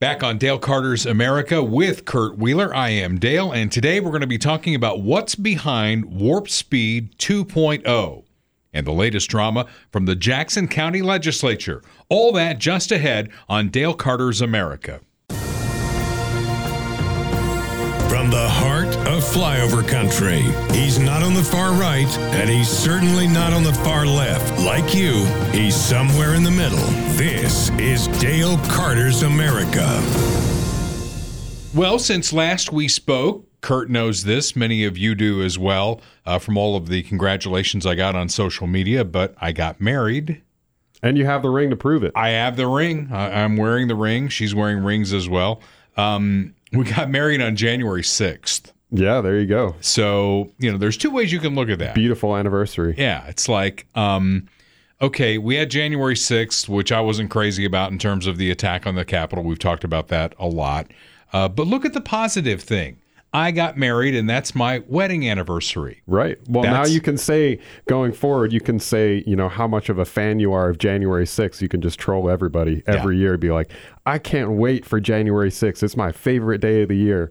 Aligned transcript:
Back 0.00 0.22
on 0.22 0.38
Dale 0.38 0.60
Carter's 0.60 1.04
America 1.04 1.60
with 1.60 2.04
Kurt 2.04 2.38
Wheeler. 2.38 2.72
I 2.72 2.90
am 2.90 3.18
Dale, 3.18 3.50
and 3.50 3.72
today 3.72 3.98
we're 3.98 4.12
going 4.12 4.20
to 4.20 4.28
be 4.28 4.38
talking 4.38 4.76
about 4.76 5.00
what's 5.00 5.34
behind 5.34 6.04
Warp 6.04 6.48
Speed 6.48 7.18
2.0 7.18 8.22
and 8.72 8.86
the 8.86 8.92
latest 8.92 9.28
drama 9.28 9.66
from 9.90 10.04
the 10.04 10.14
Jackson 10.14 10.68
County 10.68 11.02
Legislature. 11.02 11.82
All 12.08 12.30
that 12.34 12.60
just 12.60 12.92
ahead 12.92 13.28
on 13.48 13.70
Dale 13.70 13.92
Carter's 13.92 14.40
America. 14.40 15.00
From 18.08 18.30
the 18.30 18.48
heart 18.48 18.77
flyover 19.28 19.86
country, 19.86 20.40
he's 20.74 20.98
not 20.98 21.22
on 21.22 21.34
the 21.34 21.42
far 21.42 21.72
right, 21.72 22.08
and 22.34 22.48
he's 22.48 22.68
certainly 22.68 23.26
not 23.26 23.52
on 23.52 23.62
the 23.62 23.72
far 23.74 24.06
left. 24.06 24.58
Like 24.64 24.94
you, 24.94 25.24
he's 25.52 25.76
somewhere 25.76 26.34
in 26.34 26.42
the 26.42 26.50
middle. 26.50 26.78
This 27.16 27.70
is 27.72 28.08
Dale 28.20 28.56
Carter's 28.68 29.22
America. 29.22 29.86
Well, 31.74 31.98
since 31.98 32.32
last 32.32 32.72
we 32.72 32.88
spoke, 32.88 33.44
Kurt 33.60 33.90
knows 33.90 34.24
this. 34.24 34.56
Many 34.56 34.84
of 34.84 34.96
you 34.96 35.14
do 35.14 35.42
as 35.42 35.58
well 35.58 36.00
uh, 36.24 36.38
from 36.38 36.56
all 36.56 36.74
of 36.76 36.88
the 36.88 37.02
congratulations 37.02 37.84
I 37.84 37.94
got 37.94 38.14
on 38.16 38.28
social 38.30 38.66
media, 38.66 39.04
but 39.04 39.34
I 39.38 39.52
got 39.52 39.80
married. 39.80 40.40
And 41.02 41.18
you 41.18 41.26
have 41.26 41.42
the 41.42 41.50
ring 41.50 41.68
to 41.70 41.76
prove 41.76 42.02
it. 42.02 42.12
I 42.16 42.30
have 42.30 42.56
the 42.56 42.66
ring. 42.66 43.10
I- 43.12 43.42
I'm 43.42 43.56
wearing 43.56 43.88
the 43.88 43.94
ring. 43.94 44.28
She's 44.28 44.54
wearing 44.54 44.82
rings 44.82 45.12
as 45.12 45.28
well. 45.28 45.60
Um, 45.96 46.54
we 46.72 46.84
got 46.84 47.10
married 47.10 47.40
on 47.42 47.56
January 47.56 48.02
6th. 48.02 48.72
Yeah, 48.90 49.20
there 49.20 49.38
you 49.38 49.46
go. 49.46 49.76
So, 49.80 50.52
you 50.58 50.72
know, 50.72 50.78
there's 50.78 50.96
two 50.96 51.10
ways 51.10 51.30
you 51.30 51.40
can 51.40 51.54
look 51.54 51.68
at 51.68 51.78
that. 51.78 51.94
Beautiful 51.94 52.36
anniversary. 52.36 52.94
Yeah, 52.96 53.26
it's 53.26 53.48
like, 53.48 53.86
um, 53.94 54.48
okay, 55.00 55.38
we 55.38 55.56
had 55.56 55.70
January 55.70 56.14
6th, 56.14 56.68
which 56.68 56.90
I 56.90 57.00
wasn't 57.00 57.30
crazy 57.30 57.64
about 57.64 57.92
in 57.92 57.98
terms 57.98 58.26
of 58.26 58.38
the 58.38 58.50
attack 58.50 58.86
on 58.86 58.94
the 58.94 59.04
Capitol. 59.04 59.44
We've 59.44 59.58
talked 59.58 59.84
about 59.84 60.08
that 60.08 60.34
a 60.38 60.46
lot. 60.46 60.90
Uh, 61.32 61.48
but 61.48 61.66
look 61.66 61.84
at 61.84 61.92
the 61.92 62.00
positive 62.00 62.62
thing. 62.62 62.98
I 63.34 63.50
got 63.50 63.76
married, 63.76 64.14
and 64.14 64.28
that's 64.28 64.54
my 64.54 64.82
wedding 64.88 65.28
anniversary. 65.28 66.00
Right. 66.06 66.38
Well, 66.48 66.64
now 66.64 66.86
you 66.86 67.02
can 67.02 67.18
say 67.18 67.58
going 67.86 68.12
forward, 68.12 68.54
you 68.54 68.60
can 68.60 68.80
say, 68.80 69.22
you 69.26 69.36
know, 69.36 69.50
how 69.50 69.68
much 69.68 69.90
of 69.90 69.98
a 69.98 70.06
fan 70.06 70.38
you 70.38 70.54
are 70.54 70.70
of 70.70 70.78
January 70.78 71.26
6th. 71.26 71.60
You 71.60 71.68
can 71.68 71.82
just 71.82 71.98
troll 71.98 72.30
everybody 72.30 72.82
every 72.86 73.18
year. 73.18 73.36
Be 73.36 73.50
like, 73.50 73.70
I 74.06 74.18
can't 74.18 74.52
wait 74.52 74.86
for 74.86 74.98
January 74.98 75.50
6th. 75.50 75.82
It's 75.82 75.96
my 75.96 76.10
favorite 76.10 76.62
day 76.62 76.82
of 76.82 76.88
the 76.88 76.96
year. 76.96 77.30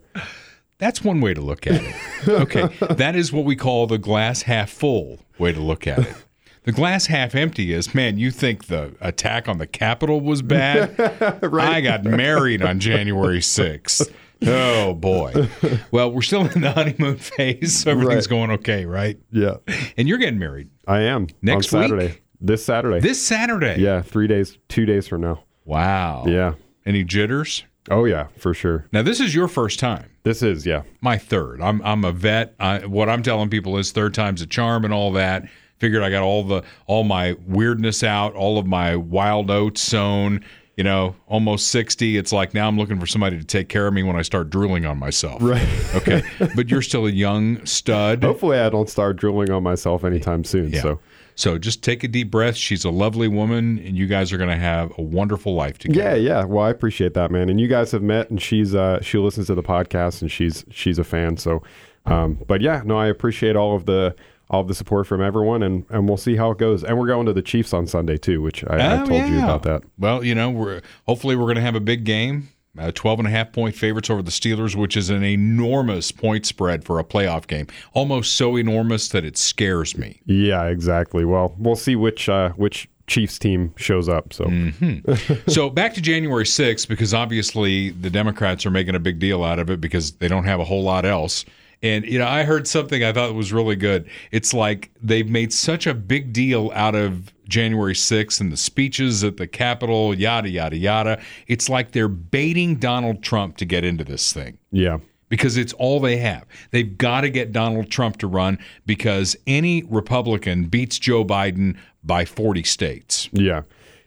That's 0.80 1.04
one 1.04 1.22
way 1.22 1.34
to 1.34 1.42
look 1.42 1.66
at 1.68 1.82
it. 1.84 1.96
Okay, 2.28 2.68
that 2.96 3.16
is 3.16 3.32
what 3.32 3.46
we 3.46 3.56
call 3.56 3.88
the 3.88 3.98
glass 4.00 4.42
half 4.44 4.70
full 4.70 5.20
way 5.38 5.54
to 5.54 5.60
look 5.60 5.86
at 5.88 6.00
it. 6.00 6.16
The 6.64 6.72
glass 6.74 7.06
half 7.06 7.36
empty 7.36 7.72
is, 7.72 7.96
man, 7.96 8.18
you 8.18 8.32
think 8.32 8.66
the 8.66 8.94
attack 9.00 9.48
on 9.48 9.58
the 9.60 9.68
Capitol 9.68 10.20
was 10.20 10.42
bad? 10.42 11.00
I 11.54 11.80
got 11.82 12.04
married 12.04 12.62
on 12.62 12.80
January 12.82 13.40
6th. 13.40 14.12
Oh, 14.46 14.94
boy. 14.94 15.48
Well, 15.92 16.12
we're 16.12 16.22
still 16.22 16.46
in 16.46 16.62
the 16.62 16.72
honeymoon 16.72 17.18
phase, 17.18 17.78
so 17.78 17.92
everything's 17.92 18.26
Right. 18.26 18.30
going 18.30 18.52
okay, 18.52 18.86
right? 18.86 19.18
Yeah. 19.32 19.56
And 19.96 20.08
you're 20.10 20.18
getting 20.18 20.40
married 20.40 20.70
I 20.86 21.02
am. 21.04 21.28
Next 21.42 21.74
on 21.74 21.80
week? 21.82 21.90
Saturday. 21.90 22.18
This 22.42 22.66
Saturday. 22.66 23.00
this 23.00 23.22
Saturday. 23.22 23.78
yeah, 23.80 24.02
three 24.02 24.28
days, 24.28 24.58
two 24.68 24.86
days 24.86 25.08
from 25.08 25.22
now. 25.22 25.44
Wow. 25.66 26.26
Yeah. 26.28 26.54
Any 26.86 27.04
jitters? 27.06 27.64
Oh, 27.90 28.04
yeah, 28.06 28.28
for 28.38 28.54
sure. 28.54 28.88
Now, 28.92 29.02
this 29.04 29.20
is 29.22 29.34
your 29.34 29.48
first 29.48 29.80
time. 29.80 30.10
This 30.28 30.44
is, 30.44 30.66
yeah. 30.66 30.84
my 31.00 31.18
third. 31.18 31.62
I'm 31.62 31.82
I'm 31.84 32.04
a 32.04 32.12
vet. 32.12 32.54
I, 32.60 32.86
what 32.86 33.08
I'm 33.08 33.24
telling 33.24 33.50
people 33.50 33.78
is 33.78 33.92
third 33.94 34.14
time's 34.14 34.42
a 34.42 34.46
charm 34.46 34.84
and 34.84 34.94
all 34.94 35.14
that. 35.14 35.48
Figured 35.78 36.04
I 36.04 36.10
got 36.10 36.22
all 36.22 36.44
the 36.44 36.64
all 36.86 37.06
my 37.06 37.38
weirdness 37.48 38.04
out, 38.04 38.34
all 38.34 38.58
of 38.58 38.66
my 38.68 38.98
wild 38.98 39.50
oats 39.50 39.80
sown. 39.80 40.44
You 40.76 40.84
know, 40.84 41.16
almost 41.28 41.70
sixty. 41.70 42.18
It's 42.18 42.34
like 42.34 42.54
now 42.54 42.68
I'm 42.68 42.78
looking 42.78 43.00
for 43.00 43.08
somebody 43.08 43.38
to 43.38 43.44
take 43.44 43.70
care 43.70 43.88
of 43.88 43.94
me 43.94 44.04
when 44.04 44.18
I 44.18 44.22
start 44.22 44.50
drooling 44.50 44.86
on 44.86 44.98
myself. 45.00 45.42
Right. 45.42 45.68
Okay. 45.96 46.22
but 46.56 46.70
you're 46.70 46.82
still 46.82 47.08
a 47.08 47.12
young 47.12 47.66
stud. 47.66 48.24
Hopefully, 48.24 48.60
I 48.60 48.70
don't 48.70 48.90
start 48.90 49.16
drooling 49.16 49.50
on 49.50 49.64
myself 49.64 50.04
anytime 50.04 50.44
soon. 50.44 50.72
Yeah. 50.72 50.82
So, 50.82 51.00
So 51.38 51.58
just 51.60 51.84
take 51.84 52.04
a 52.04 52.08
deep 52.08 52.30
breath. 52.32 52.56
She's 52.58 52.84
a 52.84 52.90
lovely 52.90 53.28
woman, 53.28 53.78
and 53.86 53.96
you 53.96 54.08
guys 54.08 54.34
are 54.34 54.38
going 54.38 54.50
to 54.50 54.56
have 54.58 54.92
a 54.98 55.02
wonderful 55.04 55.54
life 55.54 55.78
together. 55.78 56.18
Yeah, 56.20 56.40
yeah. 56.40 56.44
Well, 56.46 56.66
I 56.66 56.72
appreciate 56.72 57.14
that, 57.14 57.30
man. 57.32 57.48
And 57.50 57.62
you 57.62 57.68
guys 57.68 57.92
have 57.92 58.02
met, 58.02 58.30
and 58.32 58.42
she's 58.42 58.74
uh, 58.76 59.00
she 59.02 59.18
listens 59.20 59.48
to 59.48 59.56
the 59.56 59.62
podcast, 59.64 60.22
and 60.22 60.32
she's 60.32 60.66
she's 60.72 60.98
a 61.00 61.04
fan. 61.04 61.38
So, 61.38 61.62
um, 62.08 62.40
but 62.48 62.62
yeah, 62.62 62.82
no, 62.84 62.98
I 62.98 63.06
appreciate 63.08 63.56
all 63.56 63.76
of 63.76 63.86
the 63.86 64.16
all 64.50 64.62
of 64.62 64.68
the 64.68 64.74
support 64.74 65.06
from 65.06 65.22
everyone, 65.22 65.62
and 65.62 65.86
and 65.90 66.08
we'll 66.08 66.18
see 66.18 66.36
how 66.38 66.50
it 66.52 66.58
goes. 66.58 66.84
And 66.84 66.98
we're 66.98 67.06
going 67.08 67.28
to 67.28 67.34
the 67.34 67.42
Chiefs 67.44 67.72
on 67.72 67.86
Sunday 67.86 68.18
too, 68.18 68.42
which 68.42 68.64
I, 68.66 68.78
I 68.78 69.02
Oh, 69.02 69.06
told 69.06 69.28
you 69.30 69.38
about 69.38 69.62
that. 69.64 69.84
Well, 70.00 70.24
you 70.24 70.34
know, 70.34 70.50
we're 70.50 70.82
hopefully 71.06 71.36
we're 71.36 71.44
going 71.46 71.56
to 71.58 71.62
have 71.62 71.76
a 71.76 71.80
big 71.80 72.04
game. 72.04 72.50
Uh, 72.80 72.92
12 72.94 73.20
and 73.20 73.28
a 73.28 73.32
half 73.32 73.52
point 73.52 73.76
favorites 73.76 74.10
over 74.10 74.22
the 74.22 74.32
Steelers, 74.32 74.76
which 74.76 74.96
is 74.98 75.10
an 75.10 75.24
enormous 75.24 76.12
point 76.12 76.46
spread 76.46 76.84
for 76.84 77.00
a 77.00 77.04
playoff 77.04 77.48
game. 77.48 77.68
Almost 77.94 78.36
so 78.36 78.56
enormous 78.56 79.10
that 79.10 79.26
it 79.26 79.38
scares 79.38 79.98
me. 79.98 80.22
Yeah, 80.26 80.66
exactly. 80.66 81.26
Well, 81.26 81.56
we'll 81.58 81.76
see 81.76 81.96
which 81.96 82.30
uh, 82.30 82.50
which 82.52 82.90
Chiefs 83.08 83.40
team 83.40 83.74
shows 83.78 84.10
up. 84.10 84.34
So, 84.34 84.46
Mm. 84.46 85.50
so 85.50 85.70
back 85.70 85.94
to 85.94 86.02
January 86.02 86.44
6th, 86.44 86.88
because 86.88 87.14
obviously 87.14 87.92
the 87.92 88.10
Democrats 88.10 88.66
are 88.66 88.72
making 88.72 88.96
a 88.96 89.00
big 89.00 89.18
deal 89.20 89.44
out 89.44 89.60
of 89.60 89.70
it 89.70 89.80
because 89.80 90.12
they 90.14 90.28
don't 90.28 90.44
have 90.44 90.60
a 90.60 90.66
whole 90.66 90.84
lot 90.84 91.06
else. 91.06 91.46
And, 91.82 92.06
you 92.06 92.18
know, 92.20 92.28
I 92.28 92.44
heard 92.44 92.68
something 92.68 93.04
I 93.04 93.14
thought 93.14 93.34
was 93.36 93.54
really 93.54 93.76
good. 93.76 94.10
It's 94.32 94.54
like 94.54 94.90
they've 95.02 95.30
made 95.30 95.54
such 95.54 95.86
a 95.88 95.94
big 95.94 96.34
deal 96.34 96.72
out 96.74 96.96
of 96.96 97.32
January 97.48 97.94
6th 97.94 98.42
and 98.42 98.52
the 98.52 98.58
speeches 98.58 99.24
at 99.24 99.38
the 99.38 99.48
Capitol, 99.48 100.14
yada, 100.14 100.50
yada, 100.50 100.78
yada. 100.78 101.22
It's 101.48 101.70
like 101.70 101.92
they're 101.92 102.08
baiting 102.08 102.76
Donald 102.76 103.24
Trump 103.24 103.58
to 103.58 103.66
get 103.66 103.84
into 103.84 104.04
this 104.04 104.34
thing 104.34 104.58
yeah, 104.72 104.98
because 105.30 105.58
it's 105.58 105.74
all 105.74 106.00
they 106.00 106.18
have. 106.18 106.46
They've 106.72 106.98
got 106.98 107.22
to 107.22 107.30
get 107.30 107.52
Donald 107.52 107.90
Trump 107.90 108.18
to 108.18 108.28
run 108.28 108.60
because 108.86 109.36
any 109.46 109.84
Republican 109.84 110.66
beats 110.66 111.00
Joe 111.00 111.24
Biden 111.24 111.78
by 112.04 112.26
40 112.26 112.64
states. 112.64 113.30
yeah, 113.32 113.62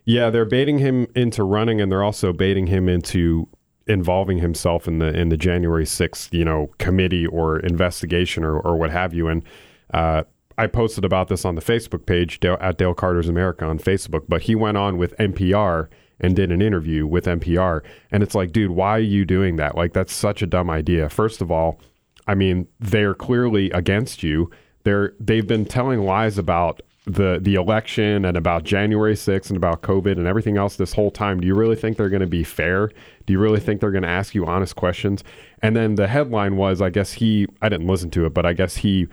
yeah. 0.05 0.31
They're 0.31 0.45
baiting 0.45 0.79
him 0.79 1.07
into 1.15 1.45
running, 1.45 1.81
and 1.81 1.91
they're 1.91 2.03
also 2.03 2.33
baiting 2.33 2.67
him 2.67 2.89
into 2.89 3.49
involving 3.87 4.39
himself 4.39 4.87
in 4.87 4.99
the 4.99 5.09
in 5.19 5.29
the 5.31 5.37
January 5.37 5.87
sixth, 5.87 6.33
you 6.33 6.45
know, 6.45 6.71
committee 6.79 7.27
or 7.27 7.59
investigation 7.61 8.45
or 8.45 8.59
or 8.59 8.77
what 8.77 8.91
have 8.91 9.13
you. 9.13 9.29
And 9.29 9.43
uh, 9.93 10.23
I 10.61 10.67
posted 10.67 11.07
about 11.07 11.29
this 11.29 11.47
on 11.47 11.55
the 11.55 11.63
Facebook 11.63 12.05
page 12.05 12.39
Dale, 12.39 12.59
at 12.61 12.77
Dale 12.77 12.93
Carter's 12.93 13.31
America 13.31 13.65
on 13.65 13.79
Facebook. 13.79 14.25
But 14.29 14.43
he 14.43 14.55
went 14.55 14.77
on 14.77 14.99
with 14.99 15.17
NPR 15.17 15.89
and 16.21 16.37
did 16.37 16.53
an 16.53 16.61
interview 16.61 17.07
with 17.07 17.25
NPR, 17.25 17.81
and 18.13 18.23
it's 18.23 18.35
like, 18.35 18.53
dude, 18.53 18.73
why 18.73 18.91
are 18.91 18.99
you 18.99 19.25
doing 19.25 19.57
that? 19.57 19.75
Like, 19.75 19.95
that's 19.95 20.13
such 20.13 20.43
a 20.43 20.47
dumb 20.47 20.69
idea. 20.69 21.09
First 21.09 21.41
of 21.41 21.51
all, 21.51 21.81
I 22.27 22.35
mean, 22.35 22.69
they're 22.79 23.15
clearly 23.15 23.71
against 23.71 24.23
you. 24.23 24.51
They're 24.85 25.15
they've 25.19 25.47
been 25.47 25.65
telling 25.65 26.01
lies 26.01 26.37
about 26.37 26.83
the 27.07 27.39
the 27.41 27.55
election 27.55 28.27
and 28.27 28.37
about 28.37 28.65
January 28.65 29.15
6th 29.15 29.49
and 29.49 29.57
about 29.57 29.81
COVID 29.81 30.19
and 30.19 30.27
everything 30.27 30.59
else 30.59 30.77
this 30.77 30.93
whole 30.93 31.11
time. 31.11 31.41
Do 31.41 31.47
you 31.47 31.55
really 31.55 31.75
think 31.75 31.97
they're 31.97 32.11
going 32.11 32.21
to 32.21 32.27
be 32.27 32.45
fair? 32.45 32.89
Do 33.25 33.33
you 33.33 33.39
really 33.39 33.61
think 33.61 33.81
they're 33.81 33.91
going 33.91 34.03
to 34.03 34.09
ask 34.09 34.35
you 34.35 34.45
honest 34.45 34.77
questions? 34.77 35.25
And 35.63 35.75
then 35.75 35.95
the 35.95 36.07
headline 36.07 36.59
was, 36.59 36.83
I 36.83 36.91
guess 36.91 37.15
he 37.15 37.47
I 37.63 37.71
didn't 37.71 37.87
listen 37.87 38.11
to 38.11 38.27
it, 38.27 38.35
but 38.35 38.45
I 38.45 38.53
guess 38.53 38.77
he 38.77 39.09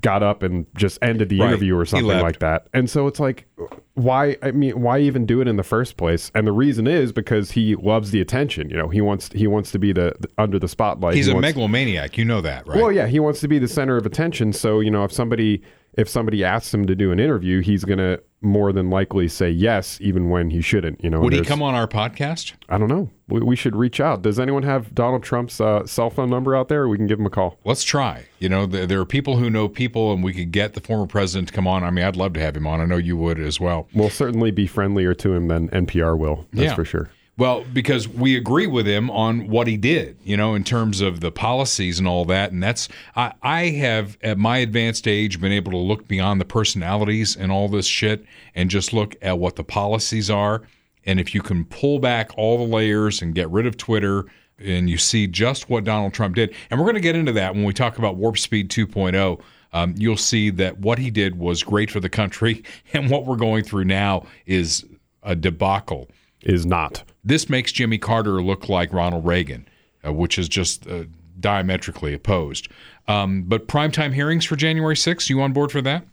got 0.00 0.22
up 0.22 0.42
and 0.42 0.66
just 0.76 0.98
ended 1.02 1.28
the 1.28 1.40
Right. 1.40 1.48
interview 1.48 1.76
or 1.76 1.84
something 1.84 2.06
like 2.20 2.38
that. 2.40 2.66
And 2.74 2.88
so 2.88 3.06
it's 3.06 3.18
like 3.20 3.46
why 3.94 4.36
I 4.42 4.52
mean 4.52 4.80
why 4.80 5.00
even 5.00 5.26
do 5.26 5.40
it 5.40 5.48
in 5.48 5.56
the 5.56 5.62
first 5.64 5.96
place? 5.96 6.30
And 6.34 6.46
the 6.46 6.52
reason 6.52 6.86
is 6.86 7.12
because 7.12 7.50
he 7.52 7.74
loves 7.76 8.10
the 8.12 8.20
attention, 8.20 8.70
you 8.70 8.76
know. 8.76 8.88
He 8.88 9.00
wants 9.00 9.30
he 9.32 9.46
wants 9.46 9.70
to 9.72 9.78
be 9.78 9.92
the, 9.92 10.14
the- 10.20 10.28
under 10.38 10.58
the 10.58 10.68
spotlight. 10.68 11.14
He's 11.14 11.26
He 11.26 11.32
a 11.32 11.40
megalomaniac. 11.40 12.16
You 12.16 12.24
know 12.24 12.40
that, 12.42 12.66
right? 12.68 12.76
well, 12.80 12.92
yeah, 12.92 13.06
he 13.06 13.18
wants 13.18 13.40
to 13.40 13.48
be 13.48 13.58
the 13.58 13.66
center 13.68 13.96
of 13.96 14.06
attention. 14.06 14.52
So 14.52 14.80
you 14.80 14.90
know, 14.90 15.04
if 15.04 15.12
somebody 15.12 15.62
if 15.98 16.08
somebody 16.08 16.44
asks 16.44 16.72
him 16.72 16.86
to 16.86 16.94
do 16.94 17.10
an 17.12 17.18
interview, 17.20 17.60
he's 17.60 17.84
gonna 17.84 18.20
more 18.40 18.72
than 18.72 18.88
likely 18.88 19.26
say 19.26 19.50
yes, 19.50 19.98
even 20.00 20.30
when 20.30 20.48
he 20.50 20.60
shouldn't. 20.60 21.02
You 21.02 21.10
know, 21.10 21.18
Would 21.20 21.32
he 21.32 21.42
come 21.42 21.60
on 21.60 21.74
our 21.74 21.88
podcast? 21.88 22.52
I 22.68 22.78
don't 22.78 22.86
know. 22.88 23.10
We, 23.26 23.40
we 23.40 23.56
should 23.56 23.74
reach 23.74 23.98
out. 23.98 24.22
Does 24.22 24.38
anyone 24.38 24.62
have 24.62 24.94
Donald 24.94 25.24
Trump's 25.24 25.60
uh, 25.60 25.84
cell 25.86 26.08
phone 26.08 26.30
number 26.30 26.54
out 26.54 26.68
there? 26.68 26.88
We 26.88 26.96
can 26.98 27.08
give 27.08 27.18
him 27.18 27.26
a 27.26 27.30
call. 27.30 27.58
Let's 27.64 27.82
try. 27.82 28.26
You 28.38 28.48
know, 28.48 28.64
there, 28.64 28.86
there 28.86 29.00
are 29.00 29.04
people 29.04 29.38
who 29.38 29.50
know 29.50 29.68
people, 29.68 30.12
and 30.12 30.22
we 30.22 30.32
could 30.32 30.52
get 30.52 30.74
the 30.74 30.80
former 30.80 31.06
president 31.08 31.48
to 31.48 31.54
come 31.54 31.66
on. 31.66 31.82
I 31.82 31.90
mean, 31.90 32.04
I'd 32.04 32.14
love 32.14 32.32
to 32.34 32.40
have 32.40 32.56
him 32.56 32.66
on. 32.68 32.80
I 32.80 32.84
know 32.84 32.96
you 32.96 33.16
would 33.16 33.40
as 33.40 33.58
well. 33.58 33.88
We'll 33.92 34.08
certainly 34.08 34.52
be 34.52 34.68
friendlier 34.68 35.14
to 35.14 35.32
him 35.32 35.48
than 35.48 35.68
NPR 35.70 36.16
will. 36.16 36.46
That's 36.52 36.66
Yeah. 36.68 36.74
for 36.76 36.84
sure. 36.84 37.10
Well, 37.38 37.64
because 37.72 38.08
we 38.08 38.36
agree 38.36 38.66
with 38.66 38.84
him 38.84 39.12
on 39.12 39.46
what 39.46 39.68
he 39.68 39.76
did, 39.76 40.18
you 40.24 40.36
know, 40.36 40.56
in 40.56 40.64
terms 40.64 41.00
of 41.00 41.20
the 41.20 41.30
policies 41.30 42.00
and 42.00 42.08
all 42.08 42.24
that. 42.24 42.50
And 42.50 42.60
that's, 42.60 42.88
I, 43.14 43.32
I 43.42 43.66
have, 43.66 44.18
at 44.22 44.38
my 44.38 44.58
advanced 44.58 45.06
age, 45.06 45.40
been 45.40 45.52
able 45.52 45.70
to 45.70 45.78
look 45.78 46.08
beyond 46.08 46.40
the 46.40 46.44
personalities 46.44 47.36
and 47.36 47.52
all 47.52 47.68
this 47.68 47.86
shit 47.86 48.24
and 48.56 48.68
just 48.68 48.92
look 48.92 49.14
at 49.22 49.38
what 49.38 49.54
the 49.54 49.62
policies 49.62 50.28
are. 50.30 50.62
And 51.06 51.20
if 51.20 51.32
you 51.32 51.40
can 51.40 51.64
pull 51.64 52.00
back 52.00 52.36
all 52.36 52.58
the 52.58 52.74
layers 52.74 53.22
and 53.22 53.36
get 53.36 53.48
rid 53.50 53.66
of 53.66 53.76
Twitter 53.76 54.26
and 54.58 54.90
you 54.90 54.98
see 54.98 55.28
just 55.28 55.70
what 55.70 55.84
Donald 55.84 56.14
Trump 56.14 56.34
did, 56.34 56.52
and 56.70 56.80
we're 56.80 56.86
going 56.86 56.96
to 56.96 57.00
get 57.00 57.14
into 57.14 57.32
that 57.32 57.54
when 57.54 57.62
we 57.62 57.72
talk 57.72 57.98
about 57.98 58.16
Warp 58.16 58.36
Speed 58.36 58.68
2.0. 58.68 59.40
Um, 59.72 59.94
you'll 59.96 60.16
see 60.16 60.50
that 60.50 60.78
what 60.78 60.98
he 60.98 61.08
did 61.10 61.38
was 61.38 61.62
great 61.62 61.88
for 61.88 62.00
the 62.00 62.08
country, 62.08 62.64
and 62.92 63.08
what 63.08 63.26
we're 63.26 63.36
going 63.36 63.62
through 63.62 63.84
now 63.84 64.26
is 64.46 64.84
a 65.22 65.36
debacle 65.36 66.08
Is 66.42 66.66
not. 66.66 67.04
This 67.28 67.48
makes 67.50 67.72
Jimmy 67.72 67.98
Carter 67.98 68.42
look 68.42 68.68
like 68.68 68.92
Ronald 68.92 69.26
Reagan, 69.26 69.68
uh, 70.04 70.12
which 70.12 70.38
is 70.38 70.48
just 70.48 70.86
uh, 70.88 71.04
diametrically 71.38 72.14
opposed. 72.14 72.68
Um, 73.06 73.42
but 73.42 73.68
primetime 73.68 74.14
hearings 74.14 74.44
for 74.44 74.56
January 74.56 74.94
6th, 74.94 75.28
you 75.28 75.40
on 75.42 75.52
board 75.52 75.70
for 75.70 75.82
that? 75.82 76.04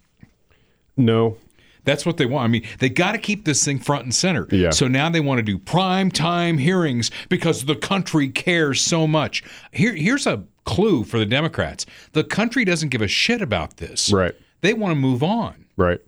No, 0.97 1.37
That's 1.85 2.05
what 2.05 2.17
they 2.17 2.25
want. 2.25 2.45
I 2.45 2.47
mean, 2.47 2.65
they 2.79 2.89
got 2.89 3.11
to 3.13 3.17
keep 3.17 3.45
this 3.45 3.63
thing 3.63 3.79
front 3.79 4.03
and 4.03 4.13
center. 4.15 4.47
Yeah. 4.49 4.71
So 4.71 4.87
now 4.87 5.09
they 5.09 5.19
want 5.19 5.37
to 5.39 5.43
do 5.43 5.57
prime 5.57 6.09
time 6.11 6.57
hearings 6.57 7.11
because 7.29 7.65
the 7.65 7.75
country 7.75 8.27
cares 8.29 8.81
so 8.81 9.05
much. 9.07 9.43
Here, 9.71 9.93
here's 9.93 10.25
a 10.25 10.43
clue 10.63 11.03
for 11.03 11.19
the 11.19 11.25
Democrats: 11.25 11.85
the 12.13 12.23
country 12.23 12.65
doesn't 12.65 12.89
give 12.89 13.01
a 13.01 13.07
shit 13.07 13.41
about 13.41 13.77
this. 13.77 14.11
Right. 14.11 14.33
They 14.61 14.73
want 14.73 14.91
to 14.91 14.95
move 14.95 15.21
on. 15.21 15.65
Right. 15.77 15.99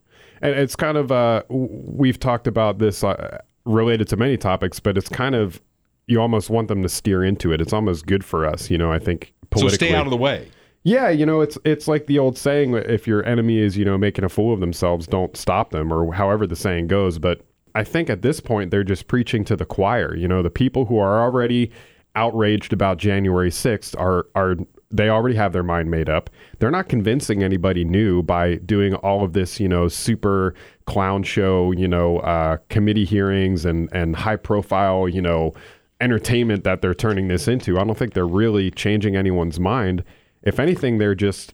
And 0.42 0.54
it's 0.56 0.76
kind 0.76 0.98
of 0.98 1.12
uh, 1.12 1.44
we've 1.50 2.20
talked 2.20 2.48
about 2.48 2.80
this 2.80 3.04
uh, 3.04 3.40
related 3.68 4.08
to 4.10 4.18
many 4.18 4.38
topics, 4.38 4.80
but 4.80 4.98
it's 4.98 5.10
kind 5.10 5.36
of 5.36 5.62
you 6.08 6.22
almost 6.22 6.50
want 6.50 6.70
them 6.70 6.82
to 6.84 6.90
steer 6.90 7.24
into 7.24 7.52
it. 7.52 7.60
It's 7.62 7.74
almost 7.74 8.06
good 8.06 8.24
for 8.24 8.46
us, 8.46 8.70
you 8.70 8.78
know. 8.78 8.92
I 8.92 9.00
think 9.00 9.34
So 9.56 9.68
stay 9.70 9.94
out 9.94 10.06
of 10.08 10.12
the 10.12 10.18
way. 10.18 10.48
yeah, 10.84 11.10
you 11.10 11.26
know, 11.26 11.42
it's 11.42 11.58
it's 11.66 11.88
like 11.88 12.08
the 12.08 12.18
old 12.18 12.38
saying: 12.38 12.74
if 12.76 13.06
your 13.08 13.26
enemy 13.26 13.60
is 13.60 13.78
you 13.78 13.86
know 13.86 13.98
making 13.98 14.24
a 14.24 14.30
fool 14.30 14.54
of 14.54 14.60
themselves, 14.60 15.06
don't 15.08 15.36
stop 15.36 15.72
them, 15.72 15.92
or 15.92 16.14
however 16.14 16.48
the 16.48 16.56
saying 16.56 16.88
goes. 16.88 17.20
But 17.20 17.42
I 17.76 17.84
think 17.84 18.10
at 18.10 18.22
this 18.22 18.40
point 18.40 18.72
they're 18.72 18.84
just 18.84 19.08
preaching 19.08 19.44
to 19.46 19.56
the 19.56 19.66
choir. 19.66 20.16
You 20.16 20.28
know, 20.28 20.42
the 20.42 20.50
people 20.50 20.86
who 20.86 20.98
are 20.98 21.22
already 21.22 21.72
outraged 22.16 22.74
about 22.74 22.98
January 22.98 23.52
sixth 23.52 23.96
are 23.98 24.28
are 24.34 24.56
they 24.90 25.10
already 25.10 25.36
have 25.36 25.54
their 25.54 25.64
mind 25.64 25.92
made 25.92 26.10
up. 26.10 26.30
They're 26.60 26.72
not 26.72 26.88
convincing 26.88 27.44
anybody 27.44 27.84
new 27.84 28.24
by 28.24 28.56
doing 28.56 28.96
all 28.96 29.24
of 29.24 29.34
this, 29.34 29.60
you 29.60 29.68
know, 29.68 29.88
super 29.88 30.54
clown 30.86 31.24
show, 31.24 31.72
you 31.72 31.88
know, 31.88 32.20
uh, 32.20 32.58
committee 32.70 33.06
hearings 33.06 33.66
and 33.66 33.90
and 33.94 34.16
high 34.16 34.38
profile, 34.38 35.10
you 35.10 35.22
know, 35.22 35.54
entertainment 36.00 36.64
that 36.64 36.82
they're 36.82 36.94
turning 36.94 37.28
this 37.28 37.48
into. 37.48 37.78
I 37.78 37.84
don't 37.84 37.98
think 37.98 38.14
they're 38.14 38.26
really 38.26 38.72
changing 38.72 39.16
anyone's 39.16 39.60
mind. 39.60 40.04
If 40.44 40.60
anything, 40.60 40.98
they're 40.98 41.16
just 41.16 41.54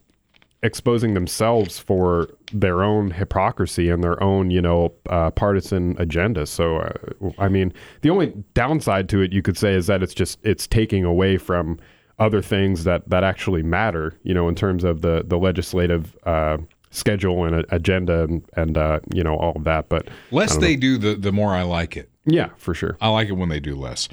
exposing 0.62 1.12
themselves 1.12 1.78
for 1.78 2.28
their 2.52 2.82
own 2.82 3.10
hypocrisy 3.10 3.90
and 3.90 4.02
their 4.02 4.20
own, 4.22 4.50
you 4.50 4.62
know, 4.62 4.94
uh, 5.10 5.30
partisan 5.30 5.94
agenda. 5.98 6.46
So, 6.46 6.78
uh, 6.78 6.92
I 7.38 7.48
mean, 7.48 7.72
the 8.00 8.10
only 8.10 8.32
downside 8.54 9.08
to 9.10 9.20
it, 9.20 9.32
you 9.32 9.42
could 9.42 9.58
say, 9.58 9.74
is 9.74 9.88
that 9.88 10.02
it's 10.02 10.14
just 10.14 10.38
it's 10.42 10.66
taking 10.66 11.04
away 11.04 11.36
from 11.36 11.78
other 12.18 12.42
things 12.42 12.84
that 12.84 13.08
that 13.08 13.24
actually 13.24 13.62
matter. 13.62 14.18
You 14.22 14.34
know, 14.34 14.48
in 14.48 14.54
terms 14.54 14.84
of 14.84 15.00
the 15.02 15.24
the 15.26 15.38
legislative. 15.38 16.16
Uh, 16.24 16.58
schedule 16.90 17.44
and 17.44 17.66
agenda 17.70 18.22
and, 18.22 18.44
and 18.56 18.78
uh, 18.78 19.00
you 19.12 19.24
know 19.24 19.34
all 19.34 19.52
of 19.56 19.64
that 19.64 19.88
but 19.88 20.06
Less 20.30 20.56
they 20.58 20.76
do, 20.76 20.96
the 20.96 21.16
the 21.16 21.32
more 21.32 21.50
I 21.52 21.62
like 21.62 21.96
it. 21.96 22.08
yeah 22.24 22.50
for 22.56 22.72
sure 22.72 22.96
I 23.00 23.08
like 23.08 23.28
it 23.28 23.32
when 23.32 23.48
they 23.48 23.58
do 23.58 23.74
less. 23.74 24.08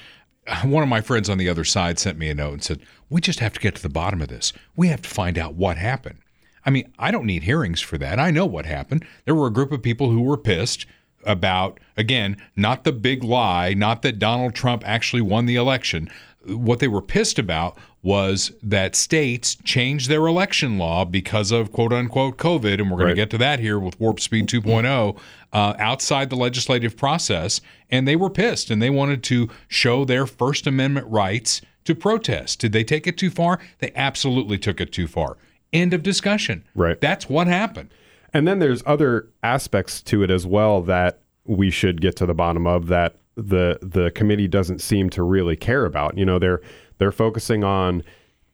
One 0.64 0.82
of 0.82 0.90
my 0.90 1.00
friends 1.02 1.30
on 1.30 1.38
the 1.38 1.48
other 1.48 1.64
side 1.64 2.00
sent 2.00 2.18
me 2.18 2.28
a 2.28 2.34
note 2.34 2.54
and 2.54 2.64
said, 2.64 2.80
"We 3.08 3.22
just 3.22 3.40
have 3.40 3.54
to 3.54 3.60
get 3.60 3.76
to 3.76 3.84
the 3.84 3.90
bottom 3.90 4.20
of 4.20 4.30
this. 4.30 4.52
We 4.76 4.88
have 4.88 5.04
to 5.04 5.10
find 5.10 5.38
out 5.38 5.54
what 5.54 5.78
happened." 5.78 6.18
I 6.66 6.72
mean, 6.72 6.92
I 6.98 7.12
don't 7.12 7.28
need 7.28 7.44
hearings 7.44 7.82
for 7.82 8.00
that. 8.00 8.20
I 8.20 8.32
know 8.32 8.48
what 8.48 8.66
happened. 8.66 9.06
There 9.26 9.36
were 9.36 9.46
a 9.48 9.54
group 9.54 9.72
of 9.72 9.84
people 9.84 10.10
who 10.10 10.22
were 10.24 10.38
pissed 10.38 10.88
about 11.24 11.80
again, 11.96 12.38
not 12.56 12.84
the 12.84 12.92
big 12.92 13.24
lie, 13.24 13.76
not 13.76 14.02
that 14.02 14.18
Donald 14.18 14.56
Trump 14.56 14.82
actually 14.88 15.22
won 15.22 15.46
the 15.46 15.56
election. 15.56 16.10
What 16.46 16.80
they 16.80 16.88
were 16.88 17.02
pissed 17.02 17.38
about 17.38 17.78
was 18.04 18.52
that 18.64 18.96
states 18.96 19.56
changed 19.64 20.10
their 20.10 20.26
election 20.26 20.80
law 20.80 21.06
because 21.06 21.52
of 21.52 21.72
quote 21.72 21.94
unquote 21.94 22.38
COVID, 22.38 22.80
and 22.80 22.90
we're 22.90 22.98
going 22.98 23.08
Right. 23.08 23.10
to 23.10 23.16
get 23.16 23.30
to 23.32 23.38
that 23.38 23.60
here 23.60 23.78
with 23.78 24.00
Warp 24.00 24.20
Speed 24.20 24.48
2.0 24.48 25.16
uh, 25.54 25.74
outside 25.78 26.30
the 26.32 26.36
legislative 26.36 26.98
process, 26.98 27.62
and 27.92 28.08
they 28.08 28.16
were 28.16 28.30
pissed 28.30 28.72
and 28.72 28.82
they 28.82 28.90
wanted 28.90 29.22
to 29.24 29.50
show 29.68 30.04
their 30.04 30.26
First 30.26 30.66
Amendment 30.66 31.06
rights 31.10 31.62
to 31.86 31.94
protest. 31.94 32.60
Did 32.60 32.72
they 32.72 32.84
take 32.84 33.06
it 33.06 33.18
too 33.18 33.30
far? 33.30 33.60
They 33.80 33.92
absolutely 33.96 34.58
took 34.58 34.82
it 34.82 34.92
too 34.92 35.08
far. 35.08 35.38
End 35.72 35.94
of 35.94 36.02
discussion. 36.04 36.64
Right. 36.74 37.00
That's 37.00 37.30
what 37.30 37.48
happened. 37.48 37.90
And 38.34 38.48
then 38.48 38.60
there's 38.60 38.82
other 38.86 39.28
aspects 39.44 40.02
to 40.04 40.24
it 40.24 40.32
as 40.32 40.48
well 40.48 40.82
that 40.84 41.20
we 41.46 41.70
should 41.70 42.02
get 42.02 42.16
to 42.18 42.26
the 42.26 42.34
bottom 42.34 42.66
of 42.66 42.88
that 42.88 43.16
the 43.36 43.80
the 43.82 44.12
committee 44.12 44.48
doesn't 44.48 44.80
seem 44.80 45.10
to 45.12 45.24
really 45.24 45.56
care 45.56 45.86
about. 45.86 46.18
You 46.18 46.26
know, 46.26 46.40
they're 46.40 46.62
they're 46.98 47.12
focusing 47.12 47.64
on 47.64 48.04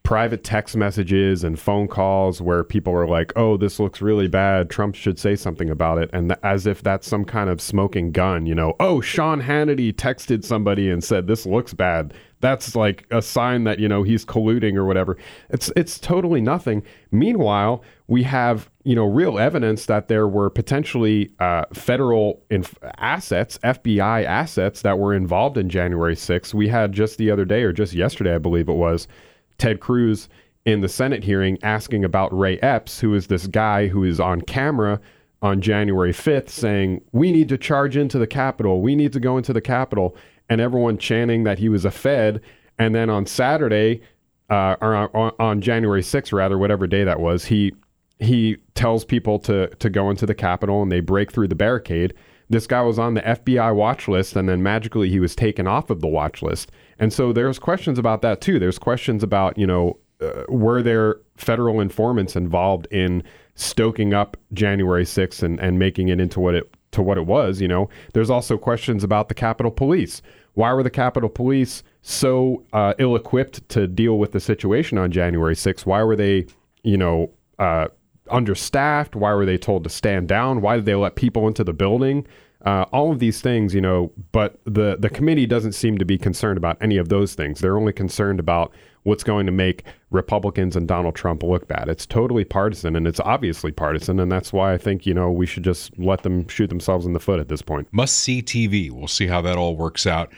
private 0.03 0.41
text 0.41 0.77
messages 0.77 1.43
and 1.43 1.59
phone 1.59 1.85
calls 1.85 2.41
where 2.41 2.63
people 2.63 2.93
are 2.93 3.07
like, 3.07 3.33
"Oh, 3.35 3.57
this 3.57 3.77
looks 3.79 4.01
really 4.01 4.29
bad. 4.29 4.69
Trump 4.69 4.95
should 4.95 5.19
say 5.19 5.35
something 5.35 5.69
about 5.69 5.97
it." 5.97 6.09
And 6.13 6.29
th- 6.29 6.39
as 6.43 6.65
if 6.65 6.81
that's 6.81 7.07
some 7.07 7.25
kind 7.25 7.49
of 7.49 7.59
smoking 7.59 8.11
gun, 8.11 8.45
you 8.45 8.55
know, 8.55 8.73
"Oh, 8.79 9.01
Sean 9.01 9.41
Hannity 9.41 9.91
texted 9.93 10.45
somebody 10.45 10.89
and 10.89 11.03
said 11.03 11.27
this 11.27 11.45
looks 11.45 11.73
bad." 11.73 12.13
That's 12.39 12.75
like 12.75 13.05
a 13.11 13.21
sign 13.21 13.63
that, 13.65 13.79
you 13.79 13.89
know, 13.89 14.03
he's 14.03 14.23
colluding 14.23 14.75
or 14.75 14.85
whatever. 14.85 15.17
It's 15.49 15.71
it's 15.75 15.99
totally 15.99 16.39
nothing. 16.39 16.83
Meanwhile, 17.11 17.83
we 18.07 18.23
have, 18.23 18.69
you 18.87 18.95
know, 18.95 19.05
real 19.05 19.37
evidence 19.37 19.85
that 19.87 20.07
there 20.07 20.29
were 20.29 20.49
potentially 20.49 21.29
uh, 21.39 21.65
federal 21.73 22.41
inf- 22.49 22.77
assets, 22.99 23.57
FBI 23.57 24.23
assets 24.23 24.81
that 24.81 24.97
were 24.97 25.13
involved 25.13 25.57
in 25.57 25.67
January 25.67 26.15
6th. 26.15 26.53
We 26.53 26.69
had 26.69 26.93
just 26.93 27.17
the 27.17 27.29
other 27.29 27.43
day 27.43 27.63
or 27.63 27.73
just 27.73 27.91
yesterday, 27.91 28.33
I 28.33 28.37
believe 28.37 28.69
it 28.69 28.75
was, 28.77 29.09
Ted 29.57 29.81
Cruz 29.81 30.29
in 30.63 30.79
the 30.79 30.87
Senate 30.87 31.21
hearing 31.21 31.57
asking 31.63 32.05
about 32.05 32.37
Ray 32.37 32.59
Epps, 32.59 33.01
who 33.01 33.13
is 33.13 33.27
this 33.27 33.45
guy 33.47 33.87
who 33.87 34.05
is 34.05 34.21
on 34.21 34.39
camera 34.39 35.01
on 35.41 35.59
January 35.59 36.13
5th 36.13 36.47
saying, 36.47 37.01
We 37.11 37.33
need 37.33 37.49
to 37.49 37.57
charge 37.57 37.97
into 37.97 38.17
the 38.17 38.25
Capitol. 38.25 38.81
We 38.81 38.95
need 38.95 39.11
to 39.11 39.19
go 39.19 39.35
into 39.37 39.51
the 39.51 39.59
Capitol. 39.59 40.15
And 40.47 40.61
everyone 40.61 40.97
chanting 40.97 41.43
that 41.43 41.59
he 41.59 41.67
was 41.67 41.83
a 41.83 41.91
Fed. 41.91 42.39
And 42.79 42.95
then 42.95 43.09
on 43.09 43.25
Saturday, 43.25 44.01
uh, 44.49 44.77
or 44.79 44.95
on, 44.95 45.33
on 45.41 45.59
January 45.59 46.03
6th, 46.03 46.31
rather, 46.31 46.57
whatever 46.57 46.87
day 46.87 47.03
that 47.03 47.19
was, 47.19 47.43
he 47.43 47.73
he 48.19 48.57
tells 48.75 49.05
people 49.05 49.39
to 49.39 49.67
to 49.67 49.89
go 49.89 50.09
into 50.09 50.25
the 50.25 50.35
Capitol 50.35 50.81
and 50.81 50.91
they 50.91 50.99
break 50.99 51.31
through 51.31 51.47
the 51.47 51.55
barricade. 51.55 52.13
This 52.49 52.65
guy 52.65 52.81
was 52.81 52.97
on 52.97 53.13
the 53.13 53.21
FBI 53.21 53.75
watch 53.75 54.07
list, 54.07 54.35
and 54.35 54.47
then 54.47 54.63
magically 54.63 55.09
he 55.09 55.19
was 55.19 55.35
taken 55.35 55.67
off 55.67 55.89
of 55.89 55.99
the 55.99 56.07
watch 56.07 56.41
list. 56.41 56.71
And 56.97 57.11
so 57.11 57.33
there's 57.33 57.59
questions 57.59 57.99
about 57.99 58.21
that 58.21 58.41
too. 58.41 58.57
There's 58.57 58.79
questions 58.79 59.23
about 59.23 59.57
you 59.57 59.67
know 59.67 59.97
uh, 60.21 60.43
were 60.49 60.81
there 60.81 61.17
federal 61.35 61.79
informants 61.79 62.35
involved 62.35 62.87
in 62.91 63.23
stoking 63.55 64.13
up 64.13 64.37
January 64.53 65.03
6th 65.03 65.43
and, 65.43 65.59
and 65.59 65.79
making 65.79 66.09
it 66.09 66.19
into 66.19 66.39
what 66.39 66.55
it 66.55 66.71
to 66.91 67.01
what 67.01 67.17
it 67.17 67.25
was, 67.25 67.59
you 67.61 67.67
know. 67.67 67.89
There's 68.13 68.29
also 68.29 68.57
questions 68.57 69.03
about 69.03 69.27
the 69.27 69.35
Capitol 69.35 69.71
Police. 69.71 70.21
Why 70.53 70.73
were 70.73 70.83
the 70.83 70.89
Capitol 70.89 71.29
Police 71.29 71.83
so 72.01 72.63
uh, 72.73 72.93
ill-equipped 72.97 73.67
to 73.69 73.87
deal 73.87 74.17
with 74.17 74.31
the 74.31 74.39
situation 74.39 74.97
on 74.97 75.11
January 75.11 75.53
6th? 75.53 75.85
Why 75.85 76.01
were 76.01 76.15
they, 76.15 76.47
you 76.83 76.97
know, 76.97 77.29
uh, 77.59 77.87
understaffed? 78.29 79.15
Why 79.15 79.33
were 79.33 79.45
they 79.45 79.57
told 79.57 79.83
to 79.83 79.89
stand 79.89 80.27
down? 80.27 80.61
Why 80.61 80.75
did 80.75 80.85
they 80.85 80.95
let 80.95 81.15
people 81.15 81.47
into 81.47 81.63
the 81.63 81.73
building? 81.73 82.27
Uh, 82.65 82.85
all 82.91 83.11
of 83.11 83.19
these 83.19 83.39
things, 83.39 83.73
you 83.73 83.81
know, 83.81 84.11
but 84.31 84.59
the 84.65 84.97
the 84.99 85.09
committee 85.09 85.45
doesn't 85.45 85.73
seem 85.73 85.97
to 85.97 86.05
be 86.05 86.17
concerned 86.17 86.57
about 86.57 86.75
any 86.81 86.97
of 86.97 87.07
those 87.07 87.35
things. 87.35 87.59
They're 87.59 87.77
only 87.77 87.93
concerned 87.93 88.39
about 88.39 88.73
what's 89.03 89.23
going 89.23 89.45
to 89.45 89.51
make 89.51 89.83
Republicans 90.09 90.75
and 90.75 90.87
Donald 90.87 91.15
Trump 91.15 91.43
look 91.43 91.67
bad. 91.67 91.87
It's 91.87 92.05
totally 92.05 92.43
partisan, 92.43 92.95
and 92.95 93.07
it's 93.07 93.19
obviously 93.19 93.71
partisan, 93.71 94.19
and 94.19 94.31
that's 94.31 94.51
why 94.51 94.73
I 94.73 94.77
think 94.77 95.05
you 95.05 95.13
know 95.13 95.31
we 95.31 95.45
should 95.45 95.63
just 95.63 95.97
let 95.99 96.23
them 96.23 96.47
shoot 96.47 96.67
themselves 96.67 97.05
in 97.05 97.13
the 97.13 97.19
foot 97.19 97.39
at 97.39 97.47
this 97.47 97.61
point. 97.61 97.87
Must 97.91 98.17
see 98.17 98.41
TV. 98.41 98.91
We'll 98.91 99.07
see 99.07 99.27
how 99.27 99.41
that 99.41 99.57
all 99.57 99.77
works 99.77 100.07
out. 100.07 100.33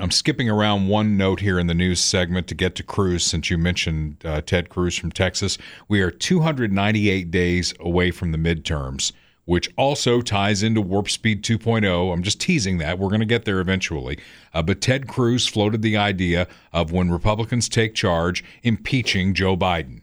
I'm 0.00 0.10
skipping 0.10 0.48
around 0.48 0.88
one 0.88 1.18
note 1.18 1.40
here 1.40 1.58
in 1.58 1.66
the 1.66 1.74
news 1.74 2.00
segment 2.00 2.46
to 2.46 2.54
get 2.54 2.74
to 2.76 2.82
Cruz 2.82 3.22
since 3.22 3.50
you 3.50 3.58
mentioned 3.58 4.16
uh, 4.24 4.40
Ted 4.40 4.70
Cruz 4.70 4.96
from 4.96 5.12
Texas. 5.12 5.58
We 5.88 6.00
are 6.00 6.10
298 6.10 7.30
days 7.30 7.74
away 7.78 8.10
from 8.10 8.32
the 8.32 8.38
midterms, 8.38 9.12
which 9.44 9.68
also 9.76 10.22
ties 10.22 10.62
into 10.62 10.80
Warp 10.80 11.10
Speed 11.10 11.44
2.0. 11.44 12.14
I'm 12.14 12.22
just 12.22 12.40
teasing 12.40 12.78
that. 12.78 12.98
We're 12.98 13.10
going 13.10 13.20
to 13.20 13.26
get 13.26 13.44
there 13.44 13.60
eventually. 13.60 14.18
Uh, 14.54 14.62
but 14.62 14.80
Ted 14.80 15.06
Cruz 15.06 15.46
floated 15.46 15.82
the 15.82 15.98
idea 15.98 16.48
of 16.72 16.92
when 16.92 17.10
Republicans 17.10 17.68
take 17.68 17.94
charge, 17.94 18.42
impeaching 18.62 19.34
Joe 19.34 19.54
Biden. 19.54 20.00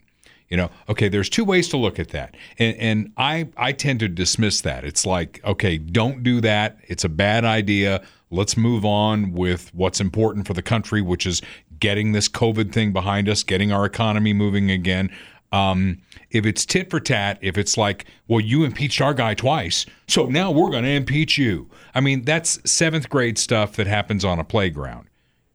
You 0.49 0.57
know, 0.57 0.69
okay, 0.87 1.09
there's 1.09 1.27
two 1.27 1.43
ways 1.43 1.67
to 1.69 1.77
look 1.77 1.99
at 1.99 2.09
that. 2.09 2.35
And, 2.57 2.77
and 2.77 3.13
I, 3.17 3.49
I 3.57 3.73
tend 3.73 3.99
to 3.99 4.07
dismiss 4.07 4.61
that. 4.61 4.85
It's 4.85 5.05
like, 5.05 5.41
okay, 5.43 5.77
don't 5.77 6.23
do 6.23 6.39
that. 6.41 6.77
It's 6.87 7.03
a 7.03 7.09
bad 7.09 7.43
idea. 7.43 8.01
Let's 8.29 8.57
move 8.57 8.83
on 8.83 9.31
with 9.33 9.73
what's 9.73 10.01
important 10.01 10.47
for 10.47 10.53
the 10.53 10.61
country, 10.61 11.01
which 11.01 11.25
is 11.25 11.41
getting 11.79 12.11
this 12.11 12.27
COVID 12.27 12.71
thing 12.73 12.91
behind 12.91 13.29
us, 13.29 13.43
getting 13.43 13.71
our 13.71 13.85
economy 13.85 14.33
moving 14.33 14.69
again. 14.71 15.09
Um, 15.53 15.99
if 16.31 16.45
it's 16.45 16.65
tit 16.65 16.89
for 16.89 16.99
tat, 16.99 17.39
if 17.41 17.57
it's 17.57 17.77
like, 17.77 18.05
well, 18.27 18.41
you 18.41 18.65
impeached 18.65 18.99
our 18.99 19.13
guy 19.13 19.33
twice, 19.33 19.85
so 20.07 20.25
now 20.25 20.51
we're 20.51 20.69
going 20.69 20.83
to 20.83 20.89
impeach 20.89 21.37
you. 21.37 21.69
I 21.95 22.01
mean, 22.01 22.23
that's 22.23 22.59
seventh 22.69 23.09
grade 23.09 23.37
stuff 23.37 23.77
that 23.77 23.87
happens 23.87 24.25
on 24.25 24.39
a 24.39 24.43
playground. 24.43 25.07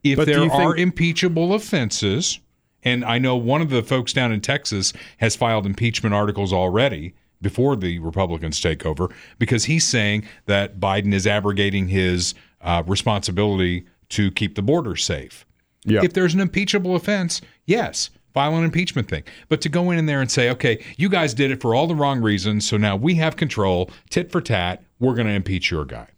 If 0.02 0.16
But 0.16 0.26
there 0.26 0.42
are 0.50 0.72
think- 0.74 0.78
impeachable 0.78 1.52
offenses, 1.52 2.40
and 2.82 3.04
I 3.04 3.18
know 3.18 3.36
one 3.36 3.60
of 3.60 3.68
the 3.68 3.82
folks 3.82 4.14
down 4.14 4.32
in 4.32 4.40
Texas 4.40 4.94
has 5.18 5.36
filed 5.36 5.66
impeachment 5.66 6.14
articles 6.14 6.52
already 6.54 7.14
before 7.42 7.76
the 7.76 7.98
Republicans 7.98 8.60
take 8.60 8.86
over 8.86 9.10
because 9.38 9.64
he's 9.64 9.84
saying 9.84 10.24
that 10.46 10.80
Biden 10.80 11.12
is 11.12 11.26
abrogating 11.26 11.88
his 11.88 12.34
uh, 12.62 12.82
responsibility 12.86 13.86
to 14.10 14.30
keep 14.30 14.54
the 14.54 14.62
border 14.62 14.96
safe. 14.96 15.46
Yeah. 15.84 16.00
If 16.02 16.12
there's 16.12 16.34
an 16.34 16.40
impeachable 16.40 16.94
offense, 16.94 17.40
yes, 17.66 18.10
file 18.32 18.56
an 18.56 18.64
impeachment 18.64 19.08
thing. 19.08 19.24
But 19.48 19.60
to 19.62 19.68
go 19.68 19.90
in 19.90 20.06
there 20.06 20.20
and 20.20 20.30
say, 20.30 20.50
okay, 20.50 20.82
you 20.96 21.08
guys 21.08 21.34
did 21.34 21.50
it 21.50 21.60
for 21.60 21.74
all 21.74 21.86
the 21.86 21.94
wrong 21.94 22.20
reasons, 22.20 22.68
so 22.68 22.76
now 22.76 22.96
we 22.96 23.14
have 23.16 23.36
control, 23.36 23.90
tit 24.10 24.30
for 24.30 24.40
tat, 24.40 24.82
we're 25.00 25.14
going 25.14 25.26
to 25.26 25.32
impeach 25.32 25.70
your 25.70 25.84
guy. 25.84 26.08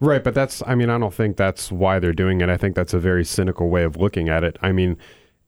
Right, 0.00 0.22
but 0.22 0.32
that's 0.32 0.62
I 0.64 0.76
mean 0.76 0.90
I 0.90 0.98
don't 0.98 1.12
think 1.12 1.36
that's 1.36 1.72
why 1.72 1.98
they're 1.98 2.12
doing 2.12 2.40
it. 2.40 2.48
I 2.48 2.56
think 2.56 2.76
that's 2.76 2.94
a 2.94 3.00
very 3.00 3.24
cynical 3.24 3.68
way 3.68 3.82
of 3.82 3.96
looking 3.96 4.28
at 4.28 4.44
it. 4.44 4.56
I 4.62 4.70
mean, 4.70 4.96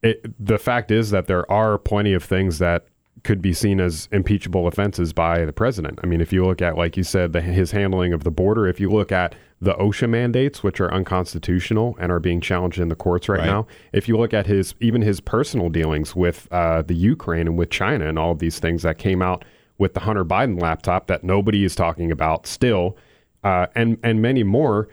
it, 0.03 0.27
the 0.45 0.59
fact 0.59 0.91
is 0.91 1.11
that 1.11 1.29
there 1.29 1.51
are 1.51 1.79
plenty 1.79 2.13
of 2.15 2.25
things 2.25 2.59
that 2.59 2.87
could 3.23 3.43
be 3.43 3.53
seen 3.53 3.81
as 3.81 4.09
impeachable 4.13 4.67
offenses 4.67 5.13
by 5.13 5.45
the 5.45 5.53
president. 5.53 5.99
I 6.03 6.07
mean, 6.07 6.21
if 6.23 6.33
you 6.33 6.45
look 6.45 6.63
at 6.63 6.77
like 6.79 6.97
you 6.97 7.03
said 7.05 7.33
the, 7.35 7.41
his 7.43 7.71
handling 7.73 8.13
of 8.15 8.25
the 8.25 8.31
border, 8.31 8.67
if 8.67 8.81
you 8.81 8.89
look 8.91 9.13
at 9.13 9.35
the 9.61 9.75
OSHA 9.75 10.09
mandates 10.09 10.63
which 10.63 10.81
are 10.81 10.91
unconstitutional 10.93 11.95
and 12.01 12.11
are 12.11 12.19
being 12.19 12.41
challenged 12.41 12.81
in 12.81 12.89
the 12.89 12.95
courts 12.95 13.29
right, 13.29 13.41
Right. 13.41 13.47
now, 13.47 13.67
if 13.93 14.09
you 14.09 14.17
look 14.17 14.33
at 14.33 14.47
his 14.47 14.75
even 14.81 15.03
his 15.03 15.21
personal 15.21 15.69
dealings 15.69 16.17
with 16.17 16.49
uh, 16.51 16.81
the 16.83 16.95
Ukraine 16.95 17.47
and 17.47 17.59
with 17.59 17.69
China 17.69 18.09
and 18.09 18.19
all 18.19 18.33
of 18.33 18.39
these 18.39 18.59
things 18.59 18.83
that 18.85 18.97
came 18.97 19.21
out 19.21 19.45
with 19.77 19.93
the 19.93 20.01
Hunter 20.01 20.25
Biden 20.25 20.61
laptop 20.61 21.07
that 21.09 21.23
nobody 21.23 21.63
is 21.65 21.75
talking 21.75 22.11
about 22.11 22.47
still, 22.47 22.97
uh, 23.45 23.67
and 23.75 23.99
and 24.03 24.23
many 24.23 24.43
more, 24.45 24.89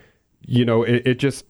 you 0.45 0.65
know, 0.65 0.83
it, 0.83 1.01
it 1.07 1.19
just 1.19 1.45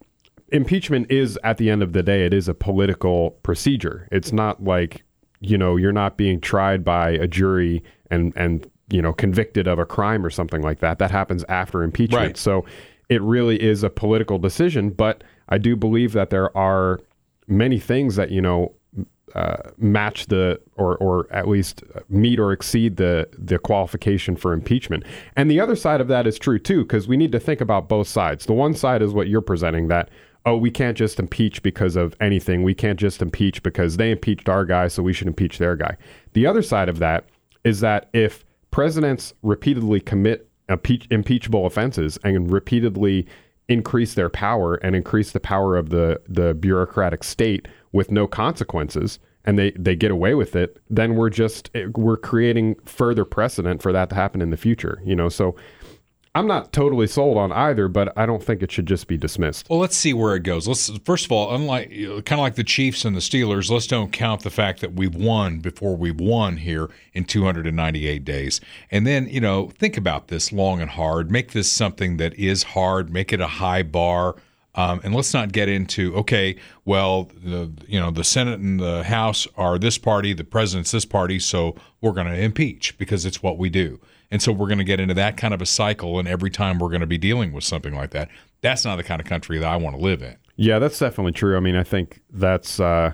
impeachment 0.50 1.10
is 1.12 1.40
at 1.44 1.58
the 1.58 1.70
end 1.72 1.82
of 1.84 1.94
the 1.94 2.04
day, 2.04 2.26
it 2.26 2.34
is 2.34 2.48
a 2.48 2.54
political 2.54 3.32
procedure. 3.42 4.08
It's 4.12 4.32
not 4.32 4.64
like 4.64 5.04
you 5.40 5.58
know 5.58 5.76
you're 5.76 5.92
not 5.92 6.18
being 6.18 6.40
tried 6.40 6.84
by 6.84 7.12
a 7.12 7.28
jury 7.28 7.84
and 8.10 8.34
and 8.36 8.70
you 8.90 9.02
know 9.02 9.14
convicted 9.14 9.68
of 9.68 9.80
a 9.80 9.86
crime 9.86 10.26
or 10.26 10.30
something 10.30 10.62
like 10.62 10.80
that. 10.80 11.00
That 11.00 11.12
happens 11.12 11.44
after 11.50 11.84
impeachment. 11.84 12.22
Right. 12.22 12.38
So 12.38 12.66
it 13.10 13.22
really 13.22 13.62
is 13.62 13.84
a 13.84 13.90
political 13.90 14.38
decision. 14.38 14.90
But 14.90 15.24
I 15.50 15.58
do 15.58 15.76
believe 15.76 16.14
that 16.14 16.30
there 16.30 16.56
are 16.58 17.00
many 17.48 17.80
things 17.80 18.16
that 18.16 18.32
you 18.32 18.42
know 18.42 18.74
uh, 19.36 19.58
match 19.78 20.28
the 20.28 20.60
or 20.76 20.98
or 20.98 21.28
at 21.32 21.48
least 21.48 21.84
meet 22.10 22.40
or 22.40 22.52
exceed 22.52 22.98
the 22.98 23.28
the 23.38 23.60
qualification 23.60 24.36
for 24.36 24.54
impeachment. 24.54 25.04
And 25.36 25.52
the 25.52 25.60
other 25.60 25.76
side 25.76 26.02
of 26.02 26.08
that 26.08 26.26
is 26.26 26.40
true 26.40 26.60
too 26.60 26.84
because 26.84 27.08
we 27.08 27.18
need 27.18 27.32
to 27.34 27.40
think 27.40 27.62
about 27.62 27.90
both 27.90 28.08
sides. 28.08 28.46
The 28.46 28.54
one 28.54 28.74
side 28.74 29.02
is 29.02 29.14
what 29.14 29.28
you're 29.28 29.42
presenting 29.42 29.90
that 29.90 30.10
oh 30.48 30.56
we 30.56 30.72
can't 30.72 30.98
just 30.98 31.20
impeach 31.20 31.62
because 31.62 31.96
of 31.96 32.16
anything. 32.22 32.64
We 32.64 32.74
can't 32.74 32.98
just 32.98 33.22
impeach 33.22 33.62
because 33.62 33.98
they 33.98 34.10
impeached 34.10 34.50
our 34.50 34.66
guy 34.66 34.88
so 34.88 35.04
we 35.04 35.14
should 35.14 35.28
impeach 35.28 35.58
their 35.58 35.76
guy. 35.76 35.98
The 36.34 36.48
other 36.48 36.62
side 36.62 36.90
of 36.90 37.00
that 37.00 37.26
is 37.66 37.82
that 37.82 38.10
if 38.14 38.46
presidents 38.72 39.34
repeatedly 39.44 40.00
commit 40.00 40.50
impeach, 40.70 41.06
impeachable 41.12 41.66
offenses 41.66 42.18
and 42.24 42.50
repeatedly 42.50 43.28
increase 43.68 44.14
their 44.14 44.30
power 44.30 44.76
and 44.76 44.96
increase 44.96 45.32
the 45.32 45.40
power 45.42 45.76
of 45.76 45.90
the 45.90 46.22
the 46.30 46.54
bureaucratic 46.54 47.24
state 47.24 47.68
with 47.92 48.10
no 48.10 48.26
consequences 48.26 49.20
and 49.44 49.60
they 49.60 49.72
they 49.72 49.96
get 49.96 50.12
away 50.12 50.34
with 50.34 50.56
it 50.56 50.78
then 50.90 51.16
we're 51.16 51.30
just 51.30 51.70
eh, 51.76 51.88
we're 51.96 52.16
creating 52.16 52.76
further 52.86 53.26
precedent 53.26 53.82
for 53.82 53.92
that 53.92 54.10
to 54.10 54.16
happen 54.16 54.42
in 54.42 54.52
the 54.52 54.58
future 54.58 55.02
you 55.04 55.16
know 55.16 55.28
so 55.28 55.54
I'm 56.38 56.46
not 56.46 56.72
totally 56.72 57.08
sold 57.08 57.36
on 57.36 57.52
either 57.52 57.88
but 57.88 58.16
I 58.16 58.28
don't 58.28 58.44
think 58.44 58.62
it 58.62 58.72
should 58.72 58.86
just 58.86 59.08
be 59.08 59.18
dismissed 59.18 59.68
Well, 59.72 59.80
let's 59.80 59.98
see 59.98 60.14
where 60.14 60.36
it 60.36 60.44
goes. 60.44 60.68
Let's 60.68 60.90
first 61.00 61.26
of 61.26 61.32
all, 61.32 61.56
unlike 61.56 61.90
kind 61.90 62.34
of 62.34 62.40
like 62.40 62.54
the 62.54 62.64
Chiefs 62.64 63.06
and 63.06 63.16
the 63.16 63.22
Steelers, 63.22 63.72
let's 63.72 63.88
don't 63.88 64.14
count 64.14 64.44
the 64.44 64.52
fact 64.52 64.82
that 64.82 64.94
we've 64.94 65.16
won 65.16 65.60
before 65.60 65.98
we've 65.98 66.20
won 66.20 66.58
here 66.58 66.92
in 67.14 67.26
298 67.26 68.24
days. 68.24 68.62
And 68.92 69.08
then, 69.08 69.28
you 69.30 69.42
know, 69.42 69.70
think 69.70 69.98
about 69.98 70.28
this 70.28 70.52
long 70.52 70.80
and 70.80 70.92
hard. 70.92 71.32
Make 71.32 71.54
this 71.54 71.72
something 71.72 72.18
that 72.18 72.36
is 72.36 72.62
hard. 72.62 73.12
Make 73.12 73.34
it 73.34 73.42
a 73.42 73.48
high 73.48 73.82
bar. 73.82 74.36
Um, 74.76 75.02
and 75.04 75.16
let's 75.16 75.34
not 75.34 75.52
get 75.52 75.70
into 75.70 76.16
okay, 76.18 76.56
well, 76.86 77.32
the 77.44 77.72
you 77.88 78.00
know 78.00 78.12
the 78.12 78.24
Senate 78.24 78.60
and 78.60 78.80
the 78.80 79.04
House 79.04 79.48
are 79.58 79.80
this 79.80 79.98
party, 79.98 80.34
the 80.34 80.44
president's 80.44 80.92
this 80.92 81.06
party, 81.06 81.40
so 81.40 81.76
we're 82.00 82.12
going 82.12 82.28
to 82.28 82.40
impeach 82.40 82.96
because 83.00 83.26
it's 83.26 83.42
what 83.42 83.58
we 83.58 83.72
do. 83.72 84.00
And 84.30 84.42
so 84.42 84.52
we're 84.52 84.68
going 84.68 84.80
to 84.80 84.84
get 84.84 85.00
into 85.00 85.14
that 85.14 85.38
kind 85.38 85.54
of 85.54 85.62
a 85.62 85.66
cycle, 85.66 86.20
and 86.20 86.28
every 86.28 86.50
time 86.50 86.80
we're 86.80 86.90
going 86.90 87.02
to 87.02 87.08
be 87.08 87.18
dealing 87.18 87.54
with 87.54 87.64
something 87.64 87.96
like 87.96 88.12
that, 88.12 88.30
that's 88.62 88.84
not 88.84 88.98
the 88.98 89.04
kind 89.04 89.22
of 89.22 89.28
country 89.28 89.58
that 89.60 89.68
I 89.68 89.78
want 89.78 89.96
to 89.96 90.02
live 90.02 90.22
in. 90.22 90.36
Yeah, 90.56 90.80
that's 90.80 91.00
definitely 91.00 91.32
true. 91.32 91.56
I 91.56 91.60
mean, 91.60 91.76
I 91.76 91.84
think 91.84 92.22
that's 92.30 92.80
uh, 92.80 93.14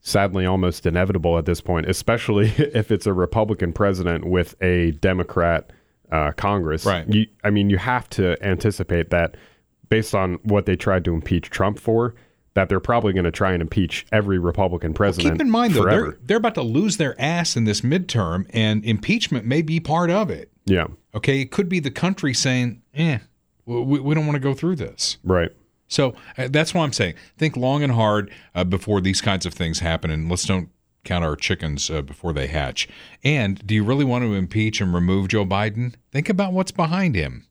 sadly 0.00 0.44
almost 0.46 0.84
inevitable 0.84 1.38
at 1.38 1.46
this 1.46 1.60
point, 1.60 1.88
especially 1.88 2.48
if 2.58 2.90
it's 2.90 3.06
a 3.06 3.12
Republican 3.12 3.72
president 3.72 4.26
with 4.26 4.60
a 4.60 4.92
Democrat 4.92 5.72
uh, 6.10 6.32
Congress. 6.32 6.84
Right. 6.84 7.08
You, 7.08 7.26
I 7.44 7.50
mean, 7.50 7.70
you 7.70 7.78
have 7.78 8.08
to 8.10 8.42
anticipate 8.44 9.10
that 9.10 9.36
based 9.88 10.14
on 10.14 10.34
what 10.42 10.66
they 10.66 10.76
tried 10.76 11.04
to 11.04 11.14
impeach 11.14 11.50
Trump 11.50 11.78
for, 11.78 12.14
that 12.54 12.68
they're 12.68 12.80
probably 12.80 13.12
going 13.12 13.24
to 13.24 13.30
try 13.30 13.52
and 13.52 13.62
impeach 13.62 14.06
every 14.12 14.38
Republican 14.38 14.92
president. 14.94 15.34
Keep 15.34 15.40
in 15.40 15.50
mind, 15.50 15.74
though, 15.74 15.82
forever. 15.82 16.02
they're 16.02 16.18
they're 16.24 16.36
about 16.36 16.54
to 16.56 16.62
lose 16.62 16.96
their 16.98 17.18
ass 17.20 17.56
in 17.56 17.64
this 17.64 17.80
midterm, 17.80 18.46
and 18.50 18.84
impeachment 18.84 19.46
may 19.46 19.62
be 19.62 19.80
part 19.80 20.10
of 20.10 20.30
it. 20.30 20.50
yeah, 20.66 20.86
Okay, 21.14 21.40
it 21.42 21.50
could 21.50 21.68
be 21.68 21.80
the 21.80 21.90
country 21.90 22.32
saying, 22.34 22.82
"Eh, 22.94 23.18
we, 23.66 24.00
we 24.00 24.14
don't 24.14 24.26
want 24.26 24.36
to 24.36 24.40
go 24.40 24.54
through 24.54 24.76
this." 24.76 25.18
right. 25.24 25.50
So 25.88 26.14
uh, 26.38 26.48
that's 26.50 26.72
why 26.72 26.84
I'm 26.84 26.92
saying 26.94 27.16
think 27.36 27.54
long 27.54 27.82
and 27.82 27.92
hard 27.92 28.30
uh, 28.54 28.64
before 28.64 29.02
these 29.02 29.20
kinds 29.20 29.44
of 29.44 29.52
things 29.52 29.80
happen, 29.80 30.10
and 30.10 30.30
let's 30.30 30.44
don't 30.44 30.70
count 31.04 31.22
our 31.24 31.36
chickens 31.36 31.90
uh, 31.90 32.00
before 32.00 32.32
they 32.32 32.46
hatch. 32.46 32.88
And 33.22 33.66
do 33.66 33.74
you 33.74 33.84
really 33.84 34.04
want 34.04 34.24
to 34.24 34.32
impeach 34.34 34.80
and 34.80 34.94
remove 34.94 35.28
Joe 35.28 35.44
Biden? 35.44 35.94
Think 36.10 36.28
about 36.30 36.54
what's 36.54 36.70
behind 36.70 37.14
him. 37.14 37.46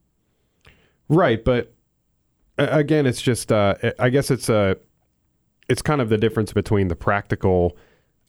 Right, 1.08 1.44
but 1.44 1.74
again, 2.58 3.06
it's 3.06 3.22
just 3.22 3.52
uh, 3.52 3.76
I 4.00 4.10
guess 4.10 4.32
it's 4.32 4.50
a 4.50 4.78
it's 5.72 5.82
kind 5.82 6.02
of 6.02 6.10
the 6.10 6.18
difference 6.18 6.52
between 6.52 6.90
the 6.90 6.96
practical 6.98 7.78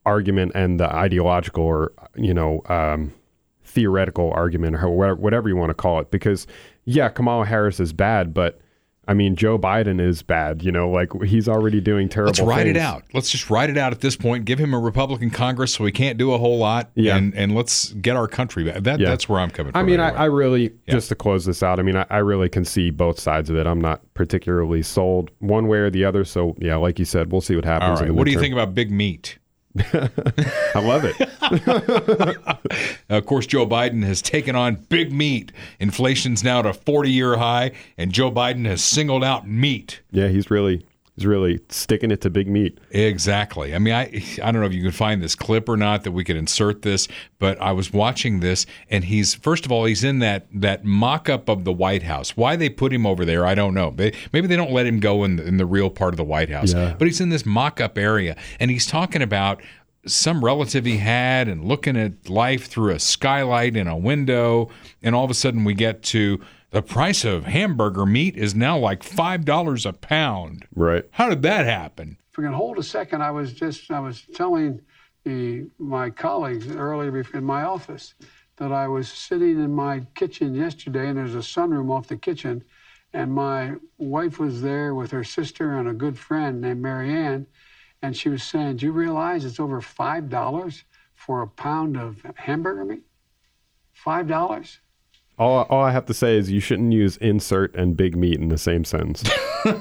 argument 0.06 0.52
and 0.54 0.78
the 0.78 0.88
ideological 0.94 1.64
or 1.64 1.92
you 2.14 2.32
know 2.32 2.62
um, 2.68 3.12
theoretical 3.64 4.32
argument 4.32 4.76
or 4.76 4.88
whatever, 4.90 5.20
whatever 5.20 5.49
you 5.49 5.56
want 5.56 5.70
to 5.70 5.75
call 5.75 5.99
it. 6.00 6.12
Because 6.12 6.46
yeah, 6.84 7.08
Kamala 7.08 7.44
Harris 7.44 7.80
is 7.80 7.92
bad, 7.92 8.32
but 8.32 8.61
I 9.09 9.14
mean 9.14 9.35
Joe 9.35 9.59
Biden 9.59 10.00
is 10.00 10.23
bad. 10.23 10.62
You 10.62 10.71
know, 10.71 10.88
like 10.90 11.11
he's 11.25 11.49
already 11.49 11.80
doing 11.80 12.09
terrible. 12.09 12.28
Let's 12.28 12.40
write 12.40 12.66
it 12.66 12.76
out. 12.76 13.02
Let's 13.12 13.30
just 13.30 13.50
write 13.50 13.68
it 13.68 13.76
out 13.76 13.92
at 13.92 14.00
this 14.00 14.16
point. 14.16 14.44
Give 14.44 14.59
him 14.59 14.73
a 14.75 14.78
Republican 14.78 15.30
Congress 15.30 15.75
so 15.75 15.85
he 15.85 15.92
can't 15.92 16.18
do 16.18 16.32
a 16.32 16.38
whole 16.38 16.59
lot. 16.59 16.90
Yeah. 16.94 17.16
And 17.16 17.35
and 17.35 17.54
let's 17.54 17.92
get 17.94 18.16
our 18.16 18.28
country 18.28 18.64
back. 18.64 18.82
That 18.82 19.00
Yeah. 19.00 19.09
that's 19.09 19.28
where 19.28 19.40
I'm 19.40 19.50
coming 19.50 19.73
from. 19.73 19.80
I 19.80 19.82
mean, 19.82 19.99
anyway. 20.00 20.16
I, 20.18 20.23
I 20.23 20.26
really 20.26 20.73
just 20.88 21.09
to 21.09 21.14
close 21.14 21.44
this 21.44 21.62
out. 21.62 21.80
I 21.80 21.82
mean, 21.82 21.97
I, 21.97 22.06
I 22.11 22.18
really 22.18 22.49
can 22.49 22.64
see 22.64 22.90
both 22.90 23.18
sides 23.18 23.50
of 23.50 23.56
it. 23.56 23.66
I'm 23.66 23.80
not 23.80 24.02
particularly 24.14 24.82
sold 24.82 25.30
one 25.40 25.66
way 25.66 25.78
or 25.78 25.90
the 25.90 26.04
other. 26.04 26.25
So 26.25 26.54
yeah, 26.61 26.76
like 26.76 26.99
you 26.99 27.04
said, 27.04 27.32
we'll 27.32 27.40
see 27.40 27.56
what 27.56 27.64
happens. 27.64 27.90
All 27.90 27.97
in 27.97 28.02
right. 28.02 28.06
the 28.09 28.14
What 28.14 28.25
do 28.25 28.30
you 28.30 28.38
think 28.40 28.52
about 28.52 28.75
big 28.75 28.90
meat? 28.90 29.38
I 30.75 30.81
love 30.81 31.05
it. 31.05 32.38
Of 33.09 33.26
course, 33.26 33.47
Joe 33.47 33.67
Biden 33.67 34.02
has 34.05 34.23
taken 34.23 34.57
on 34.57 34.76
big 34.88 35.12
meat. 35.12 35.52
Inflation's 35.79 36.43
now 36.43 36.61
at 36.61 36.67
a 36.67 36.73
40 36.73 37.11
year 37.11 37.37
high, 37.37 37.73
and 37.99 38.11
Joe 38.11 38.31
Biden 38.31 38.64
has 38.64 38.83
singled 38.83 39.23
out 39.23 39.47
meat. 39.47 40.00
Yeah, 40.11 40.29
he's 40.29 40.50
really 40.50 40.87
he's 41.16 41.26
really 41.26 41.61
sticking 41.69 42.11
it 42.11 42.21
to 42.23 42.31
big 42.31 42.49
meat. 42.49 42.78
Exactly. 42.90 43.75
I 43.75 43.78
mean, 43.78 43.95
I 43.95 44.23
I 44.42 44.50
don't 44.50 44.61
know 44.61 44.66
if 44.66 44.73
you 44.73 44.83
can 44.83 44.90
find 44.92 45.23
this 45.23 45.35
clip 45.35 45.69
or 45.69 45.76
not 45.76 46.04
that 46.04 46.12
we 46.12 46.25
could 46.25 46.37
insert 46.37 46.83
this, 46.83 47.09
but 47.38 47.61
I 47.61 47.73
was 47.73 47.92
watching 47.92 48.40
this, 48.40 48.64
and 48.90 49.04
he's 49.04 49.35
first 49.35 49.66
of 49.66 49.73
all 49.73 49.85
he's 49.85 50.04
in 50.04 50.21
that 50.21 50.47
that 50.54 50.85
mock 50.85 51.28
up 51.28 51.49
of 51.49 51.64
the 51.64 51.73
White 51.73 52.02
House. 52.04 52.37
Why 52.37 52.57
they 52.57 52.69
put 52.69 52.92
him 52.92 53.04
over 53.07 53.25
there, 53.25 53.45
I 53.47 53.54
don't 53.54 53.75
know. 53.75 53.92
They- 53.95 54.12
Maybe 54.33 54.47
they 54.47 54.57
don't 54.57 54.73
let 54.73 54.87
him 54.87 55.00
go 55.00 55.25
in 55.25 55.37
the, 55.37 55.47
in 55.47 55.57
the 55.59 55.66
real 55.66 55.90
part 55.90 56.12
of 56.14 56.16
the 56.16 56.25
White 56.25 56.49
House, 56.50 56.73
Yeah. 56.73 56.95
but 56.99 57.07
he's 57.07 57.21
in 57.21 57.28
this 57.28 57.45
mock 57.45 57.81
up 57.81 57.99
area, 57.99 58.37
and 58.59 58.71
he's 58.71 58.87
talking 58.87 59.21
about 59.23 59.61
some 60.07 60.45
relative 60.45 60.85
he 60.85 60.97
had 60.97 61.47
and 61.49 61.64
looking 61.64 61.97
at 61.97 62.28
life 62.28 62.66
through 62.66 62.92
a 62.92 62.99
skylight 62.99 63.76
in 63.76 63.87
a 63.87 63.97
window, 63.97 64.69
and 65.02 65.14
all 65.14 65.25
of 65.25 65.31
a 65.31 65.35
sudden 65.35 65.62
we 65.64 65.75
get 65.75 66.02
to 66.02 66.40
the 66.73 66.83
price 66.83 67.23
of 67.25 67.45
hamburger 67.45 68.07
meat 68.07 68.35
is 68.37 68.55
now 68.55 68.79
like 68.79 69.02
five 69.02 69.45
dollars 69.45 69.87
a 69.87 69.93
pound. 69.93 70.67
Right. 70.75 71.05
How 71.12 71.29
did 71.29 71.43
that 71.43 71.67
happen? 71.67 72.17
If 72.31 72.38
we 72.38 72.45
can 72.45 72.55
hold 72.55 72.79
a 72.79 72.83
second, 72.83 73.23
I 73.23 73.31
was 73.31 73.52
just 73.52 73.91
I 73.91 74.00
was 74.00 74.23
telling 74.35 74.81
the 75.25 75.67
my 75.79 76.09
colleagues 76.11 76.69
earlier 76.75 77.25
in 77.35 77.45
my 77.45 77.62
office 77.62 78.14
that 78.57 78.73
I 78.73 78.88
was 78.88 79.12
sitting 79.12 79.62
in 79.62 79.75
my 79.75 80.07
kitchen 80.14 80.55
yesterday, 80.55 81.09
and 81.09 81.19
there's 81.19 81.35
a 81.35 81.38
sunroom 81.38 81.91
off 81.91 82.09
the 82.09 82.17
kitchen, 82.17 82.64
and 83.12 83.33
my 83.33 83.75
wife 83.99 84.38
was 84.38 84.62
there 84.62 84.95
with 84.95 85.11
her 85.11 85.25
sister 85.25 85.79
and 85.79 85.88
a 85.88 85.93
good 85.93 86.19
friend 86.19 86.61
named 86.61 86.81
Marianne, 86.81 87.47
and 88.00 88.17
she 88.17 88.31
was 88.31 88.43
saying, 88.43 88.76
"Do 88.76 88.87
you 88.87 88.93
realize 88.93 89.45
it's 89.45 89.61
over 89.61 89.83
five 89.83 90.31
dollars 90.31 90.85
for 91.14 91.43
a 91.43 91.47
pound 91.47 91.99
of 91.99 92.23
hamburger 92.37 92.87
meat? 92.87 93.05
Five 93.93 94.26
dollars." 94.26 94.81
All, 95.42 95.66
all 95.70 95.82
I 95.82 95.90
have 95.90 96.06
to 96.06 96.14
say 96.14 96.38
is 96.38 96.52
you 96.52 96.61
shouldn't 96.61 96.92
use 96.92 97.16
insert 97.16 97.75
and 97.75 97.96
big 97.96 98.16
meat 98.16 98.38
in 98.38 98.49
the 98.49 98.58
same 98.58 98.84
sentence. 98.84 99.28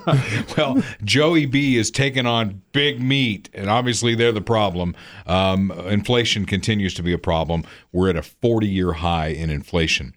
Well, 0.55 0.83
Joey 1.03 1.47
B 1.47 1.75
is 1.75 1.89
taking 1.89 2.27
on 2.27 2.61
big 2.71 3.01
meat, 3.01 3.49
and 3.51 3.67
obviously 3.67 4.13
they're 4.13 4.31
the 4.31 4.39
problem. 4.39 4.95
Um, 5.25 5.71
inflation 5.71 6.45
continues 6.45 6.93
to 6.95 7.03
be 7.03 7.13
a 7.13 7.17
problem. 7.17 7.63
We're 7.91 8.11
at 8.11 8.15
a 8.15 8.21
40 8.21 8.67
year 8.67 8.93
high 8.93 9.29
in 9.29 9.49
inflation. 9.49 10.13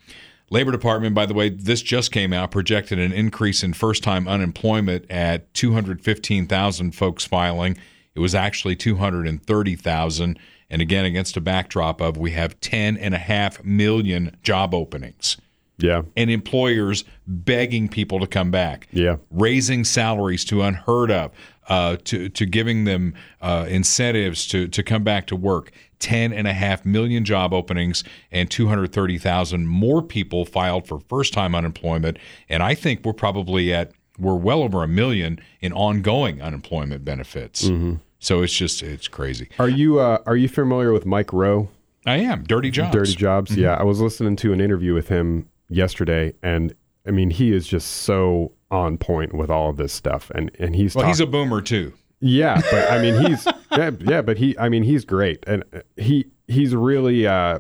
Labor 0.51 0.71
Department, 0.71 1.15
by 1.15 1.25
the 1.25 1.33
way, 1.33 1.49
this 1.49 1.81
just 1.81 2.13
came 2.13 2.35
out, 2.35 2.51
projected 2.51 2.99
an 2.99 3.13
increase 3.13 3.63
in 3.63 3.73
first 3.73 4.03
time 4.03 4.29
unemployment 4.29 5.11
at 5.11 5.53
215,000 5.55 6.93
folks 6.93 7.25
filing. 7.25 7.79
It 8.15 8.21
was 8.21 8.35
actually 8.35 8.77
230,000. 8.77 10.39
And 10.75 10.83
again, 10.83 11.05
against 11.05 11.37
a 11.37 11.41
backdrop 11.41 12.01
of 12.01 12.17
we 12.17 12.33
have 12.33 12.59
10.5 12.59 13.65
million 13.65 14.37
job 14.43 14.75
openings 14.75 15.37
Yeah. 15.79 16.03
and 16.17 16.31
employers 16.33 17.05
begging 17.29 17.89
people 17.89 18.19
to 18.19 18.27
come 18.27 18.51
back. 18.51 18.89
Yeah. 18.91 19.19
Raising 19.31 19.85
salaries 19.85 20.45
to 20.47 20.63
unheard 20.63 21.13
of, 21.13 21.31
uh, 21.69 21.99
to, 22.07 22.29
to 22.29 22.45
giving 22.45 22.87
them 22.87 23.15
uh, 23.41 23.67
incentives 23.69 24.49
to, 24.49 24.67
to 24.67 24.83
come 24.83 25.05
back 25.05 25.29
to 25.29 25.37
work. 25.37 25.71
10.5 26.01 26.85
million 26.85 27.25
job 27.25 27.53
openings 27.55 28.03
and 28.33 28.51
230,000 28.51 29.69
more 29.69 30.03
people 30.03 30.45
filed 30.45 30.89
for 30.89 30.99
first 31.09 31.33
time 31.33 31.55
unemployment. 31.55 32.19
And 32.49 32.65
I 32.65 32.75
think 32.75 33.05
we're 33.05 33.13
probably 33.13 33.73
at, 33.73 33.93
we're 34.19 34.35
well 34.35 34.65
over 34.65 34.83
a 34.83 34.89
million 34.89 35.39
in 35.61 35.73
ongoing 35.73 36.43
unemployment 36.43 37.05
benefits. 37.05 37.69
So 38.19 38.43
it's 38.43 38.55
just, 38.55 38.83
it's 38.83 39.09
crazy. 39.09 39.49
Are 39.59 39.69
you 39.69 39.99
uh, 40.01 40.19
are 40.27 40.37
you 40.37 40.49
familiar 40.49 40.93
with 40.93 41.05
Mike 41.07 41.33
Rowe? 41.33 41.69
I 42.07 42.17
am. 42.19 42.45
Dirty 42.45 42.71
jobs. 42.71 42.93
Dirty 42.95 43.15
Jobs. 43.15 43.51
Mm-hmm. 43.53 43.63
Yeah, 43.63 43.75
I 43.75 43.83
was 43.83 44.01
listening 44.01 44.37
to 44.37 44.53
an 44.53 44.61
interview 44.61 44.93
with 44.95 45.09
him 45.09 45.49
yesterday, 45.69 46.35
and 46.43 46.75
I 47.07 47.11
mean, 47.11 47.31
he 47.31 47.53
is 47.53 47.67
just 47.67 47.89
so 47.89 48.53
on 48.71 48.99
point 48.99 49.35
with 49.35 49.51
all 49.51 49.71
of 49.71 49.77
this 49.77 49.93
stuff, 49.93 50.31
and 50.35 50.51
and 50.59 50.75
he's 50.77 50.95
Well, 50.95 51.07
he's 51.07 51.21
a 51.21 51.27
boomer 51.27 51.61
too. 51.63 51.93
yeah, 52.21 52.61
but 52.71 52.91
I 52.91 53.01
mean, 53.01 53.27
he's 53.27 53.47
yeah, 53.73 53.91
yeah, 54.01 54.23
but 54.23 54.37
he, 54.39 54.57
I 54.59 54.69
mean, 54.69 54.83
he's 54.83 55.05
great, 55.05 55.43
and 55.47 55.65
he 55.97 56.27
he's 56.47 56.75
really, 56.75 57.27
uh, 57.27 57.59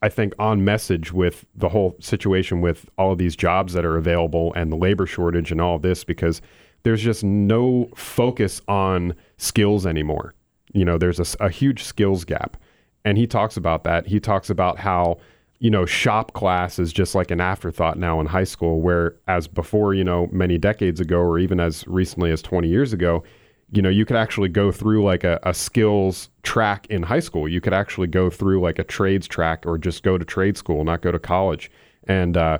I 0.00 0.08
think, 0.08 0.32
on 0.38 0.64
message 0.64 1.12
with 1.12 1.44
the 1.54 1.68
whole 1.68 1.96
situation 2.00 2.60
with 2.62 2.88
all 2.96 3.12
of 3.12 3.18
these 3.18 3.36
jobs 3.36 3.74
that 3.74 3.84
are 3.84 3.96
available 3.96 4.54
and 4.54 4.72
the 4.72 4.76
labor 4.76 5.06
shortage 5.06 5.52
and 5.52 5.60
all 5.60 5.78
this 5.78 6.02
because 6.04 6.40
there's 6.82 7.02
just 7.02 7.24
no 7.24 7.90
focus 7.94 8.62
on 8.68 9.14
skills 9.38 9.86
anymore. 9.86 10.34
You 10.72 10.84
know, 10.84 10.98
there's 10.98 11.34
a 11.40 11.48
huge 11.48 11.84
skills 11.84 12.24
gap, 12.24 12.56
and 13.04 13.16
he 13.16 13.26
talks 13.26 13.56
about 13.56 13.84
that. 13.84 14.06
He 14.06 14.20
talks 14.20 14.50
about 14.50 14.78
how 14.78 15.18
you 15.58 15.70
know 15.70 15.86
shop 15.86 16.32
class 16.34 16.78
is 16.78 16.92
just 16.92 17.14
like 17.14 17.30
an 17.30 17.40
afterthought 17.40 17.98
now 17.98 18.20
in 18.20 18.26
high 18.26 18.44
school, 18.44 18.80
whereas 18.80 19.48
before, 19.48 19.94
you 19.94 20.04
know, 20.04 20.28
many 20.32 20.58
decades 20.58 21.00
ago, 21.00 21.18
or 21.18 21.38
even 21.38 21.60
as 21.60 21.86
recently 21.86 22.30
as 22.30 22.42
20 22.42 22.68
years 22.68 22.92
ago, 22.92 23.24
you 23.72 23.82
know, 23.82 23.88
you 23.88 24.04
could 24.04 24.16
actually 24.16 24.48
go 24.48 24.70
through 24.70 25.02
like 25.02 25.24
a, 25.24 25.40
a 25.42 25.54
skills 25.54 26.28
track 26.42 26.86
in 26.88 27.02
high 27.02 27.20
school. 27.20 27.48
You 27.48 27.60
could 27.60 27.72
actually 27.72 28.06
go 28.06 28.30
through 28.30 28.60
like 28.60 28.78
a 28.78 28.84
trades 28.84 29.26
track 29.26 29.64
or 29.66 29.78
just 29.78 30.02
go 30.02 30.18
to 30.18 30.24
trade 30.24 30.56
school, 30.56 30.84
not 30.84 31.00
go 31.00 31.10
to 31.10 31.18
college. 31.18 31.70
And, 32.06 32.36
uh, 32.36 32.58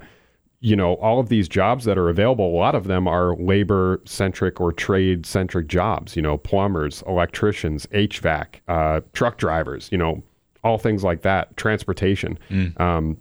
you 0.66 0.74
know, 0.74 0.94
all 0.94 1.20
of 1.20 1.28
these 1.28 1.48
jobs 1.48 1.84
that 1.84 1.96
are 1.96 2.08
available, 2.08 2.44
a 2.44 2.58
lot 2.58 2.74
of 2.74 2.88
them 2.88 3.06
are 3.06 3.36
labor 3.36 4.00
centric 4.04 4.60
or 4.60 4.72
trade 4.72 5.24
centric 5.24 5.68
jobs, 5.68 6.16
you 6.16 6.22
know, 6.22 6.38
plumbers, 6.38 7.04
electricians, 7.06 7.86
HVAC, 7.92 8.46
uh, 8.66 9.00
truck 9.12 9.38
drivers, 9.38 9.88
you 9.92 9.98
know, 9.98 10.24
all 10.64 10.76
things 10.76 11.04
like 11.04 11.22
that, 11.22 11.56
transportation. 11.56 12.36
Um, 12.78 13.18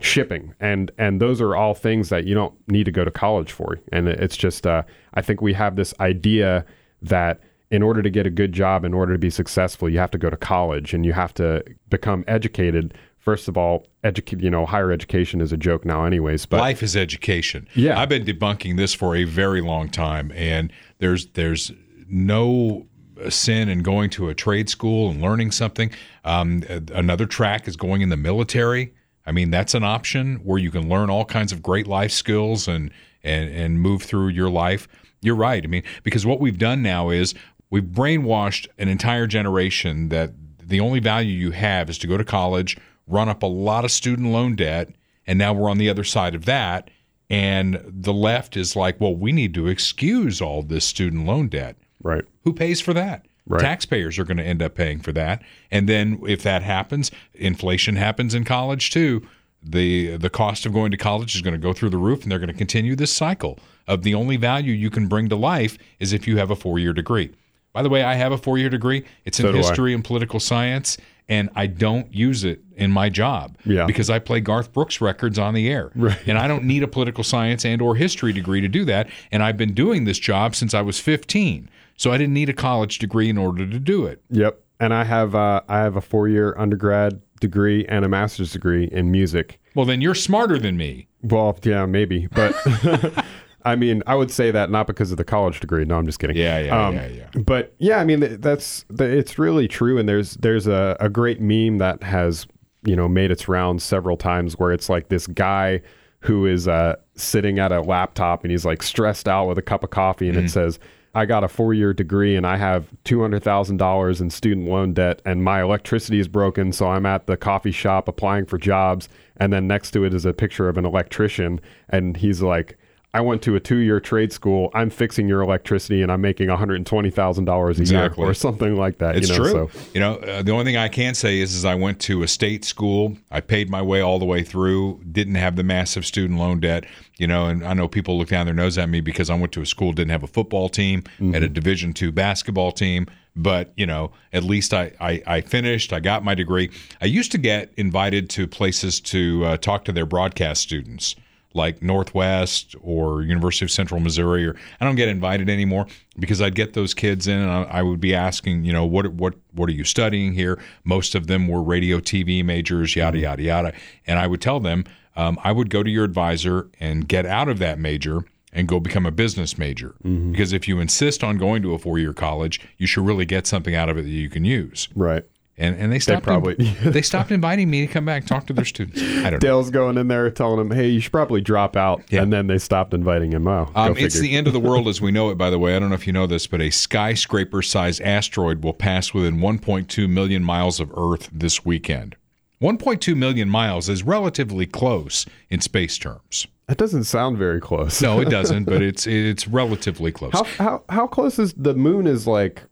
shipping 0.00 0.54
and 0.60 0.92
and 0.96 1.20
those 1.20 1.40
are 1.40 1.56
all 1.56 1.74
things 1.74 2.08
that 2.08 2.24
you 2.24 2.32
don't 2.32 2.54
need 2.68 2.84
to 2.84 2.92
go 2.92 3.04
to 3.04 3.10
college 3.10 3.50
for 3.50 3.80
and 3.90 4.06
it's 4.06 4.36
just 4.36 4.64
uh, 4.64 4.80
i 5.14 5.20
think 5.20 5.42
we 5.42 5.52
have 5.52 5.74
this 5.74 5.92
idea 5.98 6.64
that 7.02 7.40
in 7.72 7.82
order 7.82 8.00
to 8.00 8.08
get 8.08 8.24
a 8.24 8.30
good 8.30 8.52
job 8.52 8.84
in 8.84 8.94
order 8.94 9.12
to 9.12 9.18
be 9.18 9.28
successful 9.28 9.88
you 9.88 9.98
have 9.98 10.12
to 10.12 10.16
go 10.16 10.30
to 10.30 10.36
college 10.36 10.94
and 10.94 11.04
you 11.04 11.12
have 11.12 11.34
to 11.34 11.64
become 11.90 12.22
educated 12.28 12.94
first 13.28 13.46
of 13.46 13.58
all 13.58 13.86
educate 14.04 14.40
you 14.40 14.48
know 14.48 14.64
higher 14.64 14.90
education 14.90 15.42
is 15.42 15.52
a 15.52 15.56
joke 15.56 15.84
now 15.84 16.04
anyways 16.04 16.46
but 16.46 16.60
life 16.60 16.82
is 16.82 16.96
education. 16.96 17.68
Yeah. 17.74 18.00
I've 18.00 18.08
been 18.08 18.24
debunking 18.24 18.76
this 18.76 18.94
for 18.94 19.14
a 19.16 19.24
very 19.24 19.60
long 19.60 19.88
time, 19.88 20.32
and 20.34 20.72
there's 20.98 21.26
there's 21.28 21.72
no 22.08 22.86
sin 23.28 23.68
in 23.68 23.82
going 23.82 24.10
to 24.10 24.28
a 24.28 24.34
trade 24.34 24.68
school 24.68 25.10
and 25.10 25.20
learning 25.20 25.50
something. 25.50 25.90
Um, 26.24 26.62
another 26.92 27.26
track 27.26 27.66
is 27.66 27.76
going 27.76 28.00
in 28.02 28.10
the 28.10 28.16
military. 28.16 28.94
I 29.26 29.32
mean, 29.32 29.50
that's 29.50 29.74
an 29.74 29.84
option 29.84 30.36
where 30.36 30.58
you 30.58 30.70
can 30.70 30.88
learn 30.88 31.10
all 31.10 31.24
kinds 31.24 31.52
of 31.52 31.62
great 31.62 31.86
life 31.86 32.12
skills 32.12 32.68
and 32.68 32.90
and 33.22 33.50
and 33.50 33.80
move 33.80 34.02
through 34.02 34.28
your 34.28 34.50
life. 34.50 34.88
You're 35.20 35.36
right. 35.36 35.62
I 35.64 35.66
mean, 35.66 35.82
because 36.02 36.24
what 36.24 36.40
we've 36.40 36.58
done 36.58 36.82
now 36.82 37.10
is 37.10 37.34
we've 37.70 37.84
brainwashed 37.84 38.68
an 38.78 38.88
entire 38.88 39.26
generation 39.26 40.08
that 40.10 40.32
the 40.58 40.80
only 40.80 41.00
value 41.00 41.32
you 41.32 41.50
have 41.50 41.90
is 41.90 41.98
to 41.98 42.06
go 42.06 42.16
to 42.16 42.24
college, 42.24 42.76
run 43.08 43.28
up 43.28 43.42
a 43.42 43.46
lot 43.46 43.84
of 43.84 43.90
student 43.90 44.28
loan 44.28 44.56
debt, 44.56 44.90
and 45.26 45.38
now 45.38 45.52
we're 45.52 45.70
on 45.70 45.78
the 45.78 45.90
other 45.90 46.04
side 46.04 46.34
of 46.34 46.44
that. 46.44 46.90
And 47.30 47.82
the 47.84 48.12
left 48.12 48.56
is 48.56 48.74
like, 48.74 49.00
well, 49.00 49.14
we 49.14 49.32
need 49.32 49.52
to 49.54 49.66
excuse 49.66 50.40
all 50.40 50.62
this 50.62 50.84
student 50.84 51.26
loan 51.26 51.48
debt. 51.48 51.76
right 52.02 52.24
Who 52.44 52.52
pays 52.52 52.80
for 52.80 52.94
that? 52.94 53.26
Right. 53.46 53.60
Taxpayers 53.60 54.18
are 54.18 54.24
going 54.24 54.36
to 54.36 54.44
end 54.44 54.62
up 54.62 54.74
paying 54.74 55.00
for 55.00 55.12
that. 55.12 55.42
And 55.70 55.88
then 55.88 56.20
if 56.26 56.42
that 56.42 56.62
happens, 56.62 57.10
inflation 57.34 57.96
happens 57.96 58.34
in 58.34 58.44
college 58.44 58.90
too. 58.90 59.26
The 59.62 60.16
the 60.16 60.30
cost 60.30 60.66
of 60.66 60.72
going 60.72 60.90
to 60.92 60.96
college 60.96 61.34
is 61.34 61.40
going 61.40 61.52
to 61.52 61.58
go 61.58 61.72
through 61.72 61.90
the 61.90 61.98
roof 61.98 62.22
and 62.22 62.30
they're 62.30 62.38
going 62.38 62.48
to 62.48 62.54
continue 62.54 62.94
this 62.94 63.12
cycle 63.12 63.58
of 63.86 64.02
the 64.02 64.14
only 64.14 64.36
value 64.36 64.72
you 64.72 64.90
can 64.90 65.08
bring 65.08 65.28
to 65.30 65.36
life 65.36 65.78
is 65.98 66.12
if 66.12 66.28
you 66.28 66.36
have 66.36 66.50
a 66.50 66.56
four-year 66.56 66.92
degree. 66.92 67.32
By 67.72 67.82
the 67.82 67.88
way, 67.88 68.02
I 68.02 68.14
have 68.14 68.32
a 68.32 68.38
four-year 68.38 68.68
degree. 68.68 69.04
It's 69.24 69.40
in 69.40 69.46
So 69.46 69.52
history 69.52 69.94
and 69.94 70.04
political 70.04 70.40
science 70.40 70.98
and 71.28 71.50
I 71.54 71.66
don't 71.66 72.12
use 72.14 72.44
it 72.44 72.60
in 72.76 72.90
my 72.90 73.08
job 73.08 73.56
Yeah. 73.64 73.86
because 73.86 74.08
I 74.08 74.18
play 74.18 74.40
Garth 74.40 74.72
Brooks 74.72 75.00
records 75.00 75.38
on 75.38 75.54
the 75.54 75.68
air. 75.68 75.90
And 76.26 76.38
I 76.38 76.48
don't 76.48 76.64
need 76.64 76.82
a 76.82 76.88
political 76.88 77.22
science 77.24 77.64
and 77.64 77.82
or 77.82 77.96
history 77.96 78.32
degree 78.32 78.60
to 78.60 78.68
do 78.68 78.84
that. 78.86 79.08
And 79.30 79.42
I've 79.42 79.56
been 79.56 79.74
doing 79.74 80.04
this 80.04 80.18
job 80.18 80.54
since 80.54 80.72
I 80.74 80.80
was 80.80 80.98
15. 81.00 81.68
So 81.96 82.12
I 82.12 82.18
didn't 82.18 82.34
need 82.34 82.48
a 82.48 82.52
college 82.54 82.98
degree 82.98 83.28
in 83.28 83.36
order 83.38 83.66
to 83.66 83.78
do 83.78 84.06
it. 84.06 84.22
yep 84.30 84.60
and 84.80 84.94
i 84.94 85.02
have 85.02 85.34
uh, 85.34 85.60
i 85.68 85.78
have 85.78 85.96
a 85.96 86.00
four-year 86.00 86.54
undergrad 86.56 87.20
degree 87.40 87.84
and 87.88 88.04
a 88.04 88.08
master's 88.08 88.52
degree 88.52 88.84
in 88.92 89.10
music 89.10 89.58
Well, 89.74 89.84
then 89.86 90.00
you're 90.00 90.14
smarter 90.14 90.56
than 90.56 90.76
me. 90.76 91.08
well 91.22 91.58
yeah 91.64 91.84
maybe 91.84 92.28
but 92.28 92.54
I 93.68 93.76
mean, 93.76 94.02
I 94.06 94.14
would 94.14 94.30
say 94.30 94.50
that 94.50 94.70
not 94.70 94.86
because 94.86 95.10
of 95.10 95.16
the 95.16 95.24
college 95.24 95.60
degree. 95.60 95.84
No, 95.84 95.96
I'm 95.98 96.06
just 96.06 96.18
kidding. 96.18 96.36
Yeah, 96.36 96.58
yeah, 96.60 96.86
Um, 96.86 96.94
yeah, 96.94 97.06
yeah. 97.08 97.40
But 97.44 97.74
yeah, 97.78 97.98
I 97.98 98.04
mean, 98.04 98.40
that's 98.40 98.84
it's 98.98 99.38
really 99.38 99.68
true. 99.68 99.98
And 99.98 100.08
there's 100.08 100.34
there's 100.34 100.66
a, 100.66 100.96
a 101.00 101.08
great 101.08 101.40
meme 101.40 101.78
that 101.78 102.02
has 102.02 102.46
you 102.84 102.96
know 102.96 103.08
made 103.08 103.30
its 103.30 103.48
rounds 103.48 103.84
several 103.84 104.16
times 104.16 104.58
where 104.58 104.72
it's 104.72 104.88
like 104.88 105.08
this 105.08 105.26
guy 105.26 105.80
who 106.20 106.46
is 106.46 106.66
uh, 106.66 106.96
sitting 107.14 107.58
at 107.60 107.70
a 107.70 107.80
laptop 107.80 108.42
and 108.42 108.50
he's 108.50 108.64
like 108.64 108.82
stressed 108.82 109.28
out 109.28 109.46
with 109.46 109.58
a 109.58 109.62
cup 109.62 109.84
of 109.84 109.90
coffee, 109.90 110.28
and 110.28 110.36
Mm-hmm. 110.36 110.46
it 110.46 110.50
says. 110.50 110.78
I 111.14 111.24
got 111.24 111.42
a 111.42 111.48
four 111.48 111.72
year 111.74 111.92
degree 111.94 112.36
and 112.36 112.46
I 112.46 112.58
have 112.58 112.92
$200,000 113.06 114.20
in 114.20 114.30
student 114.30 114.68
loan 114.68 114.92
debt, 114.92 115.22
and 115.24 115.42
my 115.42 115.62
electricity 115.62 116.20
is 116.20 116.28
broken. 116.28 116.70
So 116.72 116.88
I'm 116.88 117.06
at 117.06 117.26
the 117.26 117.36
coffee 117.36 117.70
shop 117.72 118.08
applying 118.08 118.46
for 118.46 118.58
jobs. 118.58 119.08
And 119.38 119.52
then 119.52 119.66
next 119.66 119.92
to 119.92 120.04
it 120.04 120.14
is 120.14 120.26
a 120.26 120.32
picture 120.32 120.68
of 120.68 120.76
an 120.76 120.84
electrician. 120.84 121.60
And 121.88 122.16
he's 122.16 122.42
like, 122.42 122.76
I 123.18 123.20
went 123.20 123.42
to 123.42 123.56
a 123.56 123.60
two 123.60 123.78
year 123.78 123.98
trade 123.98 124.32
school. 124.32 124.70
I'm 124.74 124.90
fixing 124.90 125.26
your 125.26 125.42
electricity 125.42 126.02
and 126.02 126.12
I'm 126.12 126.20
making 126.20 126.46
$120,000 126.46 127.66
a 127.66 127.80
Exactly. 127.80 128.22
year 128.22 128.30
or 128.30 128.32
something 128.32 128.76
like 128.76 128.98
that. 128.98 129.16
It's 129.16 129.28
you 129.28 129.36
know? 129.36 129.42
true. 129.42 129.70
So, 129.72 129.80
You 129.92 129.98
know, 129.98 130.14
uh, 130.18 130.42
the 130.42 130.52
only 130.52 130.64
thing 130.64 130.76
I 130.76 130.86
can 130.86 131.14
say 131.16 131.40
is, 131.40 131.52
is 131.52 131.64
I 131.64 131.74
went 131.74 131.98
to 132.02 132.22
a 132.22 132.28
state 132.28 132.64
school. 132.64 133.16
I 133.32 133.40
paid 133.40 133.70
my 133.70 133.82
way 133.82 134.00
all 134.02 134.20
the 134.20 134.24
way 134.24 134.44
through. 134.44 135.00
Didn't 135.10 135.34
have 135.34 135.56
the 135.56 135.64
massive 135.64 136.06
student 136.06 136.38
loan 136.38 136.60
debt. 136.60 136.84
You 137.16 137.26
know, 137.26 137.46
and 137.46 137.66
I 137.66 137.74
know 137.74 137.88
people 137.88 138.16
look 138.16 138.28
down 138.28 138.46
their 138.46 138.54
nose 138.54 138.78
at 138.78 138.88
me 138.88 139.00
because 139.00 139.30
I 139.30 139.34
went 139.34 139.50
to 139.54 139.62
a 139.62 139.66
school 139.66 139.92
didn't 139.92 140.12
have 140.12 140.22
a 140.22 140.28
football 140.28 140.68
team, 140.68 141.02
had 141.18 141.42
a 141.42 141.48
Division 141.48 141.92
two 141.92 142.12
basketball 142.12 142.70
team. 142.70 143.08
But 143.34 143.72
you 143.76 143.86
know, 143.86 144.12
at 144.32 144.44
least 144.44 144.72
I, 144.72 144.92
I 145.00 145.22
I 145.26 145.40
finished. 145.40 145.92
I 145.92 145.98
got 145.98 146.22
my 146.22 146.36
degree. 146.36 146.70
I 147.00 147.06
used 147.06 147.32
to 147.32 147.38
get 147.38 147.72
invited 147.76 148.30
to 148.30 148.46
places 148.46 149.00
to 149.00 149.44
uh, 149.44 149.56
talk 149.56 149.84
to 149.86 149.92
their 149.92 150.06
broadcast 150.06 150.62
students 150.62 151.16
like 151.54 151.82
Northwest 151.82 152.74
or 152.82 153.22
University 153.22 153.64
of 153.64 153.70
Central 153.70 154.00
Missouri, 154.00 154.46
or 154.46 154.56
I 154.80 154.84
don't 154.84 154.96
get 154.96 155.08
invited 155.08 155.48
anymore 155.48 155.86
because 156.18 156.40
I'd 156.42 156.54
get 156.54 156.74
those 156.74 156.94
kids 156.94 157.26
in 157.26 157.38
and 157.38 157.50
I, 157.50 157.62
I 157.62 157.82
would 157.82 158.00
be 158.00 158.14
asking, 158.14 158.64
you 158.64 158.72
know, 158.72 158.84
what 158.84 159.12
what 159.14 159.34
what 159.52 159.68
are 159.68 159.72
you 159.72 159.84
studying 159.84 160.34
here? 160.34 160.58
Most 160.84 161.14
of 161.14 161.26
them 161.26 161.48
were 161.48 161.62
radio, 161.62 161.98
TV 161.98 162.44
majors, 162.44 162.94
yada 162.96 163.18
yada 163.18 163.42
yada, 163.42 163.72
and 164.06 164.18
I 164.18 164.26
would 164.26 164.40
tell 164.40 164.60
them 164.60 164.84
um, 165.16 165.38
I 165.42 165.52
would 165.52 165.68
go 165.68 165.82
to 165.82 165.90
your 165.90 166.04
advisor 166.04 166.68
and 166.78 167.08
get 167.08 167.26
out 167.26 167.48
of 167.48 167.58
that 167.58 167.78
major 167.78 168.24
and 168.52 168.66
go 168.66 168.80
become 168.80 169.04
a 169.04 169.10
business 169.10 169.58
major 169.58 169.94
because 170.02 170.54
if 170.54 170.66
you 170.66 170.80
insist 170.80 171.22
on 171.22 171.36
going 171.36 171.60
to 171.62 171.74
a 171.74 171.78
four 171.78 171.98
year 171.98 172.14
college, 172.14 172.60
you 172.78 172.86
should 172.86 173.04
really 173.04 173.26
get 173.26 173.46
something 173.46 173.74
out 173.74 173.88
of 173.88 173.98
it 173.98 174.02
that 174.02 174.08
you 174.08 174.30
can 174.30 174.44
use. 174.44 174.88
right. 174.94 175.24
And 175.60 175.76
and 175.76 175.92
they 175.92 175.98
stopped 175.98 176.22
probably- 176.22 176.54
they 176.84 177.02
stopped 177.02 177.32
inviting 177.32 177.68
me 177.68 177.80
to 177.86 177.92
come 177.92 178.04
back 178.04 178.22
and 178.22 178.28
talk 178.28 178.46
to 178.46 178.52
their 178.52 178.64
students. 178.64 179.02
I 179.02 179.22
don't 179.24 179.32
know. 179.32 179.38
Dale's 179.38 179.70
going 179.70 179.98
in 179.98 180.06
there 180.08 180.30
telling 180.30 180.60
him, 180.60 180.70
hey, 180.70 180.88
you 180.88 181.00
should 181.00 181.10
probably 181.12 181.40
drop 181.40 181.76
out. 181.76 182.02
Yeah. 182.10 182.22
And 182.22 182.32
then 182.32 182.46
they 182.46 182.58
stopped 182.58 182.94
inviting 182.94 183.32
him. 183.32 183.46
Oh, 183.48 183.68
Um, 183.74 183.92
it's 183.96 184.14
figure. 184.14 184.20
the 184.20 184.36
end 184.36 184.46
of 184.46 184.52
the 184.52 184.60
world 184.60 184.86
as 184.86 185.00
we 185.00 185.10
know 185.10 185.30
it, 185.30 185.34
by 185.36 185.50
the 185.50 185.58
way. 185.58 185.74
I 185.74 185.78
don't 185.80 185.88
know 185.88 185.96
if 185.96 186.06
you 186.06 186.12
know 186.12 186.26
this, 186.28 186.46
but 186.46 186.60
a 186.60 186.70
skyscraper 186.70 187.60
sized 187.60 188.00
asteroid 188.02 188.62
will 188.62 188.72
pass 188.72 189.12
within 189.12 189.38
1.2 189.38 190.08
million 190.08 190.44
miles 190.44 190.78
of 190.78 190.92
Earth 190.96 191.28
this 191.32 191.64
weekend. 191.64 192.14
1.2 192.62 193.16
million 193.16 193.48
miles 193.48 193.88
is 193.88 194.02
relatively 194.02 194.66
close 194.66 195.26
in 195.50 195.60
space 195.60 195.98
terms. 195.98 196.46
That 196.66 196.76
doesn't 196.76 197.04
sound 197.04 197.38
very 197.38 197.60
close. 197.60 198.02
No, 198.02 198.20
it 198.20 198.28
doesn't, 198.28 198.64
but 198.64 198.82
it's 198.82 199.06
it's 199.06 199.48
relatively 199.48 200.12
close. 200.12 200.32
How 200.32 200.44
how 200.44 200.82
how 200.88 201.06
close 201.06 201.38
is 201.38 201.52
the 201.54 201.74
moon? 201.74 202.06
Is 202.06 202.26
like 202.26 202.62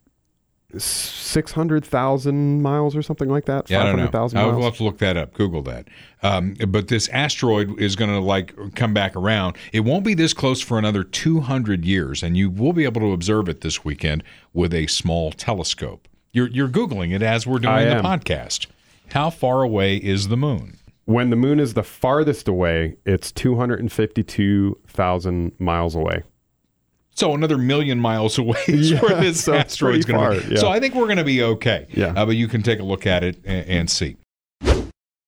six 0.75 1.51
hundred 1.51 1.85
thousand 1.85 2.61
miles 2.61 2.95
or 2.95 3.01
something 3.01 3.29
like 3.29 3.45
that. 3.45 3.69
Yeah, 3.69 3.81
I 3.81 3.85
don't 3.85 3.97
know. 3.97 4.09
I'll 4.39 4.61
have 4.61 4.77
to 4.77 4.83
look 4.83 4.97
that 4.97 5.15
up. 5.15 5.33
Google 5.33 5.61
that. 5.63 5.87
Um, 6.23 6.55
but 6.67 6.87
this 6.89 7.07
asteroid 7.09 7.79
is 7.79 7.95
going 7.95 8.09
to 8.11 8.19
like 8.19 8.53
come 8.75 8.93
back 8.93 9.15
around. 9.15 9.55
It 9.71 9.81
won't 9.81 10.03
be 10.03 10.13
this 10.13 10.33
close 10.33 10.61
for 10.61 10.77
another 10.77 11.03
200 11.03 11.85
years, 11.85 12.21
and 12.21 12.35
you 12.35 12.49
will 12.49 12.73
be 12.73 12.83
able 12.83 13.01
to 13.01 13.13
observe 13.13 13.47
it 13.47 13.61
this 13.61 13.85
weekend 13.85 14.23
with 14.53 14.73
a 14.73 14.87
small 14.87 15.31
telescope. 15.31 16.07
You're 16.33 16.49
you're 16.49 16.67
googling 16.67 17.13
it 17.15 17.21
as 17.21 17.47
we're 17.47 17.59
doing 17.59 17.73
I 17.73 17.85
the 17.85 17.95
am. 17.95 18.03
podcast. 18.03 18.67
How 19.13 19.29
far 19.29 19.63
away 19.63 19.97
is 19.97 20.27
the 20.27 20.37
moon? 20.37 20.77
When 21.05 21.29
the 21.29 21.37
moon 21.37 21.61
is 21.61 21.73
the 21.73 21.83
farthest 21.83 22.49
away, 22.49 22.97
it's 23.05 23.31
two 23.31 23.55
hundred 23.55 23.79
and 23.79 23.91
fifty-two 23.91 24.77
thousand 24.87 25.53
miles 25.59 25.95
away. 25.95 26.23
So 27.17 27.33
another 27.33 27.57
million 27.57 27.99
miles 27.99 28.37
away 28.37 28.59
is 28.67 28.91
Yeah, 28.91 28.99
where 29.01 29.19
this 29.19 29.43
so 29.43 29.53
asteroid's 29.55 30.05
going 30.05 30.39
to 30.39 30.47
be. 30.47 30.53
yeah. 30.53 30.59
So 30.59 30.69
I 30.69 30.79
think 30.79 30.93
we're 30.93 31.05
going 31.07 31.17
to 31.17 31.23
be 31.23 31.41
okay. 31.41 31.87
Yeah. 31.89 32.13
Uh, 32.15 32.27
but 32.27 32.35
you 32.35 32.47
can 32.47 32.61
take 32.61 32.79
a 32.79 32.83
look 32.83 33.07
at 33.07 33.23
it 33.23 33.37
and, 33.43 33.67
and 33.67 33.89
see. 33.89 34.17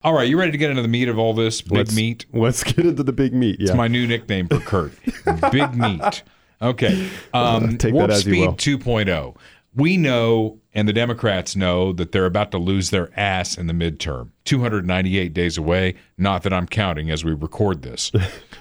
All 0.01 0.13
right, 0.13 0.29
you 0.29 0.39
ready 0.39 0.51
to 0.53 0.57
get 0.57 0.69
into 0.69 0.81
the 0.81 0.87
meat 0.87 1.09
of 1.09 1.17
all 1.17 1.33
this? 1.33 1.61
Big 1.61 1.71
Let's- 1.79 1.95
meat. 1.95 2.25
Let's 2.31 2.63
get 2.63 2.85
into 2.85 3.03
the 3.03 3.11
big 3.11 3.33
meat. 3.33 3.57
Yeah. 3.59 3.69
It's 3.69 3.75
my 3.75 3.87
new 3.89 4.07
nickname 4.07 4.47
for 4.47 4.59
Kurt. 4.59 4.93
Big 5.51 5.75
Meat. 5.75 6.23
Okay. 6.61 7.09
Um, 7.33 7.69
Take 7.77 7.91
that 7.91 7.93
Warp 7.93 8.11
as 8.11 8.25
you 8.25 8.33
Speed 8.33 8.77
will. 8.77 8.79
2.0. 8.95 9.35
We 9.75 9.97
know, 9.97 10.57
and 10.73 10.87
the 10.87 10.93
Democrats 10.93 11.55
know, 11.55 11.91
that 11.93 12.11
they're 12.13 12.25
about 12.25 12.51
to 12.51 12.57
lose 12.57 12.91
their 12.91 13.09
ass 13.19 13.57
in 13.57 13.67
the 13.67 13.73
midterm. 13.73 14.29
298 14.45 15.33
days 15.33 15.57
away. 15.57 15.95
Not 16.17 16.43
that 16.43 16.53
I'm 16.53 16.65
counting 16.65 17.09
as 17.11 17.25
we 17.25 17.33
record 17.33 17.81
this. 17.81 18.11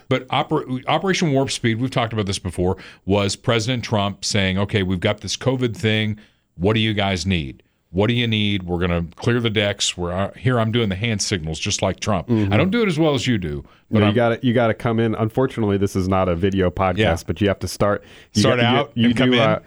But 0.09 0.27
Oper- 0.29 0.85
Operation 0.89 1.33
Warp 1.33 1.51
Speed, 1.51 1.81
we've 1.81 1.91
talked 1.91 2.13
about 2.13 2.27
this 2.27 2.39
before, 2.39 2.77
was 3.07 3.37
President 3.37 3.85
Trump 3.85 4.25
saying, 4.25 4.59
okay, 4.59 4.83
we've 4.83 5.01
got 5.01 5.21
this 5.21 5.37
COVID 5.37 5.77
thing. 5.77 6.19
What 6.57 6.75
do 6.75 6.81
you 6.81 6.95
guys 6.95 7.27
need? 7.27 7.63
What 7.91 8.09
do 8.09 8.13
you 8.15 8.27
need? 8.27 8.65
We're 8.65 8.87
going 8.87 9.09
to 9.09 9.17
clear 9.17 9.41
the 9.41 9.49
decks. 9.49 9.97
We're 9.97 10.13
uh, 10.13 10.33
here. 10.35 10.61
I'm 10.61 10.71
doing 10.73 10.91
the 10.91 10.95
hand 10.95 11.23
signals 11.23 11.59
just 11.59 11.81
like 11.81 12.01
Trump. 12.01 12.31
I 12.31 12.57
don't 12.59 12.71
do 12.71 12.83
it 12.83 12.87
as 12.89 12.99
well 12.99 13.15
as 13.15 13.27
you 13.27 13.39
do, 13.39 13.65
but 13.91 14.01
No, 14.01 14.09
you 14.09 14.13
got 14.13 14.29
to 14.41 14.47
you 14.47 14.53
got 14.53 14.67
to 14.67 14.75
come 14.75 15.01
in. 15.01 15.15
Unfortunately, 15.15 15.79
this 15.79 15.97
is 15.97 16.07
not 16.07 16.29
a 16.29 16.37
video 16.37 16.69
podcast, 16.71 16.99
Yeah. 16.99 17.17
but 17.27 17.41
you 17.41 17.49
have 17.49 17.61
to 17.61 17.69
start 17.69 18.05
you 18.35 18.43
Start 18.43 18.61
got- 18.61 18.75
out 18.77 18.93
You, 18.95 19.07
and 19.09 19.17
come 19.17 19.31
do 19.31 19.37
in? 19.37 19.41
Uh, 19.43 19.61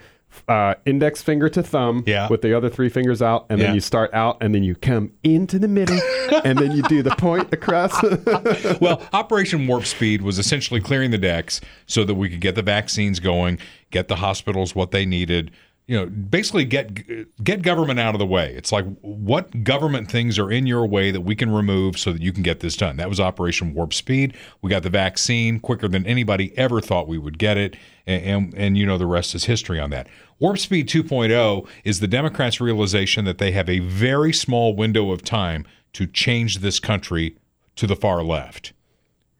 uh, 0.47 0.75
index 0.85 1.21
finger 1.21 1.49
to 1.49 1.61
thumb, 1.63 2.03
Yeah. 2.07 2.27
with 2.29 2.41
the 2.41 2.55
other 2.55 2.69
three 2.69 2.89
fingers 2.89 3.21
out, 3.21 3.45
and 3.49 3.59
Yeah. 3.59 3.67
then 3.67 3.75
you 3.75 3.81
start 3.81 4.13
out, 4.13 4.37
and 4.41 4.53
then 4.55 4.63
you 4.63 4.75
come 4.75 5.11
into 5.23 5.59
the 5.59 5.67
middle, 5.67 5.99
and 6.45 6.57
then 6.57 6.71
you 6.71 6.83
do 6.83 7.03
the 7.03 7.11
point 7.15 7.51
across. 7.53 7.93
well, 8.81 9.01
Operation 9.13 9.67
Warp 9.67 9.85
Speed 9.85 10.21
was 10.21 10.39
essentially 10.39 10.79
clearing 10.81 11.11
the 11.11 11.17
decks 11.17 11.61
so 11.85 12.03
that 12.03 12.15
we 12.15 12.29
could 12.29 12.41
get 12.41 12.55
the 12.55 12.61
vaccines 12.61 13.19
going, 13.19 13.59
get 13.91 14.07
the 14.07 14.17
hospitals 14.17 14.75
what 14.75 14.91
they 14.91 15.05
needed. 15.05 15.51
You 15.87 15.97
know, 15.97 16.05
basically 16.05 16.63
get 16.63 17.43
get 17.43 17.63
government 17.63 17.99
out 17.99 18.15
of 18.15 18.19
the 18.19 18.25
way. 18.25 18.53
It's 18.55 18.71
like 18.71 18.85
what 19.01 19.63
government 19.63 20.09
things 20.09 20.39
are 20.39 20.49
in 20.49 20.65
your 20.65 20.85
way 20.85 21.11
that 21.11 21.21
we 21.21 21.35
can 21.35 21.51
remove 21.51 21.97
so 21.97 22.13
that 22.13 22.21
you 22.21 22.31
can 22.31 22.43
get 22.43 22.61
this 22.61 22.77
done. 22.77 22.97
That 22.97 23.09
was 23.09 23.19
Operation 23.19 23.73
Warp 23.73 23.93
Speed. 23.93 24.37
We 24.61 24.69
got 24.69 24.83
the 24.83 24.89
vaccine 24.89 25.59
quicker 25.59 25.87
than 25.87 26.05
anybody 26.05 26.57
ever 26.57 26.79
thought 26.79 27.07
we 27.07 27.17
would 27.17 27.37
get 27.37 27.57
it, 27.57 27.75
and 28.05 28.23
and, 28.23 28.53
and 28.55 28.77
you 28.77 28.85
know 28.85 28.97
the 28.97 29.07
rest 29.07 29.35
is 29.35 29.45
history 29.45 29.79
on 29.79 29.89
that. 29.89 30.07
Warp 30.39 30.59
Speed 30.59 30.87
2.0 30.87 31.67
is 31.83 31.99
the 31.99 32.07
Democrats' 32.07 32.61
realization 32.61 33.25
that 33.25 33.37
they 33.37 33.51
have 33.51 33.69
a 33.69 33.79
very 33.79 34.31
small 34.31 34.75
window 34.75 35.11
of 35.11 35.23
time 35.23 35.65
to 35.93 36.07
change 36.07 36.59
this 36.59 36.79
country 36.79 37.37
to 37.75 37.85
the 37.85 37.95
far 37.95 38.23
left 38.23 38.73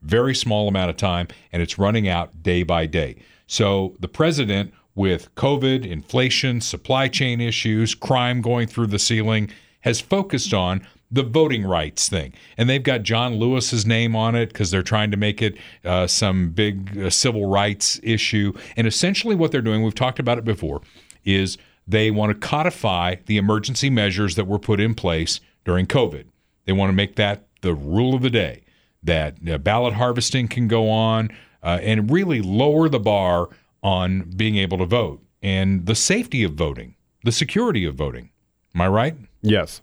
very 0.01 0.33
small 0.33 0.67
amount 0.67 0.89
of 0.89 0.97
time, 0.97 1.27
and 1.51 1.61
it's 1.61 1.77
running 1.77 2.07
out 2.07 2.43
day 2.43 2.63
by 2.63 2.85
day. 2.85 3.15
So 3.47 3.95
the 3.99 4.07
president, 4.07 4.73
with 4.95 5.33
COVID, 5.35 5.85
inflation, 5.85 6.61
supply 6.61 7.07
chain 7.07 7.39
issues, 7.39 7.95
crime 7.95 8.41
going 8.41 8.67
through 8.67 8.87
the 8.87 8.99
ceiling, 8.99 9.49
has 9.81 10.01
focused 10.01 10.53
on 10.53 10.85
the 11.11 11.23
voting 11.23 11.65
rights 11.65 12.07
thing. 12.07 12.33
And 12.57 12.69
they've 12.69 12.81
got 12.81 13.03
John 13.03 13.35
Lewis's 13.35 13.85
name 13.85 14.15
on 14.15 14.35
it 14.35 14.47
because 14.47 14.71
they're 14.71 14.81
trying 14.83 15.11
to 15.11 15.17
make 15.17 15.41
it 15.41 15.57
uh, 15.83 16.07
some 16.07 16.51
big 16.51 16.97
uh, 16.97 17.09
civil 17.09 17.47
rights 17.47 17.99
issue. 18.01 18.53
And 18.77 18.87
essentially, 18.87 19.35
what 19.35 19.51
they're 19.51 19.61
doing, 19.61 19.83
we've 19.83 19.95
talked 19.95 20.19
about 20.19 20.37
it 20.37 20.45
before, 20.45 20.81
is 21.25 21.57
they 21.87 22.11
want 22.11 22.31
to 22.31 22.47
codify 22.47 23.15
the 23.25 23.37
emergency 23.37 23.89
measures 23.89 24.35
that 24.35 24.47
were 24.47 24.59
put 24.59 24.79
in 24.79 24.95
place 24.95 25.41
during 25.65 25.85
COVID. 25.85 26.25
They 26.65 26.73
want 26.73 26.89
to 26.89 26.95
make 26.95 27.15
that 27.15 27.47
the 27.61 27.73
rule 27.73 28.15
of 28.15 28.21
the 28.21 28.29
day 28.29 28.63
that 29.03 29.37
uh, 29.49 29.57
ballot 29.57 29.93
harvesting 29.95 30.47
can 30.47 30.67
go 30.67 30.89
on 30.89 31.29
uh, 31.63 31.79
and 31.81 32.09
really 32.11 32.41
lower 32.41 32.87
the 32.87 32.99
bar 32.99 33.49
on 33.83 34.29
being 34.35 34.57
able 34.57 34.77
to 34.77 34.85
vote 34.85 35.23
and 35.41 35.85
the 35.85 35.95
safety 35.95 36.43
of 36.43 36.53
voting, 36.53 36.95
the 37.23 37.31
security 37.31 37.85
of 37.85 37.95
voting. 37.95 38.29
Am 38.75 38.81
I 38.81 38.87
right? 38.87 39.15
yes, 39.41 39.81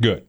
Good. 0.00 0.26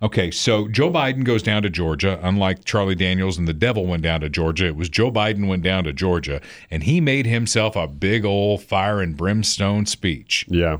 Okay, 0.00 0.30
so 0.30 0.68
Joe 0.68 0.90
Biden 0.90 1.24
goes 1.24 1.42
down 1.42 1.62
to 1.62 1.70
Georgia. 1.70 2.20
Unlike 2.22 2.64
Charlie 2.64 2.94
Daniels 2.94 3.36
and 3.36 3.48
the 3.48 3.52
devil 3.52 3.84
went 3.84 4.02
down 4.02 4.20
to 4.20 4.28
Georgia, 4.28 4.66
it 4.66 4.76
was 4.76 4.88
Joe 4.88 5.10
Biden 5.10 5.48
went 5.48 5.64
down 5.64 5.84
to 5.84 5.92
Georgia, 5.92 6.40
and 6.70 6.84
he 6.84 7.00
made 7.00 7.26
himself 7.26 7.74
a 7.74 7.88
big 7.88 8.24
old 8.24 8.62
fire 8.62 9.00
and 9.00 9.16
brimstone 9.16 9.86
speech. 9.86 10.46
yeah, 10.48 10.78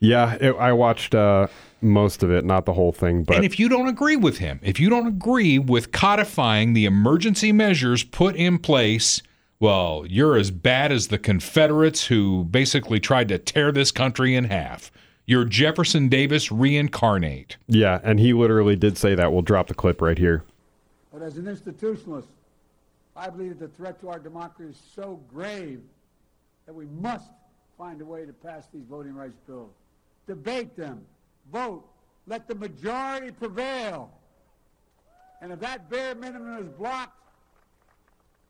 yeah. 0.00 0.38
It, 0.40 0.56
I 0.56 0.72
watched 0.72 1.14
uh, 1.14 1.48
most 1.82 2.22
of 2.22 2.30
it, 2.30 2.46
not 2.46 2.64
the 2.64 2.72
whole 2.72 2.92
thing, 2.92 3.24
but 3.24 3.36
and 3.36 3.44
if 3.44 3.58
you 3.58 3.68
don't 3.68 3.88
agree 3.88 4.16
with 4.16 4.38
him, 4.38 4.58
if 4.62 4.80
you 4.80 4.88
don't 4.88 5.06
agree 5.06 5.58
with 5.58 5.92
codifying 5.92 6.72
the 6.72 6.86
emergency 6.86 7.52
measures 7.52 8.04
put 8.04 8.36
in 8.36 8.58
place, 8.58 9.20
well, 9.60 10.04
you're 10.08 10.36
as 10.36 10.50
bad 10.50 10.92
as 10.92 11.08
the 11.08 11.18
Confederates 11.18 12.06
who 12.06 12.44
basically 12.44 13.00
tried 13.00 13.28
to 13.28 13.38
tear 13.38 13.72
this 13.72 13.90
country 13.90 14.34
in 14.34 14.44
half. 14.44 14.92
You're 15.26 15.44
Jefferson 15.44 16.08
Davis 16.08 16.50
reincarnate. 16.50 17.56
yeah, 17.66 18.00
and 18.02 18.18
he 18.18 18.32
literally 18.32 18.76
did 18.76 18.96
say 18.96 19.14
that. 19.14 19.32
We'll 19.32 19.42
drop 19.42 19.66
the 19.66 19.74
clip 19.74 20.00
right 20.00 20.16
here. 20.16 20.44
But 21.12 21.22
as 21.22 21.36
an 21.36 21.44
institutionalist, 21.44 22.28
I 23.16 23.28
believe 23.28 23.58
that 23.58 23.70
the 23.70 23.76
threat 23.76 24.00
to 24.00 24.08
our 24.08 24.18
democracy 24.18 24.70
is 24.70 24.80
so 24.94 25.20
grave 25.32 25.80
that 26.66 26.72
we 26.72 26.86
must 26.86 27.30
find 27.76 28.00
a 28.00 28.04
way 28.04 28.24
to 28.24 28.32
pass 28.32 28.68
these 28.72 28.84
voting 28.88 29.14
rights 29.14 29.38
bills. 29.46 29.72
Debate 30.26 30.76
them, 30.76 31.04
vote, 31.52 31.84
let 32.26 32.46
the 32.46 32.54
majority 32.54 33.30
prevail. 33.30 34.10
And 35.42 35.52
if 35.52 35.60
that 35.60 35.90
bare 35.90 36.14
minimum 36.14 36.58
is 36.58 36.68
blocked, 36.68 37.18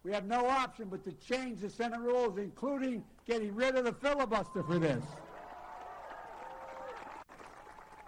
we 0.04 0.12
have 0.12 0.26
no 0.26 0.46
option 0.46 0.88
but 0.90 1.04
to 1.04 1.12
change 1.12 1.60
the 1.60 1.70
Senate 1.70 2.00
rules, 2.00 2.38
including 2.38 3.04
getting 3.26 3.54
rid 3.54 3.76
of 3.76 3.84
the 3.84 3.92
filibuster 3.92 4.62
for 4.62 4.78
this. 4.78 5.02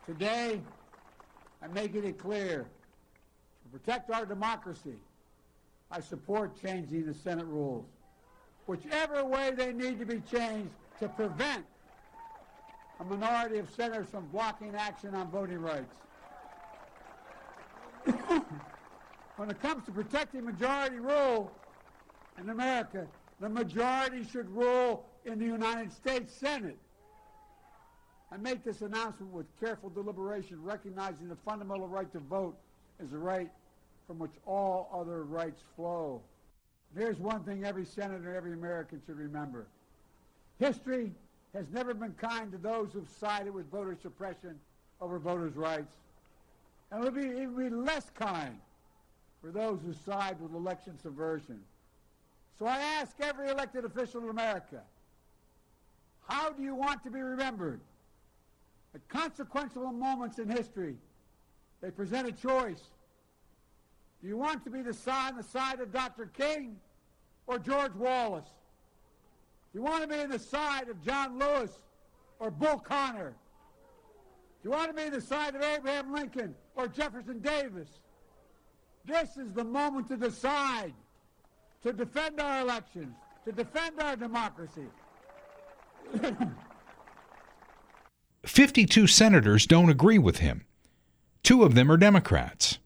Today, 0.07 0.61
I'm 1.63 1.73
making 1.73 2.05
it 2.05 2.19
clear 2.19 2.67
to 3.63 3.79
protect 3.79 4.11
our 4.11 4.25
democracy, 4.25 4.97
I 5.91 6.01
support 6.01 6.61
changing 6.61 7.07
the 7.07 7.15
Senate 7.15 7.47
rules, 7.47 7.85
whichever 8.67 9.25
way 9.25 9.51
they 9.55 9.73
need 9.73 9.99
to 9.99 10.07
be 10.07 10.21
changed 10.21 10.71
to 11.01 11.09
prevent 11.09 11.65
a 13.01 13.05
minority 13.05 13.59
of 13.59 13.71
senators 13.71 14.09
from 14.09 14.27
blocking 14.27 14.75
action 14.75 15.15
on 15.15 15.31
voting 15.31 15.59
rights. 15.59 15.95
when 19.37 19.51
it 19.51 19.61
comes 19.61 19.85
to 19.87 19.91
protecting 19.91 20.45
majority 20.45 20.99
rule 20.99 21.53
in 22.39 22.51
America, 22.51 23.07
the 23.41 23.49
majority 23.49 24.25
should 24.25 24.49
rule 24.51 25.07
in 25.25 25.39
the 25.39 25.45
United 25.45 25.93
States 25.93 26.33
Senate. 26.35 26.79
I 28.33 28.37
make 28.37 28.65
this 28.65 28.83
announcement 28.83 29.33
with 29.33 29.47
careful 29.59 29.91
deliberation, 29.91 30.63
recognizing 30.63 31.29
the 31.29 31.37
fundamental 31.37 31.89
right 31.89 32.11
to 32.13 32.21
vote 32.21 32.57
is 33.03 33.13
a 33.13 33.19
right 33.19 33.51
from 34.07 34.19
which 34.19 34.33
all 34.47 34.89
other 34.93 35.25
rights 35.25 35.63
flow. 35.75 36.21
Here's 36.97 37.19
one 37.19 37.43
thing 37.45 37.65
every 37.65 37.85
senator, 37.85 38.35
every 38.35 38.53
American 38.53 39.01
should 39.07 39.17
remember. 39.17 39.67
History 40.59 41.13
has 41.55 41.67
never 41.73 41.95
been 41.95 42.13
kind 42.13 42.53
to 42.53 42.59
those 42.59 42.93
who've 42.93 43.09
sided 43.09 43.53
with 43.53 43.71
voter 43.71 43.97
suppression 44.01 44.59
over 45.01 45.19
voters' 45.19 45.57
rights. 45.57 45.93
And 46.91 47.05
it 47.05 47.13
will 47.13 47.23
be, 47.23 47.47
will 47.47 47.71
be 47.71 47.71
less 47.71 48.11
kind 48.11 48.59
for 49.41 49.51
those 49.51 49.81
who 49.85 49.93
side 49.93 50.41
with 50.41 50.53
election 50.53 50.99
subversion. 51.01 51.61
So 52.61 52.67
I 52.67 52.77
ask 52.77 53.17
every 53.23 53.49
elected 53.49 53.87
official 53.87 54.23
in 54.23 54.29
America, 54.29 54.83
how 56.29 56.51
do 56.51 56.63
you 56.63 56.75
want 56.75 57.03
to 57.05 57.11
be 57.11 57.21
remembered? 57.21 57.81
At 58.95 59.09
consequential 59.09 59.91
moments 59.91 60.39
in 60.39 60.47
history, 60.51 60.97
they 61.81 61.91
present 61.91 62.29
a 62.29 62.33
choice. 62.33 62.83
Do 64.21 64.29
you 64.29 64.37
want 64.37 64.63
to 64.65 64.71
be 64.71 64.83
the 64.83 64.93
side, 64.93 65.39
the 65.39 65.43
side 65.43 65.81
of 65.81 65.91
Dr. 65.91 66.27
King 66.27 66.77
or 67.47 67.59
George 67.59 67.95
Wallace? 67.95 68.51
Do 69.73 69.79
you 69.79 69.83
want 69.83 70.03
to 70.03 70.09
be 70.09 70.21
on 70.21 70.29
the 70.29 70.39
side 70.39 70.91
of 70.91 71.03
John 71.03 71.39
Lewis 71.39 71.71
or 72.41 72.51
Bull 72.51 72.79
Connor? 72.79 73.33
Do 74.63 74.69
you 74.69 74.71
want 74.71 74.95
to 74.95 75.03
be 75.03 75.09
the 75.09 75.23
side 75.23 75.55
of 75.55 75.63
Abraham 75.63 76.13
Lincoln 76.13 76.55
or 76.77 76.89
Jefferson 76.89 77.39
Davis? 77.39 77.89
This 79.07 79.39
is 79.39 79.51
the 79.55 79.65
moment 79.65 80.09
to 80.09 80.19
decide, 80.19 80.93
to 81.83 81.93
defend 81.93 82.41
our 82.41 82.61
elections, 82.61 83.15
to 83.45 83.53
defend 83.53 84.01
our 84.01 84.17
democracy. 84.17 84.87
52 88.45 89.07
senators 89.07 89.67
don't 89.67 89.91
agree 89.91 90.19
with 90.19 90.39
him. 90.39 90.65
Two 91.43 91.63
of 91.63 91.75
them 91.75 91.91
are 91.91 91.97
Democrats. 91.97 92.79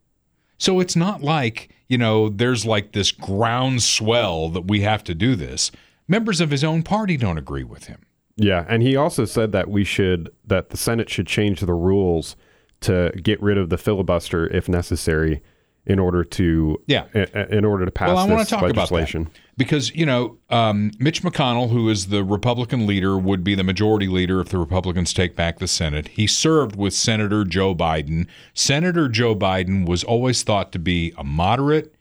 So 0.59 0.81
it's 0.81 0.97
not 0.97 1.23
like, 1.23 1.71
you 1.89 1.99
know, 1.99 2.29
there's 2.29 2.65
like 2.65 2.93
this 2.93 3.11
groundswell 3.11 4.49
that 4.51 4.69
we 4.69 4.81
have 4.83 5.03
to 5.05 5.15
do 5.15 5.35
this. 5.37 5.71
Members 6.07 6.41
of 6.41 6.51
his 6.51 6.63
own 6.63 6.83
party 6.83 7.17
don't 7.17 7.39
agree 7.39 7.65
with 7.65 7.85
him. 7.85 8.03
Yeah, 8.37 8.65
and 8.69 8.83
he 8.83 8.97
also 8.97 9.25
said 9.25 9.53
that 9.53 9.69
we 9.69 9.85
should 9.85 10.29
that 10.45 10.71
the 10.71 10.77
Senate 10.77 11.09
should 11.09 11.27
change 11.27 11.61
the 11.61 11.75
rules 11.75 12.37
to 12.81 13.13
get 13.23 13.41
rid 13.41 13.59
of 13.59 13.71
the 13.71 13.79
filibuster 13.79 14.47
if 14.49 14.69
necessary 14.69 15.41
in 15.87 15.99
order 15.99 16.25
to 16.25 16.81
Yeah. 16.87 17.05
in, 17.51 17.65
order 17.65 17.85
to 17.85 17.91
pass 17.91 18.09
Well, 18.09 18.19
I 18.19 18.27
this 18.27 18.31
want 18.35 18.49
to 18.49 18.55
talk 18.55 18.63
legislation. 18.63 19.23
about 19.23 19.35
that 19.35 19.41
because 19.59 19.95
you 19.95 20.07
know 20.07 20.39
um, 20.51 20.93
Mitch 20.99 21.23
McConnell, 21.23 21.71
who 21.71 21.89
is 21.91 22.07
the 22.07 22.25
Republican 22.25 22.87
leader, 22.87 23.19
would 23.19 23.45
be 23.45 23.55
the 23.55 23.65
majority 23.65 24.07
leader 24.07 24.41
if 24.41 24.49
the 24.49 24.59
Republicans 24.59 25.13
take 25.13 25.37
back 25.37 25.59
the 25.59 25.69
Senate. 25.69 26.09
He 26.09 26.27
served 26.27 26.77
with 26.77 26.95
Senator 26.95 27.45
Joe 27.45 27.75
Biden. 27.75 28.27
Senator 28.55 29.09
Joe 29.09 29.35
Biden 29.37 29.87
was 29.87 30.03
always 30.05 30.43
thought 30.43 30.73
to 30.73 30.79
be 30.79 31.13
a 31.19 31.25
moderate, 31.25 31.95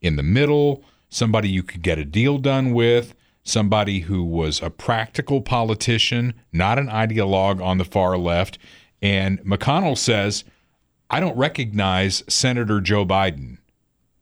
in 0.00 0.16
the 0.16 0.22
middle, 0.22 0.84
somebody 1.08 1.48
you 1.48 1.62
could 1.62 1.82
get 1.82 1.98
a 1.98 2.04
deal 2.04 2.38
done 2.38 2.72
with, 2.72 3.14
somebody 3.42 4.00
who 4.00 4.22
was 4.24 4.60
a 4.62 4.70
practical 4.70 5.40
politician, 5.40 6.34
not 6.52 6.78
an 6.78 6.88
ideologue 6.88 7.62
on 7.64 7.78
the 7.78 7.84
far 7.84 8.16
left. 8.18 8.58
And 9.00 9.40
McConnell 9.44 9.96
says, 9.96 10.44
"I 11.10 11.20
don't 11.20 11.36
recognize 11.36 12.22
Senator 12.28 12.80
Joe 12.80 13.04
Biden." 13.04 13.58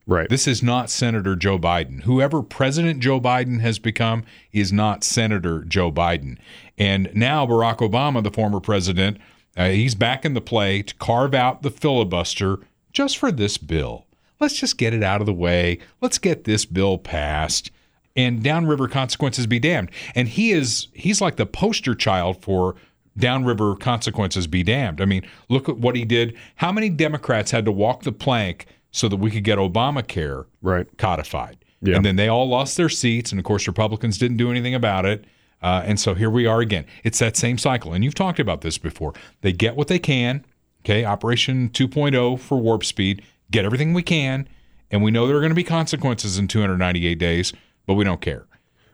Right. 0.07 0.29
This 0.29 0.46
is 0.46 0.62
not 0.62 0.88
Senator 0.88 1.35
Joe 1.35 1.59
Biden. 1.59 2.03
Whoever 2.03 2.40
President 2.40 3.01
Joe 3.01 3.20
Biden 3.20 3.61
has 3.61 3.81
become 3.81 4.25
is 4.53 4.72
not 4.72 5.03
Senator 5.03 5.64
Joe 5.64 5.90
Biden. 5.90 6.38
And 6.79 7.11
now 7.12 7.44
Barack 7.44 7.79
Obama, 7.79 8.22
the 8.22 8.31
former 8.31 8.61
president, 8.61 9.18
uh, 9.57 9.70
he's 9.70 9.96
back 9.96 10.25
in 10.25 10.35
the 10.35 10.40
play 10.40 10.83
to 10.83 10.94
carve 10.94 11.35
out 11.35 11.62
the 11.62 11.72
filibuster 11.72 12.61
just 12.92 13.18
for 13.18 13.33
this 13.33 13.59
bill. 13.59 14.07
Let's 14.38 14.55
just 14.55 14.79
get 14.79 14.94
it 14.94 15.03
out 15.03 15.20
of 15.20 15.27
the 15.27 15.33
way. 15.33 15.79
Let's 16.01 16.18
get 16.18 16.44
this 16.44 16.64
bill 16.64 16.99
passed 16.99 17.72
and 18.14 18.42
downriver 18.42 18.88
consequences 18.88 19.46
be 19.46 19.59
damned. 19.59 19.90
And 20.14 20.29
he 20.29 20.53
is 20.53 20.88
he's 20.92 21.20
like 21.20 21.37
the 21.37 21.46
poster 21.46 21.94
child 21.94 22.42
for 22.42 22.77
downriver 23.16 23.74
consequences 23.76 24.46
be 24.46 24.62
damned. 24.62 25.00
I 25.00 25.05
mean, 25.05 25.26
look 25.48 25.68
at 25.68 25.79
what 25.79 25.96
he 25.96 26.05
did. 26.05 26.37
How 26.57 26.72
many 26.72 26.88
Democrats 26.88 27.50
had 27.50 27.64
to 27.64 27.72
walk 27.72 28.02
the 28.02 28.12
plank 28.12 28.66
so 28.90 29.09
that 29.09 29.16
we 29.16 29.31
could 29.31 29.44
get 29.44 29.59
Obamacare 29.59 30.46
Right. 30.62 30.87
codified? 30.98 31.59
Yeah. 31.83 31.96
And 31.96 32.05
then 32.05 32.16
they 32.16 32.29
all 32.29 32.48
lost 32.48 32.76
their 32.76 32.88
seats, 32.88 33.31
and 33.33 33.38
of 33.38 33.44
course, 33.44 33.66
Republicans 33.66 34.18
didn't 34.18 34.37
do 34.38 34.50
anything 34.50 34.74
about 34.74 35.05
it. 35.05 35.24
Uh, 35.62 35.83
and 35.85 35.98
so 35.98 36.14
here 36.14 36.31
we 36.31 36.46
are 36.46 36.61
again. 36.61 36.85
It's 37.05 37.18
that 37.18 37.37
same 37.37 37.59
cycle. 37.59 37.92
And 37.92 38.05
you've 38.05 38.14
talked 38.14 38.38
about 38.38 38.61
this 38.61 38.79
before. 38.79 39.14
They 39.40 39.52
get 39.52 39.76
what 39.76 39.88
they 39.88 39.98
can. 39.98 40.44
Okay, 40.85 41.05
Operation 41.05 41.68
2.0 41.70 42.38
for 42.38 42.59
warp 42.59 42.85
speed. 42.85 43.22
Get 43.50 43.64
everything 43.64 43.92
we 43.94 44.02
can, 44.02 44.48
and 44.90 45.02
we 45.02 45.11
know 45.11 45.26
there 45.26 45.37
are 45.37 45.40
going 45.40 45.50
to 45.50 45.55
be 45.57 45.64
consequences 45.64 46.38
in 46.38 46.46
298 46.48 47.18
days, 47.18 47.52
but 47.87 47.94
we 47.94 48.05
don't 48.05 48.20
care. 48.20 48.46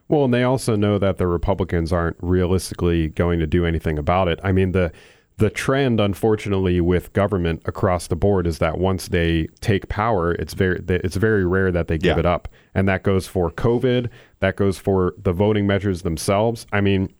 Well, 0.09 0.25
and 0.25 0.33
they 0.33 0.43
also 0.43 0.75
know 0.75 0.97
that 0.99 1.17
the 1.17 1.27
Republicans 1.27 1.91
aren't 1.93 2.17
realistically 2.21 3.09
going 3.09 3.39
to 3.39 3.47
do 3.47 3.65
anything 3.65 3.97
about 3.97 4.27
it. 4.27 4.39
I 4.43 4.51
mean, 4.51 4.71
the 4.71 4.91
the 5.37 5.49
trend, 5.49 5.99
unfortunately, 5.99 6.79
with 6.79 7.11
government 7.13 7.63
across 7.65 8.05
the 8.05 8.15
board 8.15 8.45
is 8.45 8.59
that 8.59 8.77
once 8.77 9.07
they 9.07 9.47
take 9.61 9.89
power, 9.89 10.33
it's 10.33 10.53
very 10.53 10.79
it's 10.87 11.15
very 11.15 11.43
rare 11.45 11.71
that 11.71 11.87
they 11.87 11.97
give 11.97 12.17
Yeah. 12.17 12.19
it 12.19 12.25
up, 12.27 12.47
and 12.75 12.87
that 12.87 13.01
goes 13.01 13.27
for 13.27 13.49
COVID. 13.49 14.09
That 14.41 14.55
goes 14.55 14.77
for 14.77 15.15
the 15.17 15.33
voting 15.33 15.65
measures 15.65 16.03
themselves. 16.03 16.67
I 16.71 16.81
mean, 16.81 17.11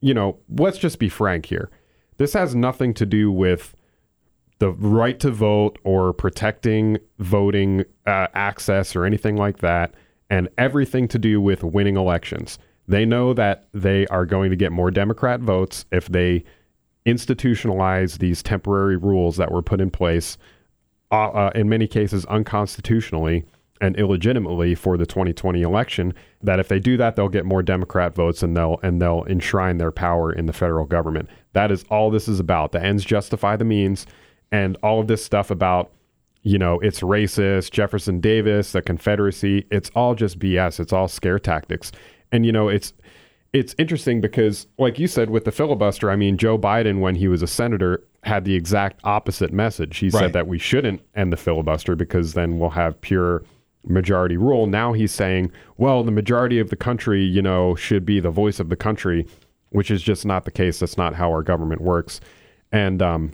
you 0.00 0.14
know, 0.14 0.38
let's 0.48 0.78
just 0.78 0.98
be 0.98 1.10
frank 1.10 1.46
here. 1.46 1.68
This 2.16 2.32
has 2.32 2.54
nothing 2.54 2.94
to 2.94 3.04
do 3.04 3.30
with 3.30 3.74
the 4.58 4.70
right 4.72 5.18
to 5.20 5.30
vote 5.30 5.78
or 5.84 6.12
protecting 6.14 6.98
voting 7.18 7.84
uh, 8.06 8.26
access 8.34 8.94
or 8.96 9.04
anything 9.04 9.36
like 9.36 9.58
that, 9.58 9.92
and 10.30 10.48
everything 10.56 11.08
to 11.08 11.18
do 11.18 11.40
with 11.40 11.62
winning 11.62 11.96
elections. 11.96 12.58
They 12.88 13.04
know 13.04 13.34
that 13.34 13.68
they 13.74 14.06
are 14.06 14.24
going 14.24 14.50
to 14.50 14.56
get 14.56 14.72
more 14.72 14.90
Democrat 14.90 15.40
votes 15.40 15.84
if 15.92 16.08
they 16.08 16.44
institutionalize 17.06 18.18
these 18.18 18.42
temporary 18.42 18.96
rules 18.96 19.36
that 19.36 19.50
were 19.50 19.62
put 19.62 19.80
in 19.80 19.90
place, 19.90 20.38
uh, 21.10 21.28
uh, 21.28 21.50
in 21.54 21.68
many 21.68 21.86
cases 21.86 22.24
unconstitutionally 22.26 23.44
and 23.80 23.98
illegitimately 23.98 24.74
for 24.74 24.96
the 24.96 25.06
2020 25.06 25.62
election. 25.62 26.12
That 26.42 26.60
if 26.60 26.68
they 26.68 26.78
do 26.78 26.96
that, 26.98 27.16
they'll 27.16 27.28
get 27.28 27.46
more 27.46 27.62
Democrat 27.62 28.14
votes 28.14 28.42
and 28.42 28.56
they'll 28.56 28.78
and 28.82 29.00
they'll 29.00 29.24
enshrine 29.24 29.78
their 29.78 29.90
power 29.90 30.32
in 30.32 30.46
the 30.46 30.52
federal 30.52 30.84
government. 30.84 31.28
That 31.52 31.70
is 31.70 31.84
all 31.90 32.10
this 32.10 32.28
is 32.28 32.40
about. 32.40 32.72
The 32.72 32.82
ends 32.82 33.04
justify 33.04 33.56
the 33.56 33.64
means, 33.64 34.06
and 34.52 34.76
all 34.82 35.00
of 35.00 35.06
this 35.06 35.24
stuff 35.24 35.50
about 35.50 35.90
you 36.42 36.58
know 36.58 36.78
it's 36.80 37.00
racist, 37.00 37.70
Jefferson 37.70 38.20
Davis, 38.20 38.72
the 38.72 38.82
Confederacy. 38.82 39.66
It's 39.70 39.90
all 39.94 40.14
just 40.14 40.38
BS. 40.38 40.80
It's 40.80 40.92
all 40.92 41.08
scare 41.08 41.38
tactics, 41.38 41.92
and 42.32 42.44
you 42.46 42.52
know 42.52 42.68
it's 42.68 42.92
it's 43.52 43.74
interesting 43.78 44.20
because, 44.20 44.68
like 44.78 44.98
you 45.00 45.08
said, 45.08 45.28
with 45.30 45.44
the 45.44 45.50
filibuster, 45.50 46.08
I 46.08 46.14
mean, 46.16 46.36
Joe 46.36 46.56
Biden, 46.56 47.00
when 47.00 47.16
he 47.16 47.26
was 47.26 47.42
a 47.42 47.48
senator, 47.48 48.00
had 48.22 48.44
the 48.44 48.54
exact 48.54 49.00
opposite 49.02 49.52
message. 49.52 49.96
He 49.98 50.06
Right. 50.06 50.20
said 50.20 50.32
that 50.34 50.46
we 50.46 50.56
shouldn't 50.58 51.00
end 51.16 51.32
the 51.32 51.36
filibuster 51.36 51.96
because 51.96 52.34
then 52.34 52.60
we'll 52.60 52.70
have 52.70 53.00
pure 53.00 53.42
majority 53.84 54.36
rule. 54.36 54.68
Now 54.68 54.92
he's 54.92 55.10
saying, 55.10 55.50
well, 55.78 56.04
the 56.04 56.12
majority 56.12 56.60
of 56.60 56.70
the 56.70 56.76
country, 56.76 57.24
you 57.24 57.42
know, 57.42 57.74
should 57.74 58.06
be 58.06 58.20
the 58.20 58.30
voice 58.30 58.60
of 58.60 58.68
the 58.68 58.76
country, 58.76 59.26
which 59.70 59.90
is 59.90 60.00
just 60.00 60.24
not 60.24 60.44
the 60.44 60.50
case. 60.52 60.78
That's 60.78 60.96
not 60.96 61.14
how 61.14 61.30
our 61.30 61.42
government 61.42 61.80
works. 61.80 62.20
And, 62.70 63.02
um, 63.02 63.32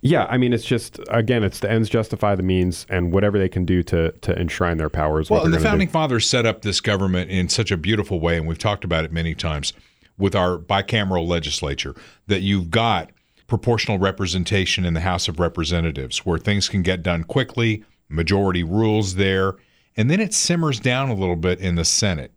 yeah, 0.00 0.26
I 0.28 0.38
mean, 0.38 0.52
it's 0.52 0.64
just 0.64 0.98
again, 1.08 1.42
it's 1.44 1.60
the 1.60 1.70
ends 1.70 1.88
justify 1.88 2.34
the 2.34 2.42
means, 2.42 2.86
and 2.88 3.12
whatever 3.12 3.38
they 3.38 3.48
can 3.48 3.64
do 3.64 3.82
to 3.84 4.12
to 4.12 4.38
enshrine 4.38 4.76
their 4.76 4.90
powers. 4.90 5.30
Well, 5.30 5.44
and 5.44 5.54
the 5.54 5.60
founding 5.60 5.88
do. 5.88 5.92
fathers 5.92 6.26
set 6.26 6.46
up 6.46 6.62
this 6.62 6.80
government 6.80 7.30
in 7.30 7.48
such 7.48 7.70
a 7.70 7.76
beautiful 7.76 8.20
way, 8.20 8.36
and 8.36 8.46
we've 8.46 8.58
talked 8.58 8.84
about 8.84 9.04
it 9.04 9.12
many 9.12 9.34
times 9.34 9.72
with 10.16 10.34
our 10.34 10.58
bicameral 10.58 11.26
legislature 11.26 11.94
that 12.26 12.40
you've 12.40 12.70
got 12.70 13.10
proportional 13.46 13.98
representation 13.98 14.84
in 14.84 14.94
the 14.94 15.00
House 15.00 15.28
of 15.28 15.38
Representatives 15.38 16.24
where 16.24 16.38
things 16.38 16.68
can 16.68 16.82
get 16.82 17.02
done 17.02 17.24
quickly, 17.24 17.84
majority 18.08 18.62
rules 18.62 19.16
there, 19.16 19.54
and 19.96 20.10
then 20.10 20.20
it 20.20 20.32
simmers 20.32 20.80
down 20.80 21.10
a 21.10 21.14
little 21.14 21.36
bit 21.36 21.60
in 21.60 21.74
the 21.74 21.84
Senate. 21.84 22.32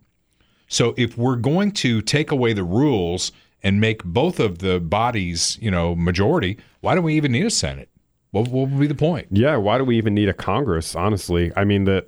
So 0.68 0.94
if 0.98 1.18
we're 1.18 1.38
going 1.38 1.72
to 1.74 2.02
take 2.02 2.32
away 2.32 2.54
the 2.54 2.64
rules 2.64 3.32
and 3.64 3.82
make 3.82 4.04
both 4.04 4.40
of 4.40 4.60
the 4.60 4.80
bodies, 4.80 5.58
you 5.62 5.72
know, 5.72 5.96
majority, 5.96 6.58
why 6.82 6.96
do 6.96 7.02
we 7.02 7.16
even 7.16 7.32
need 7.32 7.46
a 7.46 7.50
Senate? 7.50 7.90
What, 8.32 8.50
what 8.50 8.70
would 8.70 8.80
be 8.80 8.88
the 8.88 8.96
point? 8.96 9.28
Yeah, 9.32 9.56
why 9.58 9.78
do 9.78 9.84
we 9.84 9.98
even 9.98 10.14
need 10.14 10.30
a 10.30 10.34
Congress? 10.34 10.96
Honestly, 10.96 11.52
I 11.56 11.64
mean 11.64 11.86
the 11.86 12.06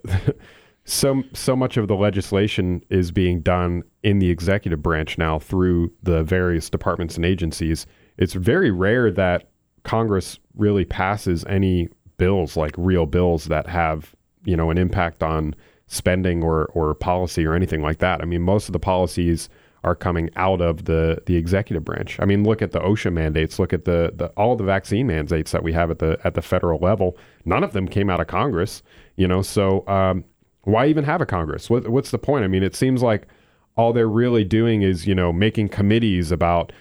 so 0.85 1.23
so 1.33 1.55
much 1.55 1.77
of 1.77 1.87
the 1.87 1.95
legislation 1.95 2.83
is 2.89 3.11
being 3.11 3.41
done 3.41 3.83
in 4.03 4.19
the 4.19 4.29
executive 4.29 4.81
branch 4.81 5.17
now 5.17 5.39
through 5.39 5.91
the 6.03 6.23
various 6.23 6.69
departments 6.69 7.15
and 7.15 7.25
agencies. 7.25 7.85
It's 8.17 8.33
very 8.33 8.71
rare 8.71 9.11
that 9.11 9.49
Congress 9.83 10.39
really 10.55 10.85
passes 10.85 11.45
any 11.45 11.89
bills 12.17 12.57
like 12.57 12.75
real 12.77 13.05
bills 13.05 13.45
that 13.45 13.67
have 13.67 14.13
you 14.43 14.57
know 14.57 14.69
an 14.69 14.77
impact 14.77 15.23
on 15.23 15.55
spending 15.87 16.43
or 16.43 16.65
or 16.73 16.93
policy 16.93 17.45
or 17.45 17.53
anything 17.53 17.81
like 17.81 17.99
that. 17.99 18.21
I 18.21 18.25
mean, 18.25 18.41
most 18.41 18.67
of 18.67 18.73
the 18.73 18.79
policies 18.79 19.49
are 19.83 19.95
coming 19.95 20.29
out 20.35 20.61
of 20.61 20.85
the 20.85 21.21
the 21.25 21.35
executive 21.35 21.85
branch. 21.85 22.19
I 22.19 22.25
mean, 22.25 22.43
look 22.43 22.61
at 22.61 22.71
the 22.71 22.79
OSHA 22.79 23.13
mandates. 23.13 23.59
Look 23.59 23.73
at 23.73 23.85
the, 23.85 24.13
the 24.15 24.27
all 24.29 24.55
the 24.55 24.63
vaccine 24.63 25.07
mandates 25.07 25.51
that 25.51 25.63
we 25.63 25.73
have 25.73 25.89
at 25.91 25.99
the 25.99 26.19
at 26.23 26.33
the 26.33 26.41
federal 26.41 26.79
level. 26.79 27.17
None 27.45 27.63
of 27.63 27.73
them 27.73 27.87
came 27.87 28.09
out 28.09 28.19
of 28.19 28.27
Congress. 28.27 28.83
You 29.15 29.27
know, 29.27 29.41
so 29.41 29.87
um, 29.87 30.25
why 30.63 30.87
even 30.87 31.03
have 31.03 31.21
a 31.21 31.25
Congress? 31.25 31.69
What, 31.69 31.89
what's 31.89 32.11
the 32.11 32.17
point? 32.17 32.43
I 32.43 32.47
mean, 32.47 32.63
it 32.63 32.75
seems 32.75 33.01
like 33.01 33.27
all 33.75 33.93
they're 33.93 34.09
really 34.09 34.43
doing 34.43 34.81
is 34.81 35.07
you 35.07 35.15
know 35.15 35.31
making 35.31 35.69
committees 35.69 36.31
about 36.31 36.71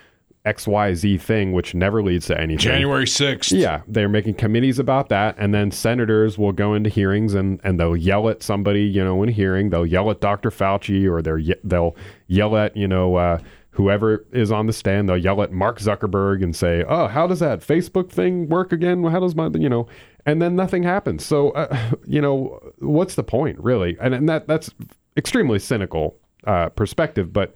X 0.48 0.66
Y 0.66 0.94
Z 0.94 1.18
thing, 1.18 1.52
which 1.52 1.74
never 1.74 2.02
leads 2.02 2.26
to 2.26 2.40
anything. 2.40 2.58
January 2.58 3.04
6th. 3.04 3.52
Yeah, 3.56 3.82
they're 3.87 4.08
making 4.08 4.34
committees 4.34 4.78
about 4.78 5.11
that, 5.11 5.37
and 5.38 5.52
then 5.52 5.70
senators 5.70 6.38
will 6.38 6.52
go 6.52 6.72
into 6.72 6.88
hearings 6.88 7.34
and, 7.34 7.61
and 7.62 7.78
they'll 7.78 7.96
yell 7.96 8.30
at 8.30 8.42
somebody, 8.42 8.84
you 8.84 9.04
know, 9.04 9.22
in 9.22 9.28
a 9.28 9.32
hearing. 9.32 9.68
They'll 9.68 9.87
yell 9.87 10.11
at 10.11 10.22
Dr. 10.22 10.50
Fauci, 10.50 11.06
or 11.06 11.20
they're, 11.20 11.40
they'll 11.62 11.94
yell 12.28 12.56
at 12.56 12.74
you 12.76 12.88
know 12.88 13.16
uh, 13.16 13.38
whoever 13.72 14.24
is 14.32 14.50
on 14.50 14.66
the 14.66 14.72
stand. 14.72 15.08
They'll 15.08 15.18
yell 15.18 15.42
at 15.42 15.52
Mark 15.52 15.80
Zuckerberg 15.80 16.42
and 16.42 16.56
say, 16.56 16.82
"Oh, 16.88 17.08
how 17.08 17.26
does 17.26 17.40
that 17.40 17.61
Facebook 17.61 18.11
thing 18.11 18.48
work 18.48 18.72
again? 18.72 19.04
How 19.04 19.20
does 19.20 19.34
my 19.34 19.48
you 19.54 19.68
know?" 19.68 19.87
And 20.24 20.40
then 20.40 20.56
nothing 20.56 20.82
happens. 20.82 21.26
So 21.26 21.50
uh, 21.50 21.92
you 22.06 22.22
know, 22.22 22.58
what's 22.78 23.16
the 23.16 23.22
point, 23.22 23.58
really? 23.61 23.98
And, 24.00 24.14
and 24.14 24.28
that 24.30 24.48
that's 24.48 24.70
extremely 25.16 25.58
cynical 25.58 26.16
uh, 26.44 26.70
perspective, 26.70 27.32
but 27.32 27.54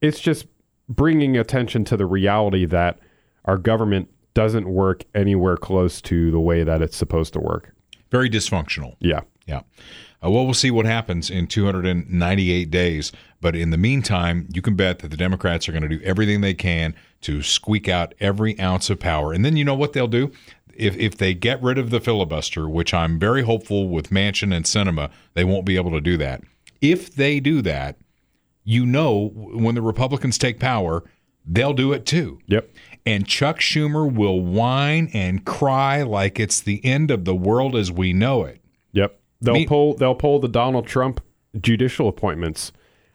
it's 0.00 0.20
just 0.20 0.46
bringing 0.94 1.36
attention 1.36 1.84
to 1.86 1.96
the 1.96 2.06
reality 2.06 2.64
that 2.66 2.98
our 3.44 3.58
government 3.58 4.08
doesn't 4.34 4.68
work 4.68 5.04
anywhere 5.14 5.56
close 5.56 6.00
to 6.02 6.30
the 6.30 6.40
way 6.40 6.64
that 6.64 6.80
it's 6.80 6.96
supposed 6.96 7.32
to 7.34 7.40
work. 7.40 7.74
Very 8.10 8.30
dysfunctional. 8.30 8.96
Yeah. 9.00 9.20
Yeah. 9.46 9.62
Uh, 10.24 10.30
well, 10.30 10.44
we'll 10.44 10.54
see 10.54 10.70
what 10.70 10.86
happens 10.86 11.30
in 11.30 11.46
298 11.46 12.70
days. 12.70 13.12
But 13.40 13.56
in 13.56 13.70
the 13.70 13.78
meantime, 13.78 14.48
you 14.52 14.62
can 14.62 14.76
bet 14.76 15.00
that 15.00 15.10
the 15.10 15.16
Democrats 15.16 15.68
are 15.68 15.72
going 15.72 15.82
to 15.82 15.88
do 15.88 16.00
everything 16.04 16.40
they 16.40 16.54
can 16.54 16.94
to 17.22 17.42
squeak 17.42 17.88
out 17.88 18.14
every 18.20 18.58
ounce 18.60 18.88
of 18.88 19.00
power. 19.00 19.32
And 19.32 19.44
then 19.44 19.56
you 19.56 19.64
know 19.64 19.74
what 19.74 19.92
they'll 19.92 20.06
do? 20.06 20.30
If, 20.74 20.96
if 20.96 21.18
they 21.18 21.34
get 21.34 21.62
rid 21.62 21.76
of 21.76 21.90
the 21.90 22.00
filibuster, 22.00 22.68
which 22.68 22.94
I'm 22.94 23.18
very 23.18 23.42
hopeful 23.42 23.88
with 23.88 24.10
Manchin 24.10 24.54
and 24.54 24.64
Sinema, 24.64 25.10
they 25.34 25.44
won't 25.44 25.66
be 25.66 25.76
able 25.76 25.90
to 25.90 26.00
do 26.00 26.16
that. 26.18 26.42
If 26.80 27.14
they 27.14 27.40
do 27.40 27.60
that, 27.62 27.96
you 28.64 28.86
know 28.86 29.30
when 29.34 29.74
the 29.74 29.82
Republicans 29.82 30.38
take 30.38 30.58
power, 30.58 31.04
they'll 31.46 31.72
do 31.72 31.92
it 31.92 32.06
too. 32.06 32.38
Yep. 32.46 32.70
And 33.04 33.26
Chuck 33.26 33.58
Schumer 33.58 34.10
will 34.12 34.40
whine 34.40 35.10
and 35.12 35.44
cry 35.44 36.02
like 36.02 36.38
it's 36.38 36.60
the 36.60 36.84
end 36.84 37.10
of 37.10 37.24
the 37.24 37.34
world 37.34 37.74
as 37.74 37.90
we 37.90 38.12
know 38.12 38.44
it. 38.44 38.60
Yep. 38.92 39.18
They'll 39.40 39.54
Me- 39.54 39.66
pull 39.66 39.94
they'll 39.94 40.14
pull 40.14 40.38
the 40.38 40.48
Donald 40.48 40.86
Trump 40.86 41.20
judicial 41.60 42.08
appointments 42.08 42.72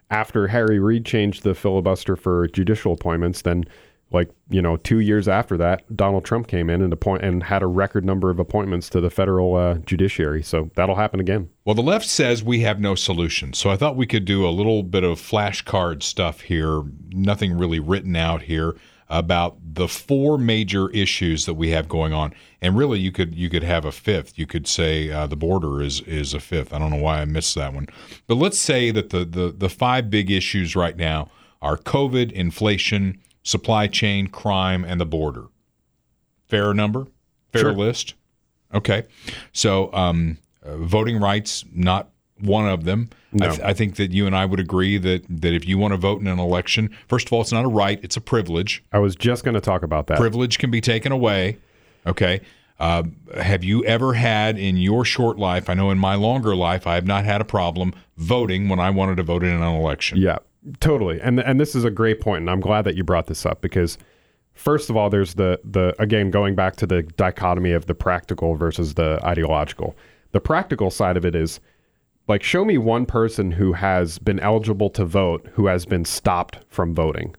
after 0.09 0.47
Harry 0.47 0.79
Reid 0.79 1.05
changed 1.05 1.43
the 1.43 1.55
filibuster 1.55 2.15
for 2.15 2.47
judicial 2.47 2.93
appointments. 2.93 3.41
Then, 3.41 3.65
like 4.11 4.29
you 4.49 4.61
know, 4.61 4.77
two 4.77 4.99
years 4.99 5.27
after 5.27 5.57
that, 5.57 5.83
Donald 5.95 6.23
Trump 6.23 6.47
came 6.47 6.69
in 6.69 6.81
and 6.81 6.93
appoint 6.93 7.23
and 7.23 7.43
had 7.43 7.61
a 7.61 7.67
record 7.67 8.05
number 8.05 8.29
of 8.29 8.39
appointments 8.39 8.89
to 8.89 9.01
the 9.01 9.09
federal 9.09 9.55
uh, 9.55 9.75
judiciary. 9.79 10.41
So 10.43 10.69
that'll 10.75 10.95
happen 10.95 11.19
again. 11.19 11.49
Well, 11.65 11.75
the 11.75 11.81
left 11.81 12.05
says 12.05 12.43
we 12.43 12.61
have 12.61 12.79
no 12.79 12.95
solution. 12.95 13.53
So 13.53 13.69
I 13.69 13.75
thought 13.75 13.97
we 13.97 14.07
could 14.07 14.25
do 14.25 14.47
a 14.47 14.49
little 14.49 14.83
bit 14.83 15.03
of 15.03 15.19
flashcard 15.19 16.03
stuff 16.03 16.41
here, 16.41 16.83
nothing 17.09 17.57
really 17.57 17.79
written 17.79 18.15
out 18.15 18.43
here 18.43 18.75
about 19.09 19.57
the 19.61 19.87
four 19.87 20.37
major 20.37 20.89
issues 20.89 21.45
that 21.45 21.53
we 21.53 21.69
have 21.69 21.87
going 21.87 22.13
on. 22.13 22.33
And 22.61 22.77
really 22.77 22.99
you 22.99 23.11
could 23.11 23.35
you 23.35 23.49
could 23.49 23.63
have 23.63 23.85
a 23.85 23.91
fifth. 23.91 24.37
You 24.37 24.45
could 24.45 24.67
say 24.67 25.11
uh, 25.11 25.27
the 25.27 25.35
border 25.35 25.81
is 25.81 26.01
is 26.01 26.33
a 26.33 26.39
fifth. 26.39 26.73
I 26.73 26.79
don't 26.79 26.91
know 26.91 26.97
why 26.97 27.21
I 27.21 27.25
missed 27.25 27.55
that 27.55 27.73
one. 27.73 27.87
But 28.27 28.35
let's 28.35 28.59
say 28.59 28.91
that 28.91 29.09
the 29.09 29.25
the 29.25 29.53
the 29.55 29.69
five 29.69 30.09
big 30.09 30.31
issues 30.31 30.75
right 30.75 30.95
now 30.95 31.29
are 31.61 31.77
COVID, 31.77 32.31
inflation, 32.31 33.19
supply 33.47 33.87
chain, 33.87 34.27
crime 34.27 34.83
and 34.83 34.99
the 34.99 35.05
border. 35.05 35.45
Fair 36.49 36.73
number? 36.73 37.07
Fair 37.53 37.61
Sure. 37.61 37.71
list? 37.71 38.13
Okay. 38.73 39.03
So, 39.53 39.91
um, 39.93 40.37
uh, 40.65 40.75
voting 40.75 41.17
rights, 41.17 41.63
not 41.73 42.09
one 42.41 42.67
of 42.67 42.83
them. 42.83 43.09
I, 43.41 43.47
th- 43.47 43.59
I 43.61 43.73
think 43.73 43.95
that 43.95 44.11
you 44.11 44.25
and 44.27 44.35
I 44.35 44.43
would 44.43 44.59
agree 44.59 44.97
that, 44.97 45.23
that 45.29 45.53
if 45.53 45.65
you 45.65 45.77
want 45.77 45.93
to 45.93 45.97
vote 45.97 46.19
in 46.19 46.27
an 46.27 46.39
election, 46.39 46.89
first 47.07 47.27
of 47.27 47.33
all, 47.33 47.39
it's 47.39 47.53
not 47.53 47.63
a 47.63 47.69
right, 47.69 47.99
it's 48.03 48.17
a 48.17 48.21
privilege. 48.21 48.83
I 48.91 48.99
was 48.99 49.15
just 49.15 49.45
going 49.45 49.55
to 49.55 49.61
talk 49.61 49.81
about 49.81 50.07
that. 50.07 50.17
Privilege 50.17 50.57
can 50.59 50.69
be 50.69 50.81
taken 50.81 51.13
away. 51.13 51.57
Okay. 52.05 52.41
Uh, 52.79 53.03
have 53.39 53.63
you 53.63 53.83
ever 53.85 54.13
had 54.13 54.59
in 54.59 54.75
your 54.77 55.05
short 55.05 55.37
life, 55.39 55.69
I 55.69 55.73
know 55.73 55.89
in 55.89 55.97
my 55.97 56.15
longer 56.15 56.53
life, 56.55 56.85
I 56.85 56.95
have 56.95 57.07
not 57.07 57.23
had 57.23 57.39
a 57.41 57.45
problem 57.45 57.93
voting 58.17 58.67
when 58.67 58.79
I 58.79 58.89
wanted 58.89 59.15
to 59.17 59.23
vote 59.23 59.43
in 59.43 59.49
an 59.49 59.61
election. 59.61 60.17
Yeah, 60.19 60.37
totally. 60.79 61.19
And 61.21 61.39
and 61.39 61.59
this 61.59 61.75
is 61.75 61.83
a 61.83 61.91
great 61.91 62.21
point, 62.21 62.41
and 62.41 62.49
I'm 62.49 62.59
glad 62.59 62.83
that 62.85 62.95
you 62.95 63.03
brought 63.03 63.27
this 63.27 63.45
up 63.45 63.61
because 63.61 63.97
first 64.53 64.89
of 64.89 64.97
all, 64.97 65.09
there's 65.09 65.35
the 65.35 65.59
the 65.63 65.95
again 66.01 66.31
going 66.31 66.55
back 66.55 66.75
to 66.77 66.87
the 66.87 67.03
dichotomy 67.03 67.71
of 67.71 67.85
the 67.85 67.95
practical 67.95 68.55
versus 68.55 68.95
the 68.95 69.19
ideological. 69.23 69.95
The 70.31 70.41
practical 70.41 70.91
side 70.91 71.17
of 71.17 71.25
it 71.25 71.35
is 71.35 71.59
like 72.27 72.43
show 72.43 72.65
me 72.65 72.77
one 72.77 73.05
person 73.05 73.51
who 73.51 73.73
has 73.73 74.19
been 74.19 74.39
eligible 74.39 74.89
to 74.91 75.05
vote 75.05 75.47
who 75.53 75.67
has 75.67 75.85
been 75.85 76.05
stopped 76.05 76.59
from 76.67 76.93
voting 76.93 77.35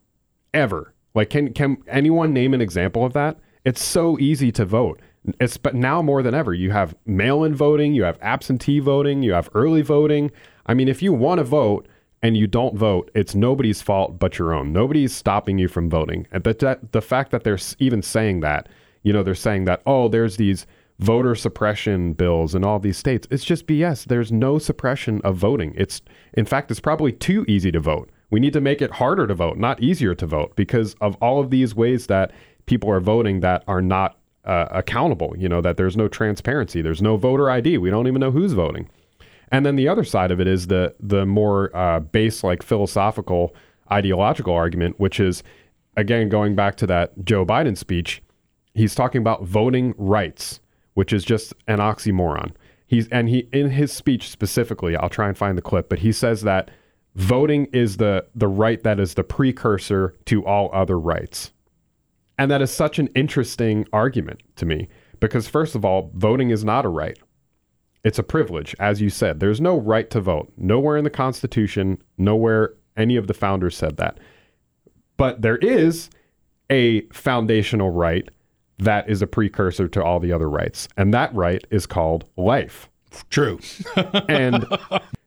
ever. 0.54 0.94
Like 1.14 1.30
can 1.30 1.52
can 1.52 1.78
anyone 1.88 2.32
name 2.32 2.54
an 2.54 2.60
example 2.60 3.04
of 3.04 3.12
that? 3.12 3.38
It's 3.64 3.82
so 3.82 4.18
easy 4.18 4.50
to 4.52 4.64
vote. 4.64 5.00
It's 5.40 5.58
but 5.58 5.74
now 5.74 6.00
more 6.00 6.22
than 6.22 6.34
ever. 6.34 6.54
You 6.54 6.70
have 6.70 6.96
mail-in 7.04 7.54
voting, 7.54 7.92
you 7.92 8.04
have 8.04 8.18
absentee 8.22 8.78
voting, 8.78 9.22
you 9.22 9.32
have 9.32 9.50
early 9.52 9.82
voting. 9.82 10.30
I 10.64 10.74
mean, 10.74 10.88
if 10.88 11.02
you 11.02 11.12
want 11.12 11.38
to 11.38 11.44
vote 11.44 11.86
and 12.22 12.36
you 12.36 12.46
don't 12.46 12.76
vote, 12.76 13.10
it's 13.14 13.34
nobody's 13.34 13.82
fault 13.82 14.18
but 14.18 14.38
your 14.38 14.52
own. 14.52 14.72
Nobody's 14.72 15.14
stopping 15.14 15.58
you 15.58 15.68
from 15.68 15.88
voting. 15.88 16.26
And 16.32 16.42
but 16.42 16.58
that, 16.60 16.92
the 16.92 17.02
fact 17.02 17.30
that 17.30 17.44
they're 17.44 17.58
even 17.78 18.02
saying 18.02 18.40
that, 18.40 18.68
you 19.02 19.12
know, 19.12 19.22
they're 19.22 19.34
saying 19.34 19.64
that 19.66 19.82
oh, 19.86 20.08
there's 20.08 20.36
these 20.36 20.66
voter 20.98 21.34
suppression 21.34 22.12
bills 22.12 22.54
in 22.54 22.64
all 22.64 22.78
these 22.78 22.96
states. 22.96 23.28
It's 23.30 23.44
just 23.44 23.66
BS. 23.66 24.04
There's 24.06 24.32
no 24.32 24.58
suppression 24.58 25.20
of 25.22 25.36
voting. 25.36 25.74
It's 25.76 26.02
in 26.34 26.44
fact, 26.44 26.70
it's 26.70 26.80
probably 26.80 27.12
too 27.12 27.44
easy 27.46 27.70
to 27.70 27.80
vote. 27.80 28.10
We 28.30 28.40
need 28.40 28.52
to 28.52 28.60
make 28.60 28.82
it 28.82 28.92
harder 28.92 29.26
to 29.26 29.34
vote, 29.34 29.56
not 29.56 29.80
easier 29.82 30.14
to 30.14 30.26
vote, 30.26 30.54
because 30.54 30.94
of 31.00 31.16
all 31.16 31.40
of 31.40 31.50
these 31.50 31.74
ways 31.74 32.08
that 32.08 32.32
people 32.66 32.90
are 32.90 33.00
voting 33.00 33.40
that 33.40 33.64
are 33.66 33.80
not 33.80 34.18
uh, 34.44 34.66
accountable. 34.70 35.34
You 35.38 35.48
know 35.48 35.60
that 35.60 35.76
there's 35.76 35.96
no 35.96 36.08
transparency. 36.08 36.82
There's 36.82 37.02
no 37.02 37.16
voter 37.16 37.50
ID. 37.50 37.78
We 37.78 37.90
don't 37.90 38.06
even 38.06 38.20
know 38.20 38.30
who's 38.30 38.52
voting. 38.52 38.88
And 39.50 39.64
then 39.64 39.76
the 39.76 39.88
other 39.88 40.04
side 40.04 40.30
of 40.30 40.40
it 40.40 40.46
is 40.46 40.66
the 40.66 40.94
the 41.00 41.26
more 41.26 41.74
uh, 41.76 42.00
base, 42.00 42.44
like 42.44 42.62
philosophical, 42.62 43.54
ideological 43.90 44.52
argument, 44.52 44.98
which 44.98 45.20
is 45.20 45.42
again 45.96 46.28
going 46.28 46.54
back 46.54 46.76
to 46.76 46.86
that 46.86 47.24
Joe 47.24 47.44
Biden 47.44 47.76
speech. 47.76 48.22
He's 48.74 48.94
talking 48.94 49.20
about 49.20 49.44
voting 49.44 49.94
rights, 49.96 50.60
which 50.94 51.12
is 51.12 51.24
just 51.24 51.54
an 51.66 51.78
oxymoron. 51.78 52.52
He's 52.86 53.08
and 53.08 53.28
he 53.28 53.48
in 53.52 53.70
his 53.70 53.92
speech 53.92 54.28
specifically, 54.28 54.96
I'll 54.96 55.08
try 55.08 55.28
and 55.28 55.36
find 55.36 55.56
the 55.56 55.62
clip, 55.62 55.88
but 55.88 56.00
he 56.00 56.12
says 56.12 56.42
that 56.42 56.70
voting 57.14 57.66
is 57.72 57.96
the 57.96 58.26
the 58.34 58.48
right 58.48 58.82
that 58.82 59.00
is 59.00 59.14
the 59.14 59.24
precursor 59.24 60.14
to 60.26 60.44
all 60.46 60.70
other 60.72 60.98
rights. 60.98 61.52
And 62.38 62.50
that 62.50 62.62
is 62.62 62.70
such 62.70 62.98
an 62.98 63.08
interesting 63.16 63.86
argument 63.92 64.42
to 64.56 64.64
me 64.64 64.88
because 65.20 65.48
first 65.48 65.74
of 65.74 65.84
all, 65.84 66.10
voting 66.14 66.50
is 66.50 66.64
not 66.64 66.84
a 66.84 66.88
right. 66.88 67.18
It's 68.04 68.18
a 68.18 68.22
privilege, 68.22 68.74
as 68.78 69.00
you 69.00 69.10
said. 69.10 69.40
There's 69.40 69.60
no 69.60 69.78
right 69.78 70.08
to 70.10 70.20
vote. 70.20 70.52
Nowhere 70.56 70.96
in 70.96 71.04
the 71.04 71.10
Constitution, 71.10 72.02
nowhere 72.16 72.74
any 72.96 73.16
of 73.16 73.26
the 73.26 73.34
founders 73.34 73.76
said 73.76 73.96
that. 73.96 74.18
But 75.16 75.42
there 75.42 75.56
is 75.56 76.10
a 76.70 77.02
foundational 77.06 77.90
right 77.90 78.28
that 78.78 79.08
is 79.10 79.22
a 79.22 79.26
precursor 79.26 79.88
to 79.88 80.02
all 80.02 80.20
the 80.20 80.32
other 80.32 80.48
rights. 80.48 80.88
And 80.96 81.12
that 81.12 81.34
right 81.34 81.66
is 81.70 81.86
called 81.86 82.28
life. 82.36 82.88
True. 83.30 83.58
And 84.28 84.66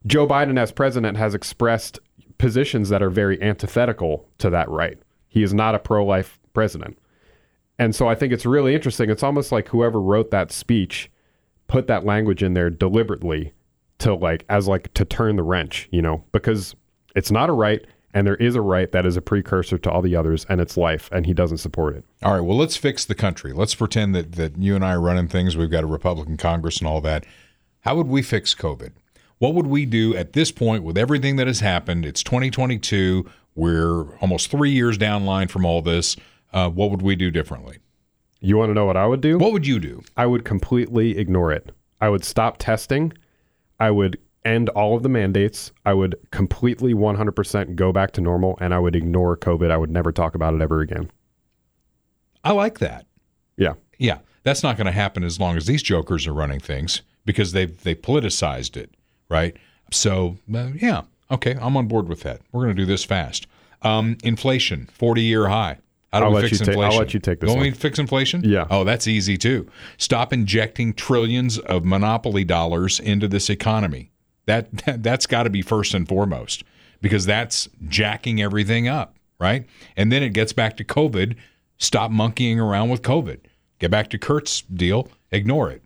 Joe 0.06 0.28
Biden, 0.28 0.60
as 0.60 0.72
president, 0.72 1.18
has 1.18 1.36
expressed 1.36 2.00
positions 2.38 2.90
that 2.90 3.04
are 3.04 3.10
very 3.10 3.42
antithetical 3.42 4.28
to 4.38 4.50
that 4.50 4.70
right. 4.70 4.98
He 5.28 5.44
is 5.44 5.54
not 5.54 5.76
a 5.76 5.80
pro 5.80 6.06
life 6.06 6.40
president. 6.54 6.98
And 7.78 7.96
so 7.96 8.08
I 8.08 8.16
think 8.16 8.32
it's 8.32 8.46
really 8.46 8.76
interesting. 8.76 9.10
It's 9.10 9.24
almost 9.24 9.52
like 9.52 9.68
whoever 9.68 10.00
wrote 10.00 10.32
that 10.32 10.52
speech 10.52 11.11
put 11.72 11.88
that 11.88 12.06
language 12.06 12.44
in 12.44 12.54
there 12.54 12.70
deliberately 12.70 13.54
to 14.00 14.14
like, 14.14 14.44
as 14.50 14.68
like 14.68 14.94
to 14.94 15.06
turn 15.06 15.38
the 15.38 15.44
wrench, 15.44 15.88
you 15.90 16.02
know, 16.02 16.22
because 16.34 16.76
it's 17.16 17.32
not 17.32 17.50
a 17.50 17.54
right. 17.54 17.86
And 18.14 18.28
there 18.28 18.36
is 18.36 18.56
a 18.56 18.62
right 18.62 18.92
that 18.92 19.06
is 19.06 19.16
a 19.16 19.22
precursor 19.22 19.78
to 19.78 19.90
all 19.90 20.02
the 20.02 20.18
others, 20.18 20.46
and 20.50 20.60
it's 20.60 20.76
life, 20.76 21.08
and 21.14 21.26
he 21.26 21.34
doesn't 21.34 21.60
support 21.60 21.96
it. 21.96 22.04
All 22.24 22.34
right, 22.34 22.42
well, 22.42 22.58
let's 22.58 22.76
fix 22.76 23.06
the 23.06 23.16
country. 23.16 23.54
Let's 23.54 23.74
pretend 23.74 24.14
that, 24.16 24.34
that 24.34 24.58
you 24.58 24.76
and 24.76 24.84
I 24.84 24.96
are 24.96 25.00
running 25.00 25.30
things. 25.30 25.56
We've 25.56 25.72
got 25.72 25.86
a 25.86 25.88
Republican 25.88 26.36
Congress 26.36 26.80
and 26.80 26.88
all 26.90 27.00
that. 27.02 27.26
How 27.80 27.96
would 27.96 28.08
we 28.08 28.22
fix 28.22 28.54
COVID? 28.54 28.92
What 29.38 29.54
would 29.54 29.68
we 29.68 29.86
do 29.86 30.14
at 30.14 30.34
this 30.34 30.52
point 30.52 30.84
with 30.84 30.98
everything 30.98 31.38
that 31.38 31.48
has 31.48 31.62
happened? 31.62 32.06
It's 32.06 32.22
2022. 32.22 33.26
We're 33.56 34.14
almost 34.18 34.52
three 34.52 34.72
years 34.72 34.98
down 34.98 35.26
line 35.26 35.48
from 35.48 35.66
all 35.66 35.82
this. 35.82 36.18
Uh, 36.52 36.70
what 36.70 36.92
would 36.92 37.02
we 37.02 37.16
do 37.16 37.32
differently? 37.32 37.78
You 38.42 38.58
want 38.58 38.72
to 38.72 38.74
know 38.74 38.86
what 38.86 38.98
I 38.98 39.06
would 39.06 39.22
do? 39.22 39.38
What 39.38 39.54
would 39.54 39.68
you 39.68 39.80
do? 39.80 40.04
I 40.18 40.26
would 40.26 40.44
completely 40.44 41.18
ignore 41.18 41.52
it. 41.52 41.72
I 42.02 42.10
would 42.10 42.26
stop 42.26 42.58
testing. 42.58 43.14
I 43.80 43.92
would 43.92 44.18
end 44.44 44.70
all 44.70 44.96
of 44.96 45.04
the 45.04 45.10
mandates. 45.10 45.72
I 45.86 45.94
would 45.94 46.16
completely 46.32 46.94
100% 46.96 47.76
go 47.76 47.92
back 47.92 48.12
to 48.14 48.22
normal 48.22 48.58
and 48.60 48.74
I 48.74 48.80
would 48.80 48.96
ignore 48.96 49.38
COVID. 49.38 49.70
I 49.70 49.78
would 49.78 49.92
never 49.92 50.12
talk 50.12 50.34
about 50.34 50.56
it 50.56 50.62
ever 50.62 50.82
again. 50.82 51.12
I 52.44 52.52
like 52.54 52.80
that. 52.80 53.06
Yeah. 53.58 53.74
Yeah, 54.00 54.18
that's 54.42 54.64
not 54.64 54.78
going 54.78 54.88
to 54.88 54.92
happen 54.92 55.24
as 55.24 55.40
long 55.40 55.58
as 55.58 55.68
these 55.68 55.84
jokers 55.84 56.26
are 56.26 56.34
running 56.34 56.60
things 56.60 57.04
because 57.24 57.52
they've 57.52 57.82
they 57.84 57.94
politicized 57.94 58.76
it, 58.76 58.96
right? 59.30 59.56
So 59.92 60.38
uh, 60.52 60.70
yeah, 60.76 61.04
okay, 61.30 61.56
I'm 61.62 61.78
on 61.78 61.88
board 61.88 62.08
with 62.10 62.22
that. 62.22 62.42
We're 62.52 62.64
going 62.64 62.76
to 62.76 62.82
do 62.82 62.88
this 62.88 63.04
fast. 63.04 63.46
Um, 63.84 64.18
inflation, 64.24 64.90
40 64.92 65.22
year 65.22 65.50
high. 65.50 65.78
How 66.12 66.20
do 66.20 66.26
I'll 66.26 66.32
we 66.32 66.42
let 66.42 66.50
fix 66.50 66.60
you 66.60 66.66
ta- 66.74 66.82
I'll 66.82 66.98
let 66.98 67.14
you 67.14 67.20
take 67.20 67.40
this 67.40 67.48
Don't 67.48 67.58
one. 67.58 67.68
we 67.68 67.72
fix 67.72 67.98
inflation? 67.98 68.42
Yeah. 68.44 68.68
Oh, 68.70 68.84
that's 68.84 69.08
easy 69.08 69.38
too. 69.38 69.68
Stop 69.98 70.34
injecting 70.34 70.94
trillions 70.94 71.58
of 71.60 71.86
monopoly 71.86 72.44
dollars 72.44 73.00
into 73.00 73.28
this 73.28 73.50
economy. 73.50 74.12
That, 74.46 74.76
that 74.86 75.04
that's 75.04 75.26
got 75.26 75.44
to 75.44 75.50
be 75.50 75.62
first 75.62 75.94
and 75.94 76.08
foremost 76.08 76.64
because 77.02 77.26
that's 77.26 77.70
jacking 77.88 78.42
everything 78.42 78.88
up, 78.88 79.16
right? 79.40 79.66
And 79.96 80.12
then 80.12 80.22
it 80.24 80.30
gets 80.34 80.52
back 80.52 80.76
to 80.78 80.84
COVID. 80.84 81.36
Stop 81.78 82.12
monkeying 82.12 82.60
around 82.60 82.90
with 82.90 83.02
COVID. 83.02 83.40
Get 83.80 83.90
back 83.90 84.10
to 84.10 84.18
Kurt's 84.18 84.62
deal. 84.62 85.08
Ignore 85.32 85.72
it. 85.72 85.82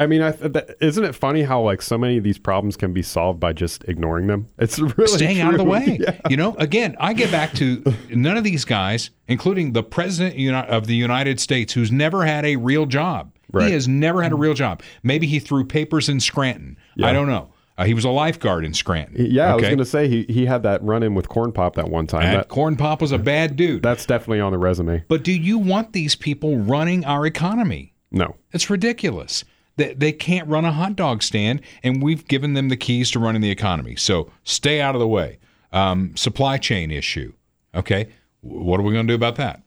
I 0.00 0.06
mean, 0.06 0.22
I 0.22 0.30
th- 0.32 0.52
that, 0.52 0.76
isn't 0.80 1.04
it 1.04 1.14
funny 1.14 1.42
how 1.42 1.60
like 1.60 1.82
so 1.82 1.98
many 1.98 2.18
of 2.18 2.24
these 2.24 2.38
problems 2.38 2.76
can 2.76 2.92
be 2.92 3.02
solved 3.02 3.40
by 3.40 3.52
just 3.52 3.84
ignoring 3.88 4.28
them? 4.28 4.46
It's 4.58 4.78
really 4.96 5.08
staying 5.08 5.40
out 5.40 5.54
of 5.54 5.58
the 5.58 5.64
way. 5.64 5.98
Yeah. 6.08 6.20
You 6.30 6.36
know, 6.36 6.54
again, 6.56 6.96
I 7.00 7.12
get 7.12 7.30
back 7.32 7.52
to 7.54 7.82
none 8.10 8.36
of 8.36 8.44
these 8.44 8.64
guys, 8.64 9.10
including 9.26 9.72
the 9.72 9.82
president 9.82 10.38
of 10.68 10.86
the 10.86 10.94
United 10.94 11.40
States, 11.40 11.72
who's 11.72 11.90
never 11.90 12.24
had 12.24 12.44
a 12.44 12.56
real 12.56 12.86
job. 12.86 13.32
Right. 13.52 13.66
He 13.68 13.72
has 13.72 13.88
never 13.88 14.22
had 14.22 14.30
a 14.32 14.36
real 14.36 14.54
job. 14.54 14.82
Maybe 15.02 15.26
he 15.26 15.40
threw 15.40 15.64
papers 15.64 16.08
in 16.08 16.20
Scranton. 16.20 16.76
I 17.02 17.12
don't 17.12 17.26
know. 17.26 17.48
Uh, 17.78 17.84
he 17.84 17.94
was 17.94 18.04
a 18.04 18.10
lifeguard 18.10 18.64
in 18.64 18.74
Scranton. 18.74 19.14
Yeah, 19.30 19.52
I 19.52 19.54
was 19.54 19.62
going 19.62 19.78
to 19.78 19.84
say 19.84 20.08
he, 20.08 20.24
he 20.24 20.46
had 20.46 20.64
that 20.64 20.82
run 20.82 21.02
in 21.04 21.14
with 21.14 21.28
Corn 21.28 21.52
Pop 21.52 21.76
that 21.76 21.88
one 21.88 22.06
time. 22.08 22.32
That, 22.34 22.48
Corn 22.48 22.76
Pop 22.76 23.00
was 23.00 23.12
a 23.12 23.18
bad 23.18 23.54
dude. 23.56 23.82
that's 23.84 24.04
definitely 24.04 24.40
on 24.40 24.50
the 24.52 24.58
resume. 24.58 25.04
but 25.08 25.22
do 25.22 25.32
you 25.32 25.58
want 25.58 25.92
these 25.92 26.16
people 26.16 26.58
running 26.58 27.04
our 27.04 27.24
economy? 27.24 27.94
No. 28.10 28.34
It's 28.52 28.68
ridiculous. 28.68 29.44
They, 29.78 29.94
they 29.94 30.12
can't 30.12 30.46
run 30.48 30.64
a 30.64 30.72
hot 30.72 30.96
dog 30.96 31.22
stand, 31.22 31.62
and 31.82 32.02
we've 32.02 32.26
given 32.28 32.52
them 32.52 32.68
the 32.68 32.76
keys 32.76 33.10
to 33.12 33.18
running 33.18 33.40
the 33.40 33.50
economy. 33.50 33.96
So 33.96 34.30
stay 34.44 34.80
out 34.80 34.94
of 34.94 34.98
the 34.98 35.08
way. 35.08 35.38
Um, 35.72 36.16
supply 36.16 36.58
chain 36.58 36.90
issue. 36.90 37.32
Okay. 37.74 38.08
What 38.40 38.80
are 38.80 38.82
we 38.82 38.92
going 38.92 39.06
to 39.06 39.12
do 39.12 39.14
about 39.14 39.36
that? 39.36 39.62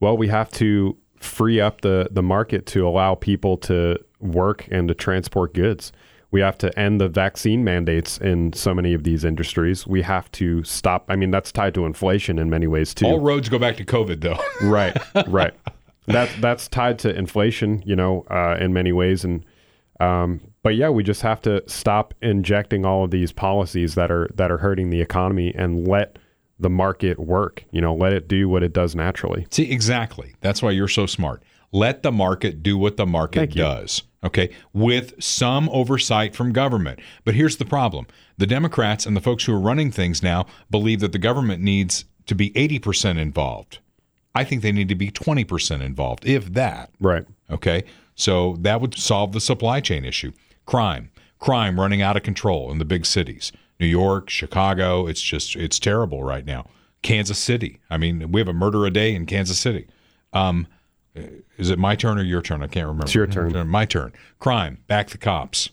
Well, 0.00 0.16
we 0.16 0.28
have 0.28 0.50
to 0.52 0.96
free 1.18 1.60
up 1.60 1.82
the, 1.82 2.08
the 2.10 2.22
market 2.22 2.66
to 2.66 2.86
allow 2.86 3.14
people 3.14 3.56
to 3.58 3.98
work 4.18 4.66
and 4.70 4.88
to 4.88 4.94
transport 4.94 5.54
goods. 5.54 5.92
We 6.32 6.40
have 6.40 6.56
to 6.58 6.76
end 6.78 7.00
the 7.00 7.08
vaccine 7.08 7.64
mandates 7.64 8.18
in 8.18 8.52
so 8.52 8.72
many 8.72 8.94
of 8.94 9.04
these 9.04 9.24
industries. 9.24 9.86
We 9.86 10.02
have 10.02 10.30
to 10.32 10.62
stop. 10.64 11.04
I 11.08 11.16
mean, 11.16 11.30
that's 11.30 11.52
tied 11.52 11.74
to 11.74 11.86
inflation 11.86 12.38
in 12.38 12.48
many 12.48 12.66
ways 12.66 12.94
too. 12.94 13.06
All 13.06 13.20
roads 13.20 13.48
go 13.48 13.58
back 13.58 13.76
to 13.78 13.84
COVID, 13.84 14.20
though. 14.20 14.38
right, 14.66 14.96
right. 15.26 15.54
That 16.12 16.30
that's 16.40 16.68
tied 16.68 16.98
to 17.00 17.14
inflation, 17.14 17.82
you 17.86 17.96
know, 17.96 18.24
uh, 18.30 18.56
in 18.60 18.72
many 18.72 18.92
ways. 18.92 19.24
And 19.24 19.44
um, 20.00 20.40
but 20.62 20.76
yeah, 20.76 20.88
we 20.88 21.02
just 21.02 21.22
have 21.22 21.40
to 21.42 21.62
stop 21.68 22.14
injecting 22.22 22.84
all 22.84 23.04
of 23.04 23.10
these 23.10 23.32
policies 23.32 23.94
that 23.94 24.10
are 24.10 24.28
that 24.34 24.50
are 24.50 24.58
hurting 24.58 24.90
the 24.90 25.00
economy 25.00 25.54
and 25.54 25.86
let 25.86 26.18
the 26.58 26.70
market 26.70 27.18
work. 27.18 27.64
You 27.70 27.80
know, 27.80 27.94
let 27.94 28.12
it 28.12 28.28
do 28.28 28.48
what 28.48 28.62
it 28.62 28.72
does 28.72 28.94
naturally. 28.94 29.46
See, 29.50 29.70
exactly. 29.70 30.34
That's 30.40 30.62
why 30.62 30.70
you're 30.70 30.88
so 30.88 31.06
smart. 31.06 31.42
Let 31.72 32.02
the 32.02 32.12
market 32.12 32.62
do 32.62 32.76
what 32.76 32.96
the 32.96 33.06
market 33.06 33.52
does. 33.52 34.02
Okay. 34.24 34.50
With 34.72 35.22
some 35.22 35.68
oversight 35.70 36.34
from 36.34 36.52
government. 36.52 37.00
But 37.24 37.34
here's 37.34 37.56
the 37.56 37.64
problem 37.64 38.06
the 38.38 38.46
Democrats 38.46 39.06
and 39.06 39.16
the 39.16 39.20
folks 39.20 39.44
who 39.44 39.54
are 39.54 39.60
running 39.60 39.90
things 39.90 40.22
now 40.22 40.46
believe 40.70 41.00
that 41.00 41.12
the 41.12 41.18
government 41.18 41.62
needs 41.62 42.04
to 42.26 42.34
be 42.34 42.50
80% 42.50 43.18
involved. 43.18 43.78
I 44.34 44.44
think 44.44 44.62
they 44.62 44.72
need 44.72 44.88
to 44.88 44.94
be 44.94 45.10
20% 45.10 45.80
involved, 45.80 46.24
if 46.24 46.52
that. 46.52 46.90
Right. 47.00 47.26
Okay. 47.50 47.84
So 48.14 48.56
that 48.60 48.80
would 48.80 48.96
solve 48.96 49.32
the 49.32 49.40
supply 49.40 49.80
chain 49.80 50.04
issue. 50.04 50.32
Crime, 50.66 51.10
crime 51.38 51.80
running 51.80 52.02
out 52.02 52.16
of 52.16 52.22
control 52.22 52.70
in 52.70 52.78
the 52.78 52.84
big 52.84 53.06
cities. 53.06 53.50
New 53.80 53.86
York, 53.86 54.28
Chicago, 54.28 55.06
it's 55.06 55.22
just, 55.22 55.56
it's 55.56 55.78
terrible 55.78 56.22
right 56.22 56.44
now. 56.44 56.66
Kansas 57.02 57.38
City. 57.38 57.80
I 57.88 57.96
mean, 57.96 58.30
we 58.30 58.40
have 58.40 58.48
a 58.48 58.52
murder 58.52 58.84
a 58.84 58.90
day 58.90 59.14
in 59.14 59.26
Kansas 59.26 59.58
City. 59.58 59.88
Um, 60.32 60.66
is 61.56 61.70
it 61.70 61.78
my 61.78 61.96
turn 61.96 62.18
or 62.18 62.22
your 62.22 62.42
turn? 62.42 62.62
I 62.62 62.66
can't 62.66 62.86
remember. 62.86 63.04
It's 63.04 63.14
your 63.14 63.26
turn. 63.26 63.68
My 63.68 63.84
turn. 63.84 64.12
Crime, 64.38 64.78
back 64.86 65.08
the 65.08 65.18
cops. 65.18 65.70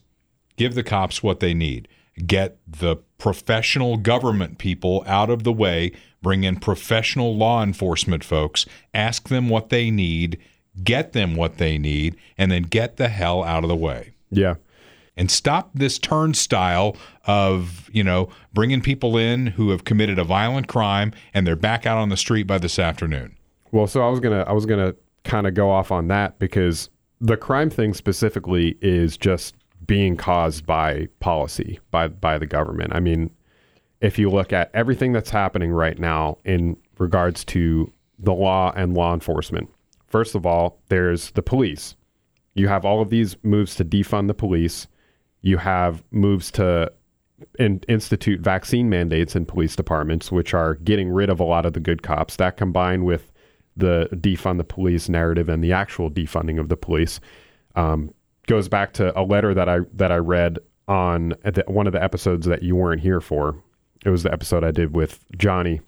Give 0.55 0.73
the 0.73 0.83
cops 0.83 1.21
what 1.21 1.39
they 1.39 1.53
need. 1.53 1.87
Get 2.25 2.57
the 2.67 2.97
professional 3.17 3.97
government 3.97 4.57
people 4.57 5.03
out 5.05 5.29
of 5.29 5.43
the 5.43 5.53
way. 5.53 5.91
Bring 6.21 6.43
in 6.43 6.57
professional 6.57 7.35
law 7.35 7.63
enforcement 7.63 8.23
folks. 8.23 8.65
Ask 8.93 9.29
them 9.29 9.49
what 9.49 9.69
they 9.69 9.91
need. 9.91 10.39
Get 10.83 11.13
them 11.13 11.35
what 11.35 11.57
they 11.57 11.77
need. 11.77 12.15
And 12.37 12.51
then 12.51 12.63
get 12.63 12.97
the 12.97 13.09
hell 13.09 13.43
out 13.43 13.63
of 13.63 13.69
the 13.69 13.75
way. 13.75 14.13
Yeah. 14.29 14.55
And 15.15 15.31
stop 15.31 15.71
this 15.73 15.97
turnstile 15.97 16.95
of, 17.25 17.89
you 17.91 18.03
know, 18.03 18.29
bringing 18.53 18.81
people 18.81 19.17
in 19.17 19.47
who 19.47 19.71
have 19.71 19.83
committed 19.83 20.19
a 20.19 20.23
violent 20.23 20.67
crime 20.67 21.11
and 21.33 21.45
they're 21.45 21.55
back 21.55 21.85
out 21.85 21.97
on 21.97 22.09
the 22.09 22.17
street 22.17 22.43
by 22.43 22.59
this 22.59 22.77
afternoon. 22.77 23.35
Well, 23.71 23.87
so 23.87 24.05
I 24.05 24.09
was 24.09 24.19
gonna 24.19 24.43
I 24.47 24.53
was 24.53 24.65
gonna 24.65 24.95
kind 25.23 25.47
of 25.47 25.53
go 25.53 25.69
off 25.69 25.91
on 25.91 26.07
that 26.07 26.39
because 26.39 26.89
the 27.19 27.35
crime 27.35 27.69
thing 27.69 27.93
specifically 27.93 28.77
is 28.81 29.17
just 29.17 29.55
being 29.87 30.17
caused 30.17 30.65
by 30.65 31.07
policy 31.19 31.79
by 31.91 32.07
by 32.07 32.37
the 32.37 32.45
government. 32.45 32.93
I 32.93 32.99
mean, 32.99 33.31
if 34.01 34.19
you 34.19 34.29
look 34.29 34.53
at 34.53 34.69
everything 34.73 35.13
that's 35.13 35.29
happening 35.29 35.71
right 35.71 35.97
now 35.97 36.37
in 36.45 36.77
regards 36.99 37.43
to 37.45 37.91
the 38.19 38.33
law 38.33 38.73
and 38.75 38.93
law 38.93 39.13
enforcement, 39.13 39.69
first 40.07 40.35
of 40.35 40.45
all, 40.45 40.79
there's 40.89 41.31
the 41.31 41.41
police. 41.41 41.95
You 42.53 42.67
have 42.67 42.85
all 42.85 43.01
of 43.01 43.09
these 43.09 43.35
moves 43.43 43.75
to 43.75 43.85
defund 43.85 44.27
the 44.27 44.33
police. 44.33 44.87
You 45.41 45.57
have 45.57 46.03
moves 46.11 46.51
to 46.51 46.91
in, 47.59 47.81
institute 47.87 48.41
vaccine 48.41 48.89
mandates 48.89 49.35
in 49.35 49.45
police 49.45 49.75
departments, 49.75 50.31
which 50.31 50.53
are 50.53 50.75
getting 50.75 51.09
rid 51.09 51.29
of 51.29 51.39
a 51.39 51.43
lot 51.43 51.65
of 51.65 51.73
the 51.73 51.79
good 51.79 52.01
cops. 52.01 52.35
That 52.37 52.57
combined 52.57 53.05
with 53.05 53.31
the 53.75 54.09
defund 54.13 54.57
the 54.57 54.63
police 54.63 55.07
narrative 55.07 55.49
and 55.49 55.63
the 55.63 55.71
actual 55.71 56.09
defunding 56.09 56.59
of 56.59 56.67
the 56.67 56.77
police 56.77 57.19
um, 57.75 58.11
goes 58.47 58.67
back 58.67 58.93
to 58.93 59.17
a 59.17 59.21
letter 59.23 59.53
that 59.53 59.69
I 59.69 59.79
that 59.93 60.11
I 60.11 60.17
read 60.17 60.59
on 60.87 61.29
the, 61.43 61.63
one 61.67 61.85
of 61.85 61.93
the 61.93 62.03
episodes 62.03 62.47
that 62.47 62.63
you 62.63 62.75
weren't 62.75 63.01
here 63.01 63.21
for. 63.21 63.61
It 64.05 64.09
was 64.09 64.23
the 64.23 64.31
episode 64.31 64.63
I 64.63 64.71
did 64.71 64.95
with 64.95 65.23
Johnny. 65.37 65.81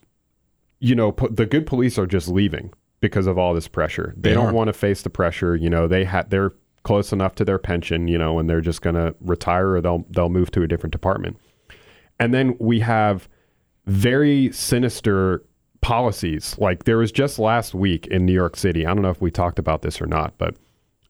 You 0.80 0.96
know, 0.96 1.12
pu- 1.12 1.30
the 1.30 1.46
good 1.46 1.66
police 1.66 1.98
are 1.98 2.06
just 2.06 2.28
leaving 2.28 2.74
because 3.00 3.28
of 3.28 3.38
all 3.38 3.54
this 3.54 3.68
pressure. 3.68 4.14
They, 4.18 4.30
They 4.30 4.36
don't 4.36 4.54
want 4.54 4.68
to 4.68 4.74
face 4.74 5.02
the 5.02 5.10
pressure. 5.10 5.56
You 5.56 5.70
know, 5.70 5.88
they 5.88 6.04
had 6.04 6.30
they're 6.30 6.54
close 6.84 7.12
enough 7.12 7.36
to 7.36 7.46
their 7.46 7.60
pension. 7.60 8.08
You 8.08 8.18
know, 8.18 8.40
and 8.40 8.50
they're 8.50 8.62
just 8.62 8.82
going 8.82 8.96
to 8.96 9.16
retire 9.22 9.72
or 9.72 9.82
they'll 9.82 10.06
they'll 10.10 10.30
move 10.30 10.52
to 10.52 10.62
a 10.62 10.68
different 10.68 10.92
department. 10.92 11.38
And 12.20 12.34
then 12.34 12.58
we 12.60 12.82
have 12.82 13.30
very 13.86 14.52
sinister 14.52 15.44
policies. 15.82 16.58
Like 16.58 16.84
there 16.84 16.98
was 16.98 17.12
just 17.12 17.40
last 17.40 17.74
week 17.74 18.06
in 18.08 18.26
New 18.26 18.34
York 18.34 18.58
City. 18.58 18.86
I 18.86 18.94
don't 18.94 19.02
know 19.02 19.10
if 19.10 19.22
we 19.22 19.32
talked 19.32 19.60
about 19.60 19.82
this 19.82 20.02
or 20.02 20.06
not, 20.06 20.38
but 20.38 20.56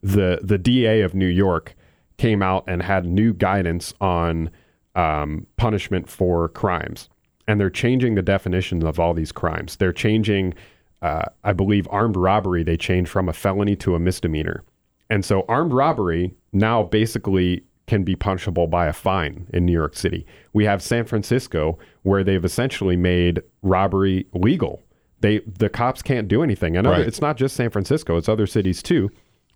the 0.02 0.40
the 0.42 0.58
DA 0.58 1.02
of 1.02 1.14
New 1.14 1.26
York 1.26 1.74
came 2.16 2.42
out 2.42 2.64
and 2.66 2.82
had 2.82 3.06
new 3.06 3.32
guidance 3.32 3.94
on 4.00 4.50
um, 4.94 5.46
punishment 5.56 6.08
for 6.08 6.48
crimes, 6.48 7.08
and 7.46 7.60
they're 7.60 7.70
changing 7.70 8.14
the 8.14 8.22
definition 8.22 8.84
of 8.86 8.98
all 8.98 9.14
these 9.14 9.32
crimes. 9.32 9.76
They're 9.76 9.92
changing, 9.92 10.54
uh, 11.02 11.26
I 11.44 11.52
believe, 11.52 11.86
armed 11.90 12.16
robbery. 12.16 12.62
They 12.62 12.76
changed 12.76 13.10
from 13.10 13.28
a 13.28 13.32
felony 13.32 13.76
to 13.76 13.94
a 13.94 13.98
misdemeanor, 13.98 14.64
and 15.08 15.24
so 15.24 15.44
armed 15.48 15.72
robbery 15.72 16.34
now 16.52 16.82
basically 16.82 17.64
can 17.86 18.04
be 18.04 18.14
punishable 18.14 18.68
by 18.68 18.86
a 18.86 18.92
fine 18.92 19.46
in 19.52 19.66
New 19.66 19.72
York 19.72 19.96
City. 19.96 20.24
We 20.52 20.64
have 20.64 20.80
San 20.80 21.04
Francisco 21.04 21.76
where 22.02 22.22
they've 22.22 22.44
essentially 22.44 22.96
made 22.96 23.42
robbery 23.62 24.26
legal. 24.32 24.80
They 25.20 25.40
the 25.40 25.68
cops 25.68 26.00
can't 26.00 26.28
do 26.28 26.42
anything. 26.42 26.76
And 26.76 26.86
Right. 26.86 27.00
it's 27.00 27.20
not 27.20 27.36
just 27.36 27.56
San 27.56 27.68
Francisco, 27.70 28.16
it's 28.16 28.28
other 28.28 28.46
cities 28.46 28.80
too 28.82 29.10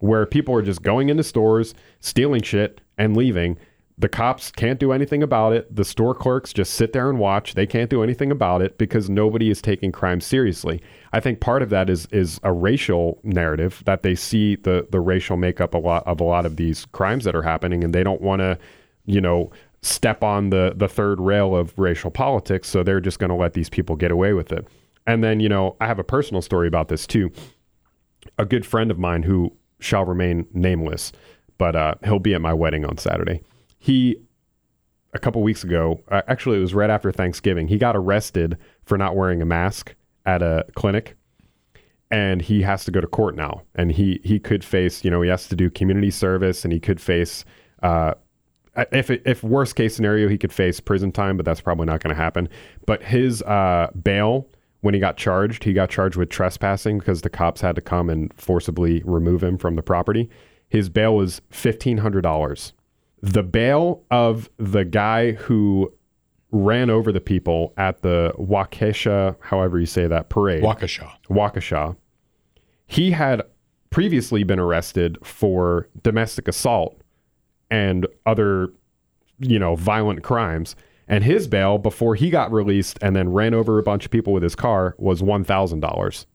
where 0.05 0.27
people 0.27 0.55
are 0.55 0.63
just 0.63 0.83
going 0.83 1.09
into 1.09 1.23
stores, 1.23 1.75
stealing 2.01 2.43
shit 2.43 2.81
and 2.99 3.17
leaving. 3.17 3.57
The 3.97 4.09
cops 4.09 4.51
can't 4.51 4.79
do 4.79 4.93
anything 4.93 5.23
about 5.23 5.55
it. 5.55 5.75
The 5.75 5.85
store 5.85 6.15
clerks 6.15 6.53
just 6.53 6.75
sit 6.75 6.93
there 6.93 7.09
and 7.09 7.19
watch. 7.19 7.55
They 7.55 7.67
can't 7.67 7.89
do 7.89 8.03
anything 8.03 8.31
about 8.31 8.61
it 8.61 8.77
because 8.77 9.09
nobody 9.09 9.51
is 9.51 9.63
taking 9.63 9.93
crime 9.93 10.21
seriously. 10.21 10.83
I 11.13 11.21
think 11.21 11.41
part 11.41 11.63
of 11.63 11.71
that 11.71 11.89
is 11.89 12.07
is 12.11 12.39
a 12.43 12.53
racial 12.53 13.19
narrative 13.23 13.83
that 13.87 14.03
they 14.03 14.15
see 14.15 14.57
the 14.57 14.87
the 14.91 15.01
racial 15.01 15.37
makeup 15.37 15.75
a 15.75 15.79
lot 15.79 16.07
of 16.07 16.21
a 16.21 16.25
lot 16.25 16.45
of 16.45 16.57
these 16.57 16.87
crimes 16.87 17.25
that 17.25 17.37
are 17.37 17.43
happening, 17.43 17.83
and 17.83 17.95
they 17.95 18.03
don't 18.03 18.21
want 18.21 18.41
to, 18.41 18.59
you 19.07 19.21
know, 19.21 19.53
step 19.81 20.23
on 20.25 20.51
the 20.51 20.75
the 20.77 20.89
third 20.89 21.21
rail 21.21 21.57
of 21.57 21.79
racial 21.79 22.11
politics. 22.11 22.69
So 22.69 22.83
they're 22.83 23.01
just 23.01 23.21
going 23.21 23.31
to 23.31 23.37
let 23.37 23.55
these 23.55 23.71
people 23.71 23.97
get 23.97 24.11
away 24.11 24.35
with 24.35 24.53
it. 24.53 24.67
And 25.07 25.23
then 25.23 25.39
you 25.39 25.49
know, 25.49 25.77
I 25.81 25.87
have 25.87 26.01
a 26.01 26.05
personal 26.05 26.43
story 26.43 26.67
about 26.69 26.89
this 26.89 27.07
too 27.07 27.31
a 28.39 28.45
good 28.45 28.67
friend 28.67 28.91
of 28.91 28.99
mine 28.99 29.23
who 29.23 29.53
shall 29.85 30.05
remain 30.05 30.47
nameless, 30.53 31.13
but 31.59 31.77
uh, 31.77 31.95
he'll 32.05 32.19
be 32.19 32.35
at 32.35 32.41
my 32.41 32.53
wedding 32.53 32.85
on 32.85 32.99
Saturday. 32.99 33.43
He, 33.79 34.17
a 35.13 35.19
couple 35.19 35.43
weeks 35.43 35.63
ago, 35.65 36.01
uh, 36.09 36.23
actually, 36.27 36.59
it 36.59 36.61
was 36.61 36.75
right 36.75 36.91
after 36.91 37.13
Thanksgiving, 37.13 37.69
he 37.69 37.79
got 37.79 37.95
arrested 37.97 38.57
for 38.85 38.99
not 38.99 39.15
wearing 39.15 39.43
a 39.43 39.45
mask 39.45 39.95
at 40.27 40.43
a 40.43 40.65
clinic. 40.75 41.17
And 42.11 42.43
he 42.43 42.63
has 42.63 42.85
to 42.85 42.93
go 42.93 43.01
to 43.01 43.09
court 43.09 43.35
now, 43.35 43.63
and 43.75 43.91
he 43.91 44.21
he 44.23 44.39
could 44.39 44.63
face, 44.63 45.05
you 45.05 45.11
know, 45.11 45.23
he 45.23 45.31
has 45.31 45.49
to 45.49 45.57
do 45.57 45.69
community 45.69 46.13
service, 46.13 46.63
and 46.63 46.73
he 46.73 46.79
could 46.79 47.01
face, 47.01 47.45
uh, 47.83 48.15
if 48.93 49.11
if 49.11 49.43
worst 49.43 49.75
case 49.75 49.97
scenario, 49.97 50.29
he 50.29 50.39
could 50.39 50.53
face 50.53 50.79
prison 50.79 51.11
time, 51.11 51.37
but 51.37 51.45
that's 51.45 51.61
probably 51.61 51.87
not 51.87 52.03
going 52.03 52.15
to 52.15 52.23
happen. 52.23 52.49
But 52.87 53.03
his 53.03 53.43
uh, 53.43 53.91
bail 54.01 54.47
when 54.85 54.93
he 54.93 55.01
got 55.01 55.17
charged, 55.17 55.65
he 55.65 55.73
got 55.73 55.89
charged 55.89 56.15
with 56.15 56.29
trespassing 56.29 56.99
because 56.99 57.23
the 57.23 57.31
cops 57.31 57.63
had 57.63 57.75
to 57.75 57.81
come 57.81 58.11
and 58.11 58.31
forcibly 58.35 59.03
remove 59.07 59.43
him 59.43 59.57
from 59.57 59.77
the 59.77 59.83
property. 59.83 60.29
His 60.69 60.91
bail 60.91 61.17
was 61.17 61.41
fifteen 61.49 61.97
hundred 61.97 62.21
dollars. 62.21 62.75
The 63.23 63.43
bail 63.43 64.03
of 64.11 64.51
the 64.59 64.85
guy 64.85 65.33
who 65.33 65.91
ran 66.51 66.91
over 66.91 67.13
the 67.13 67.21
people 67.21 67.73
at 67.79 68.03
the 68.03 68.35
Waukesha, 68.39 69.37
however 69.41 69.81
you 69.81 69.87
say 69.87 70.07
that 70.07 70.29
parade, 70.29 70.63
Waukesha. 70.63 71.11
Waukesha, 71.31 71.97
he 72.87 73.11
had 73.13 73.41
previously 73.89 74.45
been 74.45 74.59
arrested 74.59 75.17
for 75.25 75.89
domestic 76.03 76.47
assault 76.47 77.01
and 77.71 78.07
other, 78.27 78.69
you 79.39 79.59
know, 79.59 79.77
violent 79.77 80.23
crimes. 80.23 80.77
And 81.07 81.23
his 81.25 81.47
bail 81.47 81.79
before 81.79 82.15
he 82.15 82.31
got 82.31 82.51
released 82.53 82.99
and 83.03 83.15
then 83.15 83.33
ran 83.33 83.53
over 83.55 83.79
a 83.79 83.83
bunch 83.83 84.05
of 84.07 84.11
people 84.11 84.33
with 84.33 84.43
his 84.43 84.55
car 84.55 84.95
was 84.99 85.21
$1,000. 85.23 86.27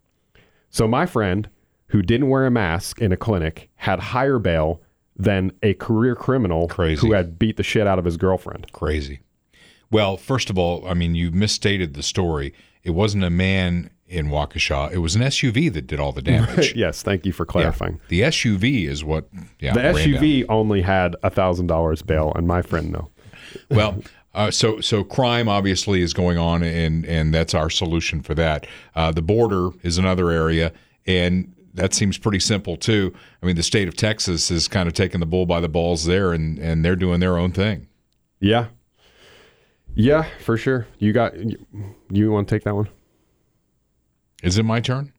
So 0.70 0.88
my 0.88 1.06
friend, 1.06 1.50
who 1.88 2.02
didn't 2.02 2.30
wear 2.30 2.46
a 2.46 2.52
mask 2.52 3.02
in 3.02 3.12
a 3.12 3.18
clinic, 3.18 3.70
had 3.78 4.00
higher 4.00 4.38
bail 4.40 4.82
than 5.16 5.52
a 5.64 5.74
career 5.74 6.16
criminal 6.16 6.68
Crazy. 6.68 7.06
who 7.06 7.14
had 7.14 7.40
beat 7.40 7.58
the 7.58 7.64
shit 7.64 7.88
out 7.88 8.00
of 8.00 8.06
his 8.06 8.16
girlfriend. 8.18 8.72
Crazy. 8.72 9.22
Well, 9.92 10.18
first 10.18 10.50
of 10.52 10.58
all, 10.58 10.86
I 10.88 10.94
mean, 10.94 11.16
you 11.16 11.32
misstated 11.32 11.96
the 11.96 12.04
story. 12.04 12.54
It 12.84 12.92
wasn't 12.92 13.24
a 13.24 13.30
man 13.32 13.90
in 14.08 14.28
Waukesha. 14.28 14.92
It 14.92 15.00
was 15.00 15.16
an 15.16 15.22
SUV 15.24 15.74
that 15.74 15.88
did 15.88 16.00
all 16.00 16.12
the 16.12 16.22
damage. 16.34 16.76
yes, 16.76 17.02
thank 17.02 17.26
you 17.26 17.32
for 17.34 17.46
clarifying. 17.46 18.00
The 18.10 18.22
SUV 18.22 18.88
is 18.88 19.04
what. 19.04 19.28
Yeah, 19.60 19.74
The 19.74 19.82
ran 19.82 19.94
down. 19.96 20.04
SUV 20.04 20.46
only 20.48 20.82
had 20.84 21.16
a 21.24 21.30
thousand 21.32 21.68
dollars 21.68 22.04
bail, 22.04 22.32
and 22.36 22.48
my 22.48 22.62
friend 22.62 22.92
no. 22.92 23.10
Well, 23.72 24.02
uh, 24.40 24.50
so 24.50 24.80
so 24.80 25.04
crime 25.04 25.50
obviously 25.50 26.02
is 26.02 26.14
going 26.14 26.38
on, 26.38 26.64
and 26.64 27.06
and 27.06 27.34
that's 27.34 27.54
our 27.54 27.70
solution 27.70 28.22
for 28.22 28.34
that. 28.34 28.66
Uh, 28.96 29.12
the 29.12 29.22
border 29.22 29.72
is 29.84 29.98
another 29.98 30.32
area, 30.32 30.72
and 31.06 31.54
that 31.74 31.94
seems 31.94 32.18
pretty 32.18 32.40
simple 32.40 32.78
too. 32.78 33.14
I 33.44 33.46
mean, 33.46 33.58
the 33.58 33.64
state 33.64 33.90
of 33.90 33.98
Texas 33.98 34.50
is 34.50 34.70
kind 34.70 34.88
of 34.88 34.94
taking 34.94 35.20
the 35.20 35.26
bull 35.26 35.46
by 35.46 35.60
the 35.60 35.68
balls 35.68 36.06
there, 36.06 36.32
and 36.32 36.58
and 36.58 36.86
they're 36.86 36.96
doing 36.96 37.20
their 37.20 37.38
own 37.38 37.52
thing. 37.52 37.90
Yeah, 38.40 38.68
yeah, 39.94 40.26
for 40.40 40.56
sure. 40.56 40.88
You 41.00 41.12
got 41.12 41.36
you, 41.36 41.58
you 42.10 42.32
want 42.32 42.48
to 42.48 42.56
take 42.56 42.64
that 42.64 42.76
one? 42.76 42.88
Is 44.42 44.58
it 44.58 44.64
my 44.64 44.80
turn? 44.80 45.12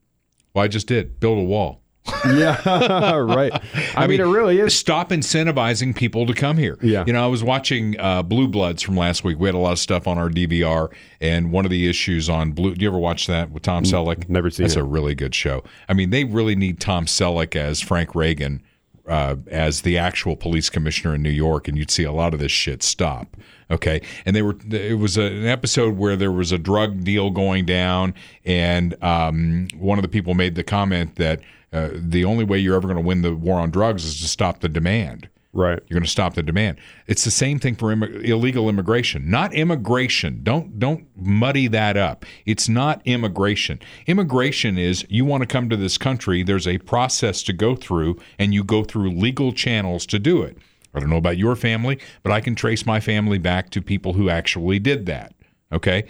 Well, 0.54 0.64
I 0.64 0.68
just 0.68 0.86
did 0.86 1.20
build 1.20 1.38
a 1.38 1.42
wall. 1.42 1.79
Yeah, 2.30 3.16
right. 3.16 3.52
I, 3.96 4.06
mean, 4.06 4.20
it 4.20 4.24
really 4.24 4.60
is. 4.60 4.76
Stop 4.76 5.10
incentivizing 5.10 5.94
people 5.94 6.26
to 6.26 6.34
come 6.34 6.56
here. 6.56 6.78
Yeah. 6.80 7.04
You 7.06 7.12
know, 7.12 7.24
I 7.24 7.26
was 7.26 7.42
watching 7.42 7.98
uh, 7.98 8.22
Blue 8.22 8.48
Bloods 8.48 8.82
from 8.82 8.96
last 8.96 9.24
week. 9.24 9.38
We 9.38 9.48
had 9.48 9.54
a 9.54 9.58
lot 9.58 9.72
of 9.72 9.78
stuff 9.78 10.06
on 10.06 10.18
our 10.18 10.28
DVR, 10.28 10.92
and 11.20 11.50
one 11.52 11.64
of 11.64 11.70
the 11.70 11.88
issues 11.88 12.28
on 12.28 12.52
Blue. 12.52 12.74
Do 12.74 12.82
you 12.82 12.88
ever 12.88 12.98
watch 12.98 13.26
that 13.26 13.50
with 13.50 13.62
Tom 13.62 13.84
Selleck? 13.84 14.28
never 14.28 14.50
seen 14.50 14.64
That's 14.64 14.76
it. 14.76 14.80
a 14.80 14.84
really 14.84 15.14
good 15.14 15.34
show. 15.34 15.64
I 15.88 15.94
mean, 15.94 16.10
they 16.10 16.24
really 16.24 16.54
need 16.54 16.80
Tom 16.80 17.06
Selleck 17.06 17.56
as 17.56 17.80
Frank 17.80 18.14
Reagan. 18.14 18.62
Uh, 19.08 19.34
as 19.48 19.80
the 19.82 19.98
actual 19.98 20.36
police 20.36 20.70
commissioner 20.70 21.16
in 21.16 21.22
New 21.22 21.30
York, 21.30 21.66
and 21.66 21.76
you'd 21.76 21.90
see 21.90 22.04
a 22.04 22.12
lot 22.12 22.32
of 22.32 22.38
this 22.38 22.52
shit 22.52 22.80
stop. 22.80 23.36
Okay, 23.68 24.02
and 24.24 24.36
they 24.36 24.42
were. 24.42 24.54
It 24.70 25.00
was 25.00 25.16
a, 25.16 25.22
an 25.22 25.46
episode 25.46 25.96
where 25.96 26.14
there 26.14 26.30
was 26.30 26.52
a 26.52 26.58
drug 26.58 27.02
deal 27.02 27.30
going 27.30 27.64
down, 27.64 28.14
and 28.44 28.94
um, 29.02 29.66
one 29.76 29.98
of 29.98 30.02
the 30.02 30.08
people 30.08 30.34
made 30.34 30.54
the 30.54 30.62
comment 30.62 31.16
that 31.16 31.40
uh, 31.72 31.90
the 31.94 32.24
only 32.24 32.44
way 32.44 32.58
you're 32.58 32.76
ever 32.76 32.88
going 32.88 32.96
to 32.96 33.06
win 33.06 33.22
the 33.22 33.34
war 33.34 33.60
on 33.60 33.70
drugs 33.70 34.04
is 34.04 34.20
to 34.20 34.28
stop 34.28 34.60
the 34.60 34.68
demand. 34.68 35.28
Right. 35.52 35.80
You're 35.88 35.96
going 35.96 36.04
to 36.04 36.10
stop 36.10 36.34
the 36.34 36.44
demand. 36.44 36.78
It's 37.08 37.24
the 37.24 37.30
same 37.32 37.58
thing 37.58 37.74
for 37.74 37.90
Im- 37.90 38.04
illegal 38.04 38.68
immigration, 38.68 39.28
not 39.28 39.52
immigration. 39.52 40.40
Don't 40.44 40.78
don't 40.78 41.08
muddy 41.16 41.66
that 41.66 41.96
up. 41.96 42.24
It's 42.46 42.68
not 42.68 43.02
immigration. 43.04 43.80
Immigration 44.06 44.78
is 44.78 45.04
you 45.08 45.24
want 45.24 45.42
to 45.42 45.48
come 45.48 45.68
to 45.68 45.76
this 45.76 45.98
country. 45.98 46.44
There's 46.44 46.68
a 46.68 46.78
process 46.78 47.42
to 47.44 47.52
go 47.52 47.74
through, 47.74 48.16
and 48.38 48.54
you 48.54 48.62
go 48.62 48.84
through 48.84 49.10
legal 49.10 49.52
channels 49.52 50.06
to 50.06 50.20
do 50.20 50.40
it. 50.42 50.56
I 50.94 51.00
don't 51.00 51.10
know 51.10 51.16
about 51.16 51.38
your 51.38 51.56
family, 51.56 51.98
but 52.22 52.30
I 52.30 52.40
can 52.40 52.54
trace 52.54 52.86
my 52.86 53.00
family 53.00 53.38
back 53.38 53.70
to 53.70 53.82
people 53.82 54.12
who 54.12 54.30
actually 54.30 54.78
did 54.78 55.06
that. 55.06 55.34
Okay. 55.72 56.04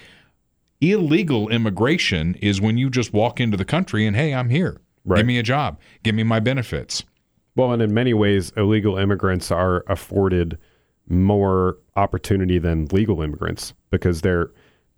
Illegal 0.82 1.48
immigration 1.48 2.34
is 2.36 2.60
when 2.60 2.76
you 2.76 2.90
just 2.90 3.12
walk 3.12 3.40
into 3.40 3.56
the 3.56 3.64
country 3.64 4.06
and 4.06 4.16
hey, 4.16 4.34
I'm 4.34 4.50
here. 4.50 4.80
Right. 5.04 5.18
Give 5.18 5.26
me 5.26 5.38
a 5.38 5.42
job. 5.42 5.78
Give 6.02 6.14
me 6.14 6.22
my 6.22 6.40
benefits. 6.40 7.04
Well, 7.56 7.72
and 7.72 7.82
in 7.82 7.92
many 7.92 8.14
ways, 8.14 8.52
illegal 8.56 8.96
immigrants 8.96 9.50
are 9.50 9.84
afforded 9.88 10.58
more 11.08 11.78
opportunity 11.96 12.58
than 12.58 12.86
legal 12.86 13.20
immigrants 13.22 13.74
because 13.90 14.20
they're 14.20 14.50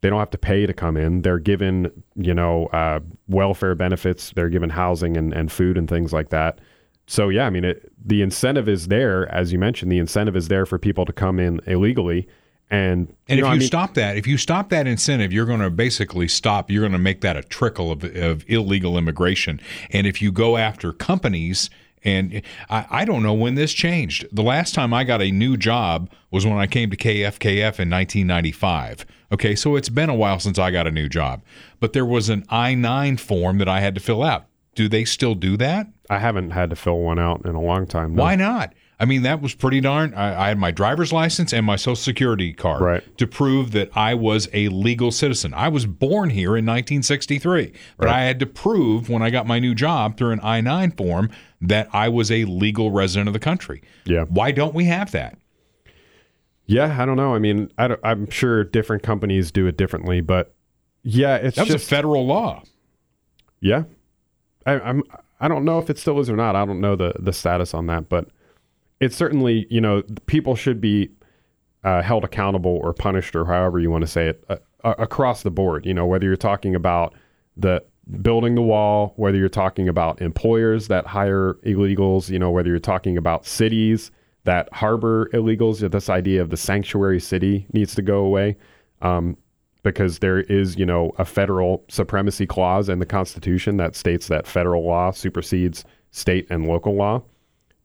they 0.02 0.10
don't 0.10 0.18
have 0.18 0.30
to 0.30 0.38
pay 0.38 0.66
to 0.66 0.74
come 0.74 0.96
in. 0.96 1.22
They're 1.22 1.38
given, 1.38 1.90
you 2.16 2.34
know, 2.34 2.66
uh, 2.66 2.98
welfare 3.28 3.76
benefits. 3.76 4.32
They're 4.34 4.48
given 4.48 4.68
housing 4.68 5.16
and, 5.16 5.32
and 5.32 5.50
food 5.50 5.78
and 5.78 5.88
things 5.88 6.12
like 6.12 6.30
that. 6.30 6.60
So 7.06 7.28
yeah, 7.28 7.46
I 7.46 7.50
mean, 7.50 7.64
it, 7.64 7.92
the 8.04 8.20
incentive 8.20 8.68
is 8.68 8.88
there, 8.88 9.32
as 9.32 9.52
you 9.52 9.60
mentioned. 9.60 9.92
The 9.92 9.98
incentive 9.98 10.36
is 10.36 10.48
there 10.48 10.66
for 10.66 10.78
people 10.78 11.04
to 11.04 11.12
come 11.12 11.38
in 11.38 11.60
illegally, 11.66 12.26
and 12.72 13.14
And 13.28 13.40
know, 13.40 13.46
if 13.46 13.50
I 13.50 13.52
you 13.54 13.58
mean- 13.60 13.66
stop 13.68 13.94
that, 13.94 14.16
if 14.16 14.26
you 14.26 14.36
stop 14.38 14.70
that 14.70 14.86
incentive, 14.88 15.32
you're 15.32 15.46
going 15.46 15.60
to 15.60 15.70
basically 15.70 16.26
stop. 16.26 16.70
You're 16.70 16.82
going 16.82 16.92
to 16.92 16.98
make 16.98 17.20
that 17.20 17.36
a 17.36 17.42
trickle 17.42 17.92
of, 17.92 18.02
of 18.02 18.44
illegal 18.48 18.98
immigration. 18.98 19.60
And 19.90 20.06
if 20.06 20.20
you 20.22 20.32
go 20.32 20.56
after 20.56 20.92
companies, 20.92 21.70
and 22.04 22.42
I, 22.68 22.86
I 22.90 23.04
don't 23.04 23.22
know 23.22 23.34
when 23.34 23.54
this 23.54 23.72
changed. 23.72 24.26
The 24.32 24.42
last 24.42 24.74
time 24.74 24.92
I 24.92 25.04
got 25.04 25.22
a 25.22 25.30
new 25.30 25.56
job 25.56 26.10
was 26.32 26.44
when 26.44 26.56
I 26.58 26.66
came 26.66 26.90
to 26.90 26.96
KFKF 26.96 27.78
in 27.78 27.90
1995. 27.90 29.06
Okay, 29.32 29.54
so 29.54 29.76
it's 29.76 29.88
been 29.88 30.10
a 30.10 30.14
while 30.14 30.38
since 30.40 30.58
I 30.58 30.70
got 30.70 30.86
a 30.86 30.90
new 30.90 31.08
job. 31.08 31.42
But 31.78 31.92
there 31.92 32.04
was 32.06 32.28
an 32.28 32.44
I 32.48 32.74
9 32.74 33.18
form 33.18 33.58
that 33.58 33.68
I 33.68 33.80
had 33.80 33.94
to 33.94 34.00
fill 34.00 34.22
out. 34.22 34.46
Do 34.74 34.88
they 34.88 35.04
still 35.04 35.34
do 35.34 35.56
that? 35.58 35.86
I 36.10 36.18
haven't 36.18 36.50
had 36.50 36.70
to 36.70 36.76
fill 36.76 36.98
one 36.98 37.18
out 37.18 37.44
in 37.44 37.54
a 37.54 37.60
long 37.60 37.86
time. 37.86 38.14
no. 38.14 38.22
Why 38.22 38.34
not? 38.34 38.72
I 39.02 39.04
mean, 39.04 39.22
that 39.22 39.42
was 39.42 39.52
pretty 39.54 39.80
darn. 39.80 40.14
I, 40.14 40.44
I 40.44 40.48
had 40.50 40.58
my 40.58 40.70
driver's 40.70 41.12
license 41.12 41.52
and 41.52 41.66
my 41.66 41.74
social 41.74 41.96
security 41.96 42.52
card 42.52 42.80
Right. 42.82 43.18
to 43.18 43.26
prove 43.26 43.72
that 43.72 43.90
I 43.96 44.14
was 44.14 44.48
a 44.52 44.68
legal 44.68 45.10
citizen. 45.10 45.52
I 45.54 45.68
was 45.68 45.86
born 45.86 46.30
here 46.30 46.50
in 46.56 46.64
1963, 46.64 47.72
but 47.98 48.06
I 48.08 48.22
had 48.22 48.38
to 48.38 48.46
prove 48.46 49.08
when 49.10 49.20
I 49.20 49.30
got 49.30 49.44
my 49.46 49.58
new 49.58 49.74
job 49.74 50.16
through 50.16 50.30
an 50.30 50.40
I 50.42 50.60
9 50.60 50.92
form 50.92 51.30
that 51.60 51.88
I 51.92 52.08
was 52.08 52.30
a 52.30 52.44
legal 52.44 52.92
resident 52.92 53.28
of 53.28 53.32
the 53.32 53.40
country. 53.40 53.82
Yeah. 54.04 54.24
Why 54.28 54.52
don't 54.52 54.72
we 54.74 54.84
have 54.84 55.10
that? 55.10 55.36
Yeah, 56.66 56.96
I 57.02 57.04
don't 57.04 57.16
know. 57.16 57.34
I 57.34 57.40
mean, 57.40 57.72
I 57.76 57.96
I'm 58.04 58.30
sure 58.30 58.62
different 58.62 59.02
companies 59.02 59.50
do 59.50 59.66
it 59.66 59.76
differently, 59.76 60.20
but 60.20 60.54
yeah, 61.02 61.36
it's 61.36 61.56
That 61.56 61.62
was 61.62 61.72
just 61.74 61.86
a 61.86 61.88
federal 61.88 62.24
law. 62.24 62.62
yeah. 63.60 63.82
I, 64.64 64.74
I'm 64.78 65.02
I 65.40 65.48
don't 65.48 65.64
know 65.64 65.80
if 65.80 65.90
it 65.90 65.98
still 65.98 66.20
is 66.20 66.30
or 66.30 66.36
not. 66.36 66.54
I 66.54 66.64
don't 66.64 66.80
know 66.80 66.94
the 66.94 67.14
the 67.18 67.32
status 67.32 67.74
on 67.74 67.86
that, 67.88 68.08
but 68.08 68.28
it's 69.02 69.16
certainly 69.16 69.66
you 69.68 69.80
know 69.80 70.02
people 70.26 70.54
should 70.54 70.80
be 70.80 71.10
uh, 71.84 72.00
held 72.02 72.24
accountable 72.24 72.78
or 72.82 72.92
punished 72.92 73.34
or 73.34 73.44
however 73.44 73.80
you 73.80 73.90
want 73.90 74.02
to 74.02 74.10
say 74.10 74.28
it 74.28 74.44
uh, 74.48 74.56
across 74.84 75.42
the 75.42 75.50
board. 75.50 75.84
You 75.84 75.94
know, 75.94 76.06
whether 76.06 76.24
you're 76.24 76.36
talking 76.36 76.74
about 76.74 77.14
the 77.56 77.82
building 78.20 78.54
the 78.54 78.62
wall, 78.62 79.12
whether 79.16 79.36
you're 79.36 79.48
talking 79.48 79.88
about 79.88 80.20
employers 80.22 80.88
that 80.88 81.06
hire 81.06 81.54
illegals, 81.66 82.30
you 82.30 82.38
know, 82.38 82.50
whether 82.50 82.68
you're 82.68 82.78
talking 82.78 83.16
about 83.16 83.46
cities 83.46 84.10
that 84.44 84.72
harbor 84.72 85.28
illegals, 85.32 85.88
this 85.88 86.08
idea 86.08 86.42
of 86.42 86.50
the 86.50 86.56
sanctuary 86.56 87.20
city 87.20 87.66
needs 87.72 87.94
to 87.94 88.02
go 88.02 88.24
away. 88.24 88.56
Um, 89.00 89.36
because 89.84 90.20
there 90.20 90.40
is, 90.42 90.76
you 90.76 90.86
know, 90.86 91.12
a 91.18 91.24
federal 91.24 91.84
supremacy 91.88 92.46
clause 92.46 92.88
in 92.88 93.00
the 93.00 93.06
Constitution 93.06 93.76
that 93.78 93.96
states 93.96 94.28
that 94.28 94.46
federal 94.46 94.86
law 94.86 95.10
supersedes 95.10 95.84
state 96.12 96.46
and 96.50 96.68
local 96.68 96.94
law. 96.94 97.20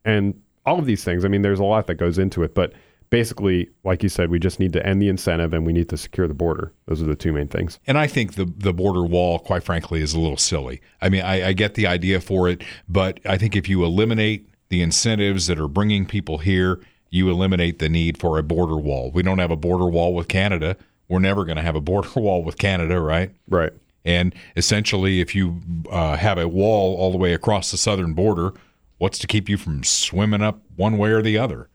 And 0.04 0.40
all 0.66 0.78
of 0.78 0.86
these 0.86 1.04
things, 1.04 1.24
I 1.24 1.28
mean, 1.28 1.42
there's 1.42 1.60
a 1.60 1.64
lot 1.64 1.86
that 1.86 1.94
goes 1.94 2.18
into 2.18 2.42
it, 2.42 2.54
but 2.54 2.72
basically, 3.10 3.68
like 3.84 4.02
you 4.02 4.08
said, 4.08 4.30
we 4.30 4.38
just 4.38 4.60
need 4.60 4.72
to 4.74 4.86
end 4.86 5.00
the 5.00 5.08
incentive 5.08 5.52
and 5.52 5.66
we 5.66 5.72
need 5.72 5.88
to 5.88 5.96
secure 5.96 6.28
the 6.28 6.34
border. 6.34 6.72
Those 6.86 7.02
are 7.02 7.06
the 7.06 7.16
two 7.16 7.32
main 7.32 7.48
things. 7.48 7.78
And 7.86 7.98
I 7.98 8.06
think 8.06 8.34
the 8.34 8.44
the 8.44 8.72
border 8.72 9.02
wall, 9.02 9.38
quite 9.38 9.62
frankly, 9.62 10.02
is 10.02 10.14
a 10.14 10.20
little 10.20 10.36
silly. 10.36 10.80
I 11.00 11.08
mean, 11.08 11.22
I, 11.22 11.48
I 11.48 11.52
get 11.52 11.74
the 11.74 11.86
idea 11.86 12.20
for 12.20 12.48
it, 12.48 12.62
but 12.88 13.20
I 13.24 13.38
think 13.38 13.56
if 13.56 13.68
you 13.68 13.84
eliminate 13.84 14.48
the 14.68 14.82
incentives 14.82 15.46
that 15.46 15.58
are 15.58 15.68
bringing 15.68 16.04
people 16.06 16.38
here, 16.38 16.80
you 17.10 17.30
eliminate 17.30 17.78
the 17.78 17.88
need 17.88 18.18
for 18.18 18.38
a 18.38 18.42
border 18.42 18.76
wall. 18.76 19.10
We 19.12 19.22
don't 19.22 19.38
have 19.38 19.50
a 19.50 19.56
border 19.56 19.86
wall 19.86 20.14
with 20.14 20.28
Canada. 20.28 20.76
We're 21.08 21.20
never 21.20 21.44
going 21.44 21.56
to 21.56 21.62
have 21.62 21.76
a 21.76 21.80
border 21.80 22.08
wall 22.16 22.42
with 22.42 22.58
Canada, 22.58 23.00
right? 23.00 23.30
Right. 23.48 23.72
And 24.04 24.34
essentially, 24.56 25.20
if 25.20 25.34
you 25.34 25.60
uh, 25.90 26.16
have 26.16 26.38
a 26.38 26.48
wall 26.48 26.96
all 26.96 27.10
the 27.10 27.18
way 27.18 27.34
across 27.34 27.70
the 27.70 27.76
southern 27.76 28.14
border, 28.14 28.52
what's 28.98 29.18
to 29.18 29.26
keep 29.26 29.48
you 29.48 29.56
from 29.56 29.82
swimming 29.82 30.42
up 30.42 30.60
one 30.76 30.98
way 30.98 31.10
or 31.10 31.22
the 31.22 31.38
other? 31.38 31.68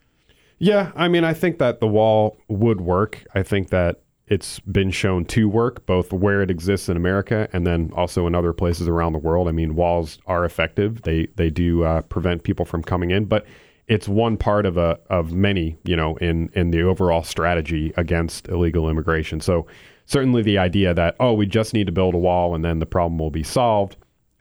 Yeah, 0.60 0.92
I 0.96 1.08
mean, 1.08 1.24
I 1.24 1.34
think 1.34 1.58
that 1.58 1.80
the 1.80 1.88
wall 1.88 2.38
would 2.48 2.80
work. 2.80 3.26
I 3.34 3.44
think 3.44 3.70
that 3.70 4.02
it's 4.28 4.60
been 4.62 4.92
shown 4.92 5.26
to 5.26 5.50
work 5.50 5.86
both 5.86 6.14
where 6.14 6.42
it 6.42 6.50
exists 6.50 6.88
in 6.88 6.96
America 6.96 7.50
and 7.52 7.68
then 7.68 7.92
also 7.96 8.26
in 8.28 8.36
other 8.36 8.54
places 8.54 8.88
around 8.88 9.14
the 9.14 9.20
world. 9.20 9.48
I 9.48 9.52
mean, 9.52 9.76
walls 9.76 10.20
are 10.28 10.46
effective. 10.46 11.02
They 11.02 11.28
they 11.36 11.50
do 11.50 11.84
uh, 11.84 12.02
prevent 12.04 12.44
people 12.44 12.66
from 12.66 12.84
coming 12.84 13.12
in, 13.12 13.26
but 13.26 13.46
it's 13.88 14.08
one 14.08 14.38
part 14.38 14.66
of 14.66 14.78
a 14.78 15.00
of 15.10 15.34
many, 15.34 15.78
you 15.84 15.96
know, 15.96 16.16
in 16.18 16.50
in 16.54 16.72
the 16.72 16.84
overall 16.84 17.24
strategy 17.24 17.94
against 17.98 18.48
illegal 18.48 18.90
immigration. 18.90 19.42
So 19.42 19.68
certainly 20.06 20.42
the 20.42 20.58
idea 20.58 20.94
that 20.94 21.16
oh, 21.20 21.34
we 21.34 21.46
just 21.46 21.74
need 21.74 21.88
to 21.88 21.92
build 21.92 22.16
a 22.16 22.20
wall 22.20 22.56
and 22.56 22.64
then 22.64 22.80
the 22.80 22.86
problem 22.86 23.20
will 23.20 23.32
be 23.32 23.44
solved 23.44 23.98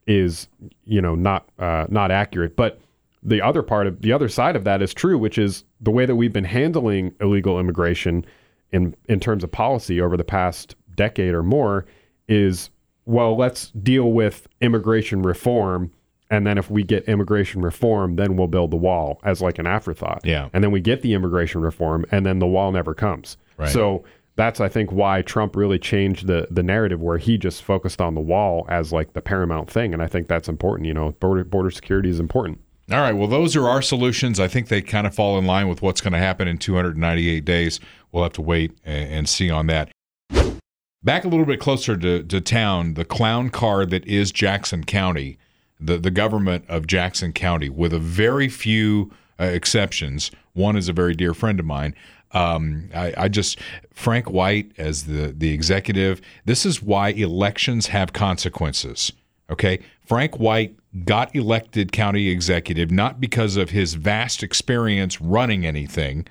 is 0.06 0.48
you 0.84 1.00
know 1.00 1.14
not 1.14 1.48
uh, 1.58 1.86
not 1.88 2.10
accurate. 2.10 2.56
But 2.56 2.80
the 3.22 3.40
other 3.40 3.62
part 3.62 3.86
of 3.86 4.02
the 4.02 4.12
other 4.12 4.28
side 4.28 4.56
of 4.56 4.64
that 4.64 4.82
is 4.82 4.92
true, 4.92 5.16
which 5.16 5.38
is 5.38 5.64
the 5.80 5.90
way 5.90 6.06
that 6.06 6.16
we've 6.16 6.32
been 6.32 6.44
handling 6.44 7.14
illegal 7.20 7.58
immigration 7.60 8.24
in 8.72 8.94
in 9.08 9.20
terms 9.20 9.44
of 9.44 9.52
policy 9.52 10.00
over 10.00 10.16
the 10.16 10.24
past 10.24 10.74
decade 10.96 11.34
or 11.34 11.42
more 11.42 11.86
is 12.28 12.70
well, 13.04 13.36
let's 13.36 13.70
deal 13.70 14.12
with 14.12 14.46
immigration 14.60 15.22
reform 15.22 15.90
And 16.32 16.46
then 16.46 16.56
if 16.56 16.70
we 16.70 16.82
get 16.82 17.04
immigration 17.04 17.60
reform, 17.60 18.16
then 18.16 18.36
we'll 18.36 18.46
build 18.46 18.70
the 18.70 18.76
wall 18.76 19.20
as 19.22 19.42
like 19.42 19.58
an 19.58 19.66
afterthought. 19.66 20.22
Yeah. 20.24 20.48
And 20.54 20.64
then 20.64 20.70
we 20.70 20.80
get 20.80 21.02
the 21.02 21.12
immigration 21.12 21.60
reform, 21.60 22.06
and 22.10 22.24
then 22.24 22.38
the 22.38 22.46
wall 22.46 22.72
never 22.72 22.94
comes. 22.94 23.36
Right. 23.58 23.68
So 23.68 24.02
that's 24.36 24.60
I 24.60 24.68
think 24.68 24.90
why 24.92 25.22
Trump 25.22 25.56
really 25.56 25.78
changed 25.78 26.26
the 26.26 26.46
the 26.50 26.62
narrative 26.62 27.00
where 27.00 27.18
he 27.18 27.36
just 27.36 27.62
focused 27.62 28.00
on 28.00 28.14
the 28.14 28.20
wall 28.20 28.66
as 28.68 28.92
like 28.92 29.12
the 29.12 29.20
paramount 29.20 29.70
thing, 29.70 29.92
and 29.92 30.02
I 30.02 30.06
think 30.06 30.28
that's 30.28 30.48
important. 30.48 30.86
You 30.86 30.94
know, 30.94 31.12
border 31.12 31.44
border 31.44 31.70
security 31.70 32.08
is 32.08 32.20
important. 32.20 32.60
All 32.90 32.98
right. 32.98 33.12
Well, 33.12 33.28
those 33.28 33.54
are 33.56 33.68
our 33.68 33.80
solutions. 33.80 34.40
I 34.40 34.48
think 34.48 34.68
they 34.68 34.82
kind 34.82 35.06
of 35.06 35.14
fall 35.14 35.38
in 35.38 35.46
line 35.46 35.68
with 35.68 35.82
what's 35.82 36.00
going 36.00 36.12
to 36.12 36.18
happen 36.18 36.48
in 36.48 36.58
298 36.58 37.44
days. 37.44 37.80
We'll 38.10 38.24
have 38.24 38.32
to 38.34 38.42
wait 38.42 38.76
and, 38.84 39.28
see 39.28 39.50
on 39.50 39.68
that. 39.68 39.90
Back 41.02 41.24
a 41.24 41.28
little 41.28 41.46
bit 41.46 41.60
closer 41.60 41.96
to, 41.96 42.22
to 42.22 42.40
town, 42.40 42.94
the 42.94 43.04
clown 43.04 43.50
car 43.50 43.86
that 43.86 44.04
is 44.06 44.30
Jackson 44.30 44.84
County, 44.84 45.38
the, 45.80 45.96
the 45.96 46.10
government 46.10 46.64
of 46.68 46.86
Jackson 46.86 47.32
County, 47.32 47.68
with 47.68 47.94
a 47.94 47.98
very 47.98 48.48
few 48.48 49.10
uh, 49.40 49.44
exceptions. 49.44 50.30
One 50.52 50.76
is 50.76 50.88
a 50.88 50.92
very 50.92 51.14
dear 51.14 51.34
friend 51.34 51.58
of 51.60 51.66
mine. 51.66 51.94
Um, 52.32 52.88
I, 52.94 53.12
I 53.16 53.28
just 53.28 53.58
Frank 53.92 54.30
White 54.30 54.72
as 54.78 55.04
the 55.04 55.34
the 55.36 55.52
executive. 55.52 56.20
This 56.44 56.64
is 56.64 56.82
why 56.82 57.10
elections 57.10 57.88
have 57.88 58.12
consequences. 58.12 59.12
Okay, 59.50 59.80
Frank 60.06 60.38
White 60.38 60.76
got 61.04 61.34
elected 61.34 61.92
county 61.92 62.28
executive 62.28 62.90
not 62.90 63.20
because 63.20 63.56
of 63.56 63.70
his 63.70 63.94
vast 63.94 64.42
experience 64.42 65.20
running 65.20 65.66
anything, 65.66 66.26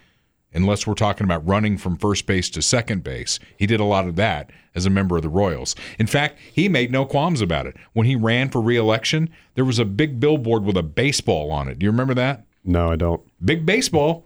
unless 0.54 0.86
we're 0.86 0.93
talking 0.93 1.26
about 1.26 1.47
running 1.47 1.78
from 1.78 1.97
first 1.97 2.26
base 2.26 2.49
to 2.52 2.62
second 2.62 3.04
base. 3.04 3.39
He 3.58 3.68
did 3.68 3.80
a 3.80 3.86
lot 3.86 4.08
of 4.08 4.16
that 4.16 4.52
as 4.74 4.86
a 4.86 4.89
member 4.89 5.18
of 5.18 5.24
the 5.24 5.30
Royals. 5.30 5.76
In 5.99 6.08
fact, 6.08 6.39
he 6.54 6.70
made 6.70 6.91
no 6.91 7.06
qualms 7.06 7.41
about 7.41 7.68
it. 7.68 7.76
When 7.93 8.06
he 8.06 8.16
ran 8.16 8.49
for 8.49 8.62
reelection, 8.62 9.30
there 9.56 9.66
was 9.66 9.80
a 9.80 9.86
big 9.86 10.20
billboard 10.20 10.64
with 10.64 10.78
a 10.78 10.84
baseball 10.84 11.52
on 11.52 11.68
it. 11.68 11.78
Do 11.78 11.86
you 11.86 11.91
remember 11.91 12.14
that? 12.16 12.45
No, 12.64 12.91
I 12.91 12.95
don't. 12.95 13.22
Big 13.43 13.66
baseball. 13.66 14.26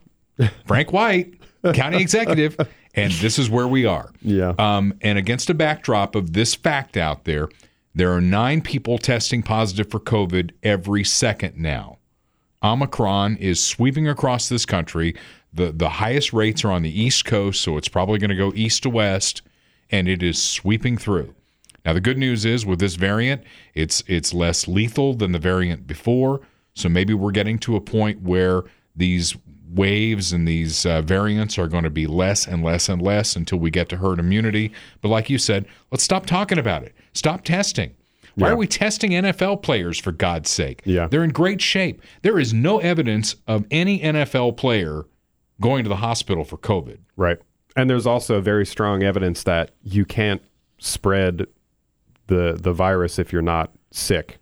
Frank 0.68 0.92
White, 0.92 1.35
county 1.74 2.02
executive, 2.02 2.58
and 2.94 3.12
this 3.14 3.40
is 3.40 3.50
where 3.50 3.68
we 3.68 3.86
are. 3.86 4.12
Yeah. 4.22 4.54
Um, 4.58 4.94
and 5.02 5.18
against 5.18 5.50
a 5.50 5.54
backdrop 5.54 6.16
of 6.16 6.34
this 6.34 6.56
fact 6.56 6.98
out 6.98 7.26
there, 7.26 7.50
there 7.94 8.12
are 8.12 8.22
nine 8.22 8.62
people 8.62 8.98
testing 8.98 9.42
positive 9.42 9.90
for 9.90 10.00
COVID 10.00 10.52
every 10.64 11.04
second 11.04 11.58
now. 11.58 11.98
Omicron 12.64 13.38
is 13.38 13.64
sweeping 13.64 14.08
across 14.08 14.50
this 14.50 14.66
country. 14.66 15.16
The 15.54 15.72
the 15.72 15.90
highest 15.90 16.34
rates 16.34 16.66
are 16.66 16.72
on 16.72 16.82
the 16.82 17.02
East 17.02 17.26
Coast, 17.26 17.62
so 17.62 17.78
it's 17.78 17.88
probably 17.88 18.20
going 18.20 18.30
to 18.30 18.36
go 18.36 18.52
east 18.56 18.84
to 18.84 18.90
west, 18.90 19.42
and 19.90 20.08
it 20.08 20.22
is 20.22 20.42
sweeping 20.42 20.98
through. 20.98 21.34
Now 21.86 21.94
the 21.94 22.02
good 22.02 22.18
news 22.18 22.44
is 22.46 22.66
with 22.66 22.80
this 22.80 22.96
variant, 22.96 23.44
it's 23.74 24.04
it's 24.08 24.34
less 24.34 24.68
lethal 24.68 25.14
than 25.14 25.32
the 25.32 25.40
variant 25.40 25.88
before. 25.88 26.42
So 26.74 26.90
maybe 26.90 27.14
we're 27.14 27.32
getting 27.32 27.58
to 27.60 27.78
a 27.78 27.82
point 27.82 28.22
where 28.22 28.64
these 28.96 29.36
waves 29.76 30.34
and 30.34 30.48
these 30.48 30.86
uh, 30.86 31.02
variants 31.02 31.58
are 31.58 31.68
going 31.68 31.84
to 31.84 31.90
be 31.90 32.08
less 32.08 32.48
and 32.48 32.64
less 32.64 32.90
and 32.90 33.02
less 33.02 33.36
until 33.36 33.60
we 33.60 33.70
get 33.70 33.90
to 33.90 33.98
herd 33.98 34.20
immunity. 34.20 34.72
But 35.02 35.10
like 35.10 35.30
you 35.30 35.38
said, 35.38 35.66
let's 35.92 36.04
stop 36.04 36.26
talking 36.26 36.58
about 36.58 36.84
it. 36.84 36.96
Stop 37.14 37.44
testing. 37.44 37.96
Why 38.36 38.50
are 38.50 38.58
we 38.58 38.68
testing 38.68 39.12
NFL 39.12 39.62
players 39.62 39.98
for 39.98 40.12
God's 40.12 40.50
sake? 40.50 40.82
Yeah. 40.84 41.08
They're 41.08 41.24
in 41.24 41.30
great 41.30 41.62
shape. 41.62 42.02
There 42.22 42.38
is 42.38 42.54
no 42.54 42.80
evidence 42.80 43.36
of 43.48 43.66
any 43.72 44.00
NFL 44.00 44.58
player 44.58 45.06
going 45.62 45.84
to 45.84 45.90
the 45.90 45.96
hospital 45.98 46.44
for 46.44 46.58
COVID. 46.58 46.98
Right. 47.16 47.38
And 47.78 47.90
there's 47.90 48.06
also 48.06 48.42
very 48.42 48.66
strong 48.66 49.04
evidence 49.04 49.44
that 49.44 49.72
you 49.84 50.06
can't 50.06 50.42
spread 50.80 51.48
the 52.28 52.58
the 52.60 52.74
virus 52.74 53.20
if 53.20 53.32
you're 53.32 53.42
not 53.42 53.72
sick, 53.92 54.40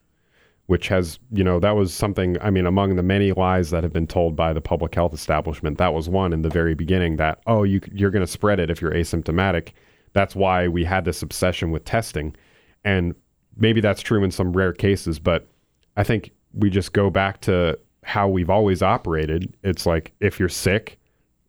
which 0.74 0.88
has, 0.88 1.20
you 1.32 1.44
know, 1.44 1.60
that 1.60 1.76
was 1.76 1.94
something 1.94 2.36
I 2.42 2.50
mean 2.50 2.66
among 2.66 2.96
the 2.96 3.04
many 3.04 3.32
lies 3.32 3.70
that 3.70 3.84
have 3.84 3.94
been 3.94 4.08
told 4.08 4.36
by 4.36 4.54
the 4.54 4.60
public 4.60 4.96
health 4.96 5.14
establishment, 5.14 5.78
that 5.78 5.94
was 5.94 6.10
one 6.10 6.34
in 6.34 6.42
the 6.42 6.50
very 6.50 6.74
beginning 6.74 7.18
that 7.18 7.44
oh, 7.46 7.62
you 7.62 7.80
you're 7.92 8.10
going 8.10 8.26
to 8.26 8.32
spread 8.32 8.60
it 8.60 8.72
if 8.72 8.82
you're 8.82 8.92
asymptomatic. 8.92 9.74
That's 10.14 10.36
why 10.36 10.68
we 10.68 10.84
had 10.84 11.06
this 11.06 11.22
obsession 11.22 11.70
with 11.70 11.86
testing. 11.86 12.36
And 12.84 13.14
maybe 13.56 13.82
that's 13.82 14.02
true 14.02 14.24
in 14.24 14.32
some 14.32 14.52
rare 14.52 14.74
cases, 14.74 15.20
but 15.20 15.48
I 15.96 16.04
think 16.04 16.32
we 16.56 16.72
just 16.72 16.92
go 16.92 17.12
back 17.12 17.42
to 17.42 17.78
how 18.02 18.28
we've 18.28 18.50
always 18.50 18.82
operated. 18.82 19.56
It's 19.64 19.86
like 19.86 20.12
if 20.22 20.40
you're 20.40 20.50
sick, 20.50 20.98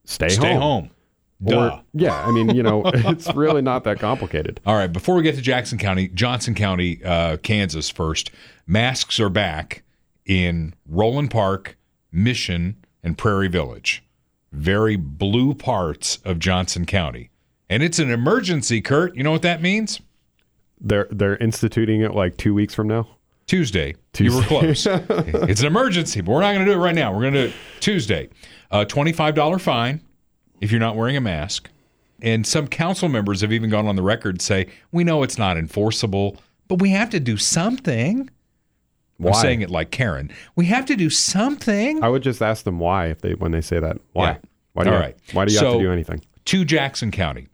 stay, 0.05 0.29
Stay 0.29 0.53
home. 0.53 0.61
home. 0.61 0.91
Or- 1.53 1.83
yeah, 1.93 2.27
I 2.27 2.31
mean, 2.31 2.55
you 2.55 2.63
know, 2.63 2.83
it's 2.95 3.33
really 3.35 3.63
not 3.63 3.85
that 3.85 3.99
complicated. 3.99 4.61
All 4.67 4.77
right, 4.77 4.93
before 4.93 5.15
we 5.15 5.23
get 5.23 5.35
to 5.37 5.43
Jackson 5.43 5.79
County, 5.79 6.09
Johnson 6.09 6.55
County, 6.55 7.03
uh, 7.05 7.37
Kansas 7.39 7.91
first, 7.91 8.31
masks 8.67 9.19
are 9.21 9.29
back 9.29 9.83
in 10.27 10.75
Roeland 10.91 11.31
Park, 11.31 11.77
Mission, 12.11 12.77
and 13.03 13.19
Prairie 13.19 13.49
Village. 13.49 14.03
Very 14.53 14.97
blue 14.97 15.55
parts 15.55 16.19
of 16.25 16.39
Johnson 16.39 16.87
County. 16.87 17.31
And 17.69 17.83
it's 17.83 17.99
an 17.99 18.11
emergency, 18.11 18.81
Kurt. 18.81 19.17
You 19.17 19.25
know 19.25 19.33
what 19.33 19.43
that 19.43 19.61
means? 19.61 20.01
They're 20.81 21.09
they're 21.11 21.37
instituting 21.39 22.03
it 22.03 22.15
like 22.15 22.37
two 22.37 22.55
weeks 22.55 22.75
from 22.75 22.89
now. 22.89 23.09
Tuesday. 23.47 23.95
Tuesday. 24.13 24.35
You 24.35 24.41
were 24.41 24.47
close. 24.47 24.87
it's 24.87 25.61
an 25.61 25.67
emergency, 25.67 26.21
but 26.21 26.33
we're 26.33 26.41
not 26.41 26.55
going 26.55 26.65
to 26.65 26.73
do 26.73 26.79
it 26.79 26.83
right 26.83 26.95
now. 26.95 27.13
We're 27.13 27.23
going 27.23 27.35
to 27.35 27.43
do 27.43 27.49
it 27.49 27.55
Tuesday. 27.81 28.29
Uh, 28.71 28.85
$25 28.87 29.61
fine 29.61 30.01
if 30.61 30.71
you're 30.71 30.81
not 30.81 30.97
wearing 30.97 31.17
a 31.17 31.21
mask. 31.21 31.71
And 32.23 32.47
some 32.47 32.69
council 32.69 33.09
members 33.09 33.41
have 33.43 33.53
even 33.53 33.71
gone 33.71 33.87
on 33.87 33.97
the 33.97 34.03
record 34.03 34.41
say, 34.41 34.69
we 34.93 35.05
know 35.05 35.23
it's 35.23 35.37
not 35.37 35.57
enforceable, 35.57 36.39
but 36.69 36.81
we 36.81 36.91
have 36.91 37.11
to 37.11 37.21
do 37.21 37.37
something. 37.37 38.31
Why? 39.19 39.31
I'm 39.31 39.37
saying 39.37 39.61
it 39.63 39.71
like 39.71 39.91
Karen. 39.91 40.31
We 40.57 40.67
have 40.67 40.87
to 40.87 40.97
do 40.97 41.11
something. 41.11 42.03
I 42.03 42.09
would 42.09 42.23
just 42.23 42.41
ask 42.43 42.65
them 42.65 42.79
why 42.79 43.07
if 43.07 43.21
they 43.21 43.35
when 43.35 43.53
they 43.53 43.61
say 43.61 43.79
that. 43.79 43.99
Why? 44.13 44.31
Yeah. 44.31 44.37
Why 44.73 44.85
do 44.85 44.91
you 44.91 44.97
All 44.97 45.03
have, 45.03 45.09
right. 45.11 45.17
why 45.33 45.45
do 45.45 45.53
you 45.53 45.59
have 45.61 45.73
to 45.75 45.79
do 45.79 45.93
anything? 45.93 46.23
to 46.47 46.65
Jackson 46.65 47.11
County, 47.11 47.49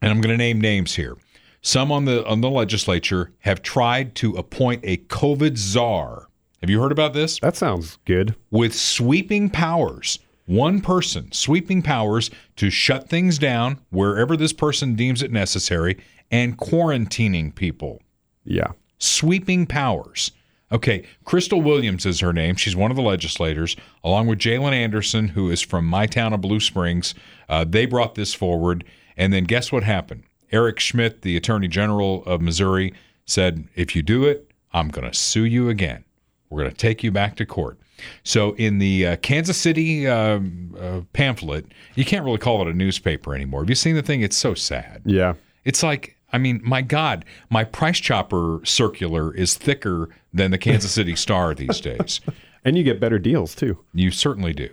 and 0.00 0.10
I'm 0.10 0.20
going 0.20 0.30
to 0.30 0.36
name 0.36 0.60
names 0.60 0.94
here. 0.94 1.16
Some 1.62 1.90
on 1.90 2.04
the 2.04 2.24
on 2.26 2.40
the 2.40 2.50
legislature 2.50 3.32
have 3.40 3.62
tried 3.62 4.14
to 4.16 4.36
appoint 4.36 4.82
a 4.84 4.98
COVID 4.98 5.56
czar. 5.56 6.28
Have 6.60 6.70
you 6.70 6.80
heard 6.80 6.92
about 6.92 7.12
this? 7.12 7.40
That 7.40 7.56
sounds 7.56 7.98
good. 8.04 8.34
With 8.50 8.74
sweeping 8.74 9.50
powers, 9.50 10.18
one 10.48 10.80
person 10.80 11.30
sweeping 11.30 11.82
powers 11.82 12.30
to 12.56 12.70
shut 12.70 13.08
things 13.08 13.38
down 13.38 13.78
wherever 13.90 14.36
this 14.36 14.52
person 14.52 14.96
deems 14.96 15.22
it 15.22 15.30
necessary, 15.30 15.96
and 16.30 16.58
quarantining 16.58 17.54
people 17.54 18.02
Yeah. 18.44 18.72
sweeping 18.98 19.66
powers. 19.66 20.32
Okay, 20.70 21.04
Crystal 21.24 21.62
Williams 21.62 22.04
is 22.04 22.20
her 22.20 22.32
name. 22.32 22.56
She's 22.56 22.76
one 22.76 22.90
of 22.90 22.96
the 22.96 23.02
legislators, 23.02 23.76
along 24.04 24.26
with 24.26 24.38
Jalen 24.38 24.72
Anderson, 24.72 25.28
who 25.28 25.50
is 25.50 25.62
from 25.62 25.86
my 25.86 26.04
town 26.06 26.32
of 26.34 26.42
Blue 26.42 26.60
Springs. 26.60 27.14
Uh, 27.48 27.64
they 27.64 27.86
brought 27.86 28.16
this 28.16 28.34
forward. 28.34 28.84
And 29.16 29.32
then 29.32 29.44
guess 29.44 29.72
what 29.72 29.82
happened? 29.82 30.24
Eric 30.52 30.78
Schmitt, 30.78 31.22
the 31.22 31.36
Attorney 31.36 31.68
General 31.68 32.22
of 32.24 32.40
Missouri, 32.42 32.92
said, 33.24 33.64
if 33.74 33.96
you 33.96 34.02
do 34.02 34.24
it, 34.24 34.50
I'm 34.72 34.88
going 34.88 35.10
to 35.10 35.16
sue 35.16 35.44
you 35.44 35.68
again. 35.70 36.04
We're 36.50 36.60
going 36.62 36.70
to 36.70 36.76
take 36.76 37.02
you 37.02 37.10
back 37.10 37.36
to 37.36 37.46
court. 37.46 37.78
So, 38.24 38.52
in 38.54 38.78
the 38.78 39.06
uh, 39.06 39.16
Kansas 39.16 39.56
City 39.56 40.06
um, 40.06 40.76
uh, 40.78 41.00
pamphlet, 41.12 41.66
you 41.94 42.04
can't 42.04 42.24
really 42.24 42.38
call 42.38 42.62
it 42.62 42.68
a 42.68 42.74
newspaper 42.74 43.34
anymore. 43.34 43.60
Have 43.60 43.68
you 43.68 43.74
seen 43.74 43.94
the 43.94 44.02
thing? 44.02 44.20
It's 44.22 44.36
so 44.36 44.54
sad. 44.54 45.02
Yeah. 45.04 45.34
It's 45.64 45.82
like, 45.82 46.16
I 46.32 46.38
mean, 46.38 46.60
my 46.62 46.82
God, 46.82 47.24
my 47.50 47.64
price 47.64 47.98
chopper 47.98 48.60
circular 48.64 49.34
is 49.34 49.54
thicker 49.54 50.08
than 50.32 50.50
the 50.50 50.58
Kansas 50.58 50.92
City 50.92 51.16
Star 51.16 51.54
these 51.54 51.80
days. 51.80 52.20
And 52.64 52.76
you 52.76 52.82
get 52.82 53.00
better 53.00 53.18
deals 53.18 53.54
too. 53.54 53.78
You 53.94 54.10
certainly 54.10 54.52
do. 54.52 54.68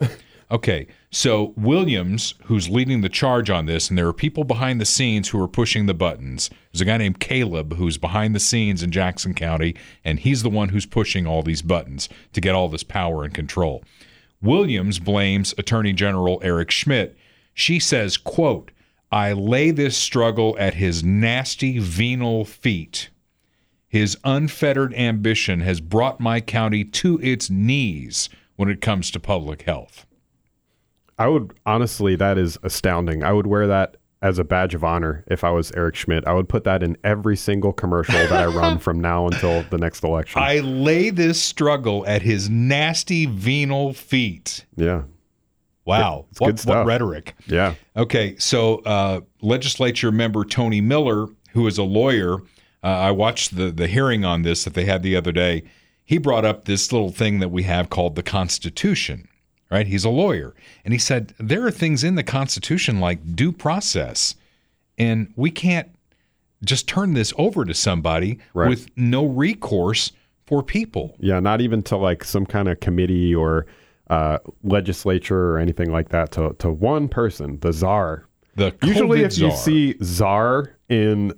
Okay, 0.51 0.85
so 1.09 1.53
Williams, 1.57 2.35
who's 2.43 2.69
leading 2.69 3.01
the 3.01 3.09
charge 3.09 3.49
on 3.49 3.65
this, 3.65 3.89
and 3.89 3.97
there 3.97 4.07
are 4.07 4.13
people 4.13 4.43
behind 4.43 4.79
the 4.79 4.85
scenes 4.85 5.29
who 5.29 5.41
are 5.41 5.47
pushing 5.47 5.87
the 5.87 5.93
buttons. 5.95 6.51
There's 6.71 6.81
a 6.81 6.85
guy 6.85 6.97
named 6.97 7.19
Caleb 7.19 7.77
who's 7.77 7.97
behind 7.97 8.35
the 8.35 8.39
scenes 8.39 8.83
in 8.83 8.91
Jackson 8.91 9.33
County, 9.33 9.75
and 10.03 10.19
he's 10.19 10.43
the 10.43 10.49
one 10.51 10.69
who's 10.69 10.85
pushing 10.85 11.25
all 11.25 11.41
these 11.41 11.63
buttons 11.63 12.09
to 12.33 12.41
get 12.41 12.53
all 12.53 12.69
this 12.69 12.83
power 12.83 13.23
and 13.23 13.33
control. 13.33 13.83
Williams 14.39 14.99
blames 14.99 15.55
Attorney 15.57 15.93
General 15.93 16.39
Eric 16.43 16.69
Schmitt. 16.69 17.17
She 17.55 17.79
says, 17.79 18.15
quote, 18.15 18.69
I 19.11 19.33
lay 19.33 19.71
this 19.71 19.97
struggle 19.97 20.55
at 20.59 20.75
his 20.75 21.03
nasty 21.03 21.79
venal 21.79 22.45
feet. 22.45 23.09
His 23.87 24.15
unfettered 24.23 24.93
ambition 24.93 25.61
has 25.61 25.81
brought 25.81 26.19
my 26.19 26.39
county 26.39 26.83
to 26.83 27.19
its 27.21 27.49
knees 27.49 28.29
when 28.57 28.69
it 28.69 28.81
comes 28.81 29.09
to 29.11 29.19
public 29.19 29.63
health. 29.63 30.05
I 31.17 31.27
would 31.27 31.53
honestly, 31.65 32.15
that 32.17 32.37
is 32.37 32.57
astounding. 32.63 33.23
I 33.23 33.31
would 33.31 33.47
wear 33.47 33.67
that 33.67 33.97
as 34.21 34.39
a 34.39 34.43
badge 34.43 34.73
of 34.73 34.83
honor 34.83 35.23
if 35.27 35.43
I 35.43 35.51
was 35.51 35.71
Eric 35.73 35.95
Schmitt. 35.95 36.25
I 36.27 36.33
would 36.33 36.49
put 36.49 36.63
that 36.63 36.81
in 36.81 36.97
every 37.03 37.37
single 37.37 37.71
commercial 37.71 38.15
that 38.15 38.31
I 38.31 38.45
run 38.45 38.79
from 38.85 38.99
now 38.99 39.27
until 39.27 39.63
the 39.69 39.77
next 39.77 40.03
election. 40.03 40.41
I 40.41 40.59
lay 40.59 41.09
this 41.11 41.41
struggle 41.41 42.05
at 42.07 42.21
his 42.21 42.49
nasty 42.49 43.25
venal 43.27 43.93
feet. 43.93 44.65
yeah. 44.75 45.03
Wow. 45.85 46.25
It's 46.31 46.39
what, 46.41 46.55
good 46.55 46.65
what 46.65 46.85
rhetoric. 46.87 47.35
Yeah. 47.45 47.75
Okay, 47.95 48.35
so 48.39 48.77
uh, 48.79 49.21
legislature 49.41 50.11
member 50.11 50.43
Tony 50.43 50.81
Miller, 50.81 51.27
who 51.51 51.67
is 51.67 51.77
a 51.77 51.83
lawyer, 51.83 52.37
uh, 52.83 52.87
I 52.87 53.11
watched 53.11 53.55
the 53.55 53.69
the 53.69 53.85
hearing 53.85 54.25
on 54.25 54.41
this 54.41 54.63
that 54.63 54.73
they 54.73 54.85
had 54.85 55.03
the 55.03 55.15
other 55.15 55.31
day. 55.31 55.63
he 56.03 56.17
brought 56.17 56.43
up 56.43 56.65
this 56.65 56.91
little 56.91 57.11
thing 57.11 57.37
that 57.39 57.49
we 57.49 57.63
have 57.63 57.91
called 57.91 58.15
the 58.15 58.23
Constitution, 58.23 59.27
right? 59.71 59.87
He's 59.87 60.05
a 60.05 60.09
lawyer. 60.09 60.53
And 60.83 60.93
he 60.93 60.97
said, 60.99 61.33
there 61.39 61.65
are 61.65 61.71
things 61.71 62.03
in 62.03 62.15
the 62.15 62.23
Constitution 62.23 62.99
like 62.99 63.35
due 63.35 63.51
process, 63.51 64.35
and 64.97 65.31
we 65.35 65.51
can't 65.51 65.89
just 66.63 66.87
turn 66.87 67.13
this 67.13 67.33
over 67.37 67.65
to 67.65 67.73
somebody 67.73 68.39
Right. 68.53 68.69
with 68.69 68.87
no 68.95 69.25
recourse 69.25 70.11
for 70.47 70.63
people. 70.63 71.15
Yeah, 71.19 71.39
not 71.39 71.61
even 71.61 71.83
to 71.83 71.97
like 71.97 72.23
some 72.23 72.45
kind 72.45 72.67
of 72.67 72.79
committee 72.79 73.33
or 73.35 73.65
uh, 74.09 74.37
legislature 74.63 75.51
or 75.51 75.57
anything 75.57 75.91
like 75.91 76.09
that. 76.09 76.31
To 76.33 76.55
to 76.59 76.69
one 76.69 77.07
person, 77.07 77.59
the 77.61 77.73
czar. 77.73 78.25
The 78.55 78.73
Usually, 78.83 79.19
COVID 79.21 79.25
if 79.33 79.37
you 79.39 79.51
see 79.51 79.95
czar 80.03 80.77
in 80.87 81.33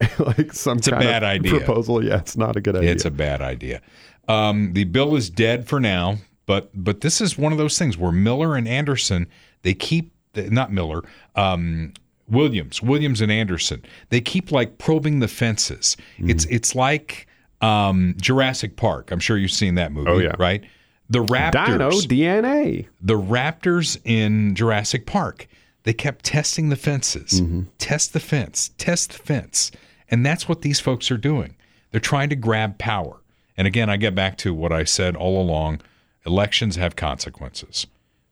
like 0.18 0.52
some 0.52 0.78
a 0.78 0.80
kind 0.80 1.02
bad 1.02 1.22
of 1.22 1.28
idea. 1.28 1.50
proposal, 1.58 2.02
yeah, 2.04 2.18
it's 2.18 2.36
not 2.36 2.56
a 2.56 2.60
good 2.60 2.76
idea. 2.76 2.90
It's 2.92 3.04
a 3.04 3.10
bad 3.10 3.42
idea. 3.42 3.82
Um, 4.28 4.72
the 4.72 4.84
bill 4.84 5.16
is 5.16 5.28
dead 5.30 5.66
for 5.68 5.80
now, 5.80 6.16
but 6.46 6.70
but 6.74 7.00
this 7.00 7.20
is 7.20 7.36
one 7.38 7.52
of 7.52 7.58
those 7.58 7.78
things 7.78 7.96
where 7.96 8.12
Miller 8.12 8.56
and 8.56 8.66
Anderson 8.68 9.26
they 9.62 9.74
keep 9.74 10.12
not 10.34 10.72
Miller, 10.72 11.02
um, 11.36 11.92
Williams, 12.28 12.82
Williams 12.82 13.20
and 13.20 13.30
Anderson 13.30 13.84
they 14.08 14.20
keep 14.20 14.50
like 14.50 14.78
probing 14.78 15.20
the 15.20 15.28
fences. 15.28 15.96
Mm-hmm. 16.18 16.30
It's 16.30 16.44
it's 16.46 16.74
like 16.74 17.26
um, 17.60 18.14
Jurassic 18.20 18.76
Park. 18.76 19.10
I'm 19.12 19.20
sure 19.20 19.36
you've 19.36 19.50
seen 19.52 19.76
that 19.76 19.92
movie, 19.92 20.10
Oh, 20.10 20.18
yeah. 20.18 20.34
right? 20.38 20.64
The 21.10 21.22
Raptors, 21.24 22.08
Dino 22.08 22.42
DNA. 22.42 22.86
the 23.00 23.18
Raptors 23.18 24.00
in 24.04 24.54
Jurassic 24.54 25.06
Park, 25.06 25.46
they 25.84 25.92
kept 25.92 26.24
testing 26.24 26.70
the 26.70 26.76
fences. 26.76 27.40
Mm-hmm. 27.40 27.62
Test 27.78 28.14
the 28.14 28.20
fence, 28.20 28.70
test 28.78 29.12
the 29.12 29.18
fence. 29.18 29.70
And 30.10 30.24
that's 30.26 30.48
what 30.48 30.62
these 30.62 30.80
folks 30.80 31.10
are 31.10 31.16
doing. 31.18 31.54
They're 31.90 32.00
trying 32.00 32.30
to 32.30 32.36
grab 32.36 32.78
power. 32.78 33.20
And 33.56 33.66
again, 33.68 33.90
I 33.90 33.96
get 33.98 34.14
back 34.14 34.38
to 34.38 34.52
what 34.54 34.72
I 34.72 34.84
said 34.84 35.14
all 35.16 35.40
along 35.40 35.82
elections 36.26 36.76
have 36.76 36.96
consequences. 36.96 37.86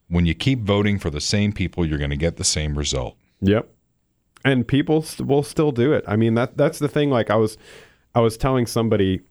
When 0.07 0.25
you 0.25 0.33
keep 0.33 0.61
voting 0.61 0.99
for 0.99 1.09
the 1.09 1.21
same 1.21 1.53
people, 1.53 1.85
you're 1.85 1.97
going 1.97 2.09
to 2.09 2.17
get 2.17 2.37
the 2.37 2.43
same 2.43 2.77
result. 2.77 3.15
Yep. 3.41 3.69
And 4.43 4.67
people 4.67 5.01
st- 5.01 5.27
will 5.27 5.43
still 5.43 5.71
do 5.71 5.93
it. 5.93 6.03
I 6.07 6.15
mean, 6.15 6.33
that 6.35 6.57
that's 6.57 6.79
the 6.79 6.87
thing. 6.87 7.09
Like 7.09 7.29
I 7.29 7.35
was, 7.35 7.57
I 8.15 8.19
was 8.21 8.37
telling 8.37 8.65
somebody 8.65 9.21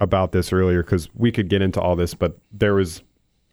about 0.00 0.32
this 0.32 0.52
earlier 0.52 0.82
because 0.82 1.08
we 1.14 1.30
could 1.30 1.48
get 1.48 1.62
into 1.62 1.80
all 1.80 1.96
this, 1.96 2.14
but 2.14 2.38
there 2.52 2.74
was 2.74 3.02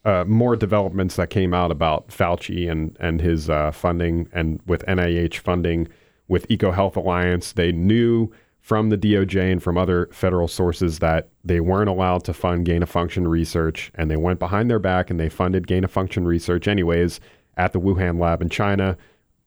uh, 0.05 0.23
more 0.27 0.55
developments 0.55 1.15
that 1.15 1.29
came 1.29 1.53
out 1.53 1.71
about 1.71 2.07
Fauci 2.09 2.69
and 2.69 2.95
and 2.99 3.21
his 3.21 3.49
uh, 3.49 3.71
funding 3.71 4.29
and 4.33 4.59
with 4.65 4.85
NIH 4.85 5.37
funding 5.37 5.87
with 6.27 6.47
EcoHealth 6.47 6.95
Alliance. 6.95 7.51
They 7.51 7.71
knew 7.71 8.31
from 8.61 8.89
the 8.89 8.97
DOJ 8.97 9.51
and 9.51 9.61
from 9.61 9.77
other 9.77 10.07
federal 10.13 10.47
sources 10.47 10.99
that 10.99 11.29
they 11.43 11.59
weren't 11.59 11.89
allowed 11.89 12.23
to 12.23 12.33
fund 12.33 12.63
gain 12.65 12.83
of 12.83 12.89
function 12.89 13.27
research, 13.27 13.91
and 13.95 14.09
they 14.09 14.15
went 14.15 14.39
behind 14.39 14.69
their 14.69 14.79
back 14.79 15.09
and 15.09 15.19
they 15.19 15.29
funded 15.29 15.67
gain 15.67 15.83
of 15.83 15.91
function 15.91 16.25
research 16.25 16.67
anyways 16.67 17.19
at 17.57 17.73
the 17.73 17.79
Wuhan 17.79 18.19
lab 18.19 18.41
in 18.41 18.49
China 18.49 18.97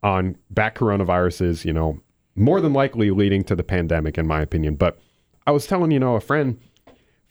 on 0.02 0.36
back 0.50 0.76
coronaviruses. 0.76 1.64
You 1.64 1.72
know, 1.72 2.00
more 2.34 2.60
than 2.60 2.72
likely 2.72 3.10
leading 3.10 3.44
to 3.44 3.54
the 3.54 3.62
pandemic, 3.62 4.18
in 4.18 4.26
my 4.26 4.40
opinion. 4.40 4.74
But 4.74 4.98
I 5.46 5.52
was 5.52 5.66
telling 5.66 5.92
you 5.92 6.00
know 6.00 6.16
a 6.16 6.20
friend, 6.20 6.60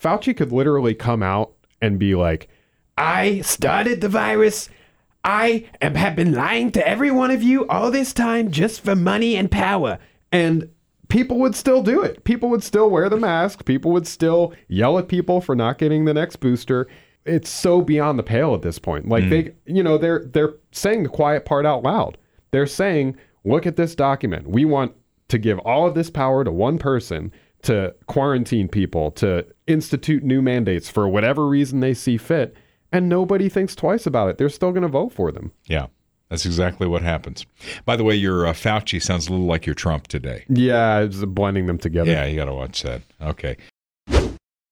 Fauci 0.02 0.36
could 0.36 0.52
literally 0.52 0.96
come 0.96 1.22
out 1.22 1.54
and 1.82 2.00
be 2.00 2.16
like, 2.16 2.48
I 2.98 3.42
started 3.42 4.02
the 4.02 4.10
virus. 4.10 4.70
I 5.26 5.70
am, 5.82 5.96
have 5.96 6.16
been 6.16 6.34
lying 6.34 6.72
to 6.74 6.88
every 6.88 7.12
one 7.12 7.32
of 7.32 7.44
you 7.44 7.68
all 7.68 7.92
this 7.92 8.14
time 8.14 8.52
just 8.52 8.82
for 8.82 8.96
money 8.96 9.36
and 9.36 9.50
power. 9.50 10.00
And 10.32 10.70
people 11.14 11.38
would 11.38 11.56
still 11.56 11.84
do 11.84 12.02
it. 12.02 12.24
People 12.24 12.50
would 12.50 12.64
still 12.64 12.90
wear 12.90 13.08
the 13.08 13.18
mask. 13.18 13.66
People 13.66 13.92
would 13.92 14.08
still 14.08 14.52
yell 14.68 14.98
at 14.98 15.08
people 15.08 15.42
for 15.42 15.56
not 15.56 15.78
getting 15.78 16.06
the 16.06 16.14
next 16.14 16.38
booster. 16.38 16.88
It's 17.24 17.52
so 17.52 17.82
beyond 17.82 18.18
the 18.18 18.24
pale 18.24 18.56
at 18.56 18.64
this 18.64 18.80
point. 18.80 19.08
Like 19.08 19.26
hmm. 19.26 19.30
they, 19.30 19.54
you 19.68 19.84
know, 19.84 20.00
they're 20.00 20.26
they're 20.26 20.56
saying 20.72 21.04
the 21.04 21.10
quiet 21.10 21.46
part 21.46 21.68
out 21.68 21.84
loud. 21.84 22.18
They're 22.50 22.66
saying, 22.66 23.16
"Look 23.46 23.68
at 23.68 23.76
this 23.76 23.94
document. 23.94 24.48
We 24.48 24.66
want 24.66 24.94
to 25.28 25.38
give 25.38 25.60
all 25.60 25.88
of 25.88 25.94
this 25.94 26.10
power 26.10 26.44
to 26.44 26.52
one 26.52 26.80
person 26.80 27.32
to 27.62 27.96
quarantine 28.08 28.68
people, 28.68 29.12
to 29.12 29.46
institute 29.68 30.24
new 30.24 30.42
mandates 30.42 30.90
for 30.90 31.08
whatever 31.08 31.48
reason 31.48 31.80
they 31.80 31.94
see 31.94 32.18
fit." 32.18 32.58
And 32.92 33.08
nobody 33.08 33.50
thinks 33.50 33.76
twice 33.76 34.08
about 34.08 34.30
it. 34.30 34.38
They're 34.40 34.50
still 34.50 34.72
going 34.72 34.84
to 34.84 34.88
vote 34.88 35.14
for 35.14 35.32
them. 35.32 35.52
Yeah, 35.68 35.88
that's 36.34 36.48
exactly 36.48 36.88
what 36.88 37.04
happens. 37.04 37.46
By 37.86 37.96
the 37.96 38.04
way, 38.04 38.16
your 38.16 38.48
uh, 38.48 38.54
Fauci 38.54 39.00
sounds 39.00 39.28
a 39.28 39.32
little 39.32 39.46
like 39.46 39.68
your 39.68 39.76
Trump 39.76 40.08
today. 40.08 40.46
Yeah, 40.50 41.02
it's 41.02 41.24
blending 41.24 41.68
them 41.68 41.78
together. 41.78 42.10
Yeah, 42.10 42.26
you 42.26 42.36
got 42.36 42.46
to 42.46 42.56
watch 42.56 42.82
that. 42.82 43.04
Okay. 43.22 43.56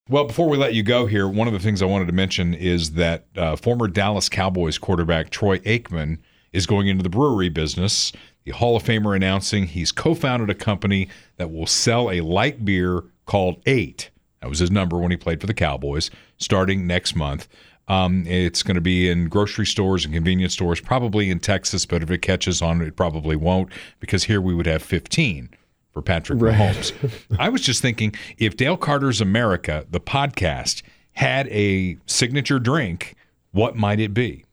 Well, 0.10 0.26
before 0.26 0.50
we 0.50 0.58
let 0.58 0.74
you 0.74 0.82
go 0.82 1.06
here, 1.06 1.28
one 1.28 1.46
of 1.46 1.54
the 1.54 1.60
things 1.60 1.84
I 1.84 1.86
wanted 1.86 2.08
to 2.08 2.14
mention 2.14 2.56
is 2.56 2.94
that 2.94 3.28
uh, 3.38 3.58
former 3.58 3.88
Dallas 3.88 4.28
Cowboys 4.28 4.80
quarterback 4.80 5.30
Troy 5.30 5.60
Aikman 5.60 6.18
is 6.52 6.66
going 6.66 6.88
into 6.88 7.04
the 7.04 7.10
brewery 7.10 7.50
business. 7.50 8.12
The 8.44 8.54
Hall 8.54 8.76
of 8.76 8.82
Famer 8.82 9.16
announcing 9.16 9.68
he's 9.68 9.92
co 9.92 10.16
founded 10.16 10.50
a 10.50 10.56
company 10.56 11.10
that 11.38 11.52
will 11.52 11.68
sell 11.68 12.10
a 12.10 12.22
light 12.22 12.66
beer 12.66 13.04
called 13.28 13.62
Eight. 13.68 14.10
That 14.42 14.50
was 14.50 14.58
his 14.58 14.72
number 14.72 14.98
when 14.98 15.12
he 15.12 15.18
played 15.18 15.40
for 15.40 15.46
the 15.46 15.54
Cowboys, 15.54 16.10
starting 16.40 16.88
next 16.88 17.16
month. 17.16 17.48
Um, 17.92 18.26
it's 18.26 18.64
going 18.64 18.76
to 18.76 18.82
be 18.82 19.10
in 19.10 19.28
grocery 19.28 19.66
stores 19.66 20.06
and 20.06 20.14
convenience 20.14 20.54
stores, 20.54 20.80
probably 20.80 21.30
in 21.30 21.42
Texas, 21.42 21.86
but 21.86 22.02
if 22.02 22.10
it 22.10 22.20
catches 22.20 22.62
on, 22.62 22.82
it 22.82 22.96
probably 22.96 23.36
won't 23.36 23.70
because 24.00 24.24
here 24.24 24.40
we 24.40 24.54
would 24.54 24.66
have 24.66 24.82
15 24.82 25.50
for 25.92 26.02
Patrick 26.02 26.40
Mahomes. 26.40 26.94
I 27.38 27.50
was 27.50 27.60
just 27.60 27.82
thinking 27.82 28.16
if 28.38 28.56
Dale 28.56 28.78
Carter's 28.78 29.20
America, 29.20 29.86
the 29.92 30.00
podcast, 30.00 30.84
had 31.14 31.50
a 31.50 31.98
signature 32.06 32.60
drink, 32.60 33.16
what 33.52 33.76
might 33.76 34.00
it 34.00 34.14
be? 34.14 34.46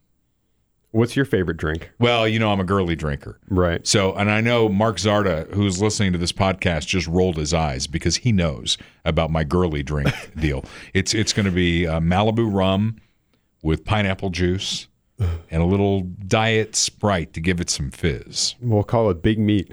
What's 0.90 1.14
your 1.14 1.24
favorite 1.24 1.58
drink? 1.58 1.92
Well, 2.00 2.26
you 2.26 2.40
know, 2.40 2.50
I'm 2.50 2.58
a 2.58 2.64
girly 2.64 2.96
drinker. 2.96 3.38
Right. 3.48 3.86
So, 3.86 4.14
and 4.14 4.32
I 4.32 4.40
know 4.40 4.68
Mark 4.68 4.96
Zarda, 4.96 5.54
who's 5.54 5.80
listening 5.80 6.12
to 6.12 6.18
this 6.18 6.32
podcast, 6.32 6.88
just 6.88 7.06
rolled 7.06 7.36
his 7.36 7.54
eyes 7.54 7.86
because 7.86 8.16
he 8.16 8.32
knows 8.32 8.78
about 9.04 9.30
my 9.30 9.44
girly 9.44 9.84
drink 9.84 10.10
deal. 10.40 10.64
It's 10.92 11.14
it's 11.14 11.32
going 11.32 11.46
to 11.46 11.52
be 11.52 11.86
uh, 11.86 12.00
Malibu 12.00 12.52
rum 12.52 12.96
with 13.62 13.84
pineapple 13.84 14.30
juice 14.30 14.88
and 15.18 15.62
a 15.62 15.66
little 15.66 16.02
diet 16.02 16.76
Sprite 16.76 17.32
to 17.32 17.40
give 17.40 17.60
it 17.60 17.70
some 17.70 17.90
fizz. 17.90 18.54
We'll 18.60 18.84
call 18.84 19.10
it 19.10 19.22
Big 19.22 19.38
Meat. 19.38 19.72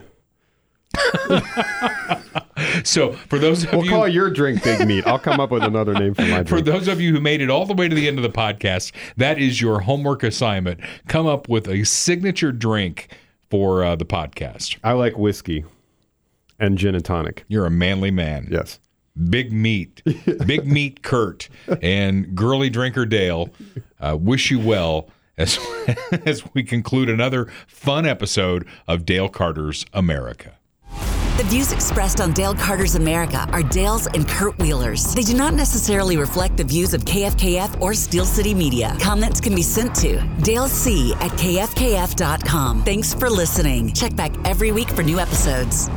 So, 2.84 3.14
for 3.14 3.40
those 3.40 3.64
of 3.64 3.74
We'll 3.74 3.86
you 3.86 3.90
call 3.90 4.08
your 4.08 4.30
drink 4.30 4.64
Big 4.64 4.86
Meat. 4.88 5.06
I'll 5.06 5.20
come 5.20 5.40
up 5.40 5.52
with 5.52 5.64
another 5.64 5.94
name 5.94 6.14
for 6.14 6.24
my 6.24 6.44
For 6.46 6.62
those 6.62 6.88
of 6.88 7.02
you 7.02 7.14
who 7.14 7.20
made 7.20 7.42
it 7.42 7.50
all 7.50 7.66
the 7.66 7.74
way 7.74 7.88
to 7.88 7.96
the 7.96 8.08
end 8.08 8.18
of 8.18 8.24
the 8.24 8.30
podcast, 8.30 8.92
that 9.18 9.40
is 9.40 9.62
your 9.62 9.82
homework 9.82 10.24
assignment. 10.24 10.80
Come 11.08 11.28
up 11.28 11.50
with 11.50 11.68
a 11.68 11.84
signature 11.84 12.52
drink 12.52 13.10
for 13.50 13.84
uh, 13.84 13.96
the 13.96 14.06
podcast. 14.06 14.78
I 14.84 14.94
like 14.94 15.18
whiskey 15.18 15.66
and 16.60 16.78
gin 16.78 16.96
and 16.96 17.04
tonic. 17.04 17.44
You're 17.48 17.66
a 17.66 17.72
manly 17.72 18.12
man. 18.12 18.48
Yes. 18.50 18.80
Big 19.30 19.52
meat, 19.52 20.02
big 20.46 20.68
meat 20.68 21.02
Kurt, 21.02 21.48
and 21.82 22.36
girly 22.36 22.70
drinker 22.70 23.06
Dale 23.06 23.50
uh, 24.00 24.18
wish 24.20 24.52
you 24.52 24.60
well 24.60 25.10
as, 25.38 25.58
as 26.26 26.44
we 26.54 26.64
conclude 26.64 27.10
another 27.10 27.46
fun 27.68 28.06
episode 28.06 28.68
of 28.88 29.06
Dale 29.06 29.30
Carter's 29.30 29.86
America. 29.94 30.58
The 31.38 31.44
views 31.44 31.74
expressed 31.74 32.22
on 32.22 32.32
Dale 32.32 32.56
Carter's 32.56 32.96
America 32.96 33.46
are 33.52 33.62
Dale's 33.62 34.08
and 34.08 34.26
Kurt 34.26 34.58
Wheeler's. 34.58 35.14
They 35.14 35.22
do 35.22 35.34
not 35.34 35.54
necessarily 35.54 36.16
reflect 36.16 36.56
the 36.56 36.64
views 36.64 36.94
of 36.94 37.02
KFKF 37.04 37.82
or 37.82 37.94
Steel 37.94 38.24
City 38.24 38.54
Media. 38.54 38.96
Comments 39.02 39.42
can 39.42 39.54
be 39.54 39.62
sent 39.62 39.94
to 39.96 40.22
Dale 40.44 40.70
C 40.70 41.14
at 41.16 41.32
kfkf.com. 41.32 42.84
Thanks 42.86 43.14
for 43.14 43.30
listening. 43.30 43.94
Check 43.94 44.16
back 44.16 44.32
every 44.48 44.72
week 44.72 44.90
for 44.90 45.04
new 45.04 45.20
episodes. 45.20 45.90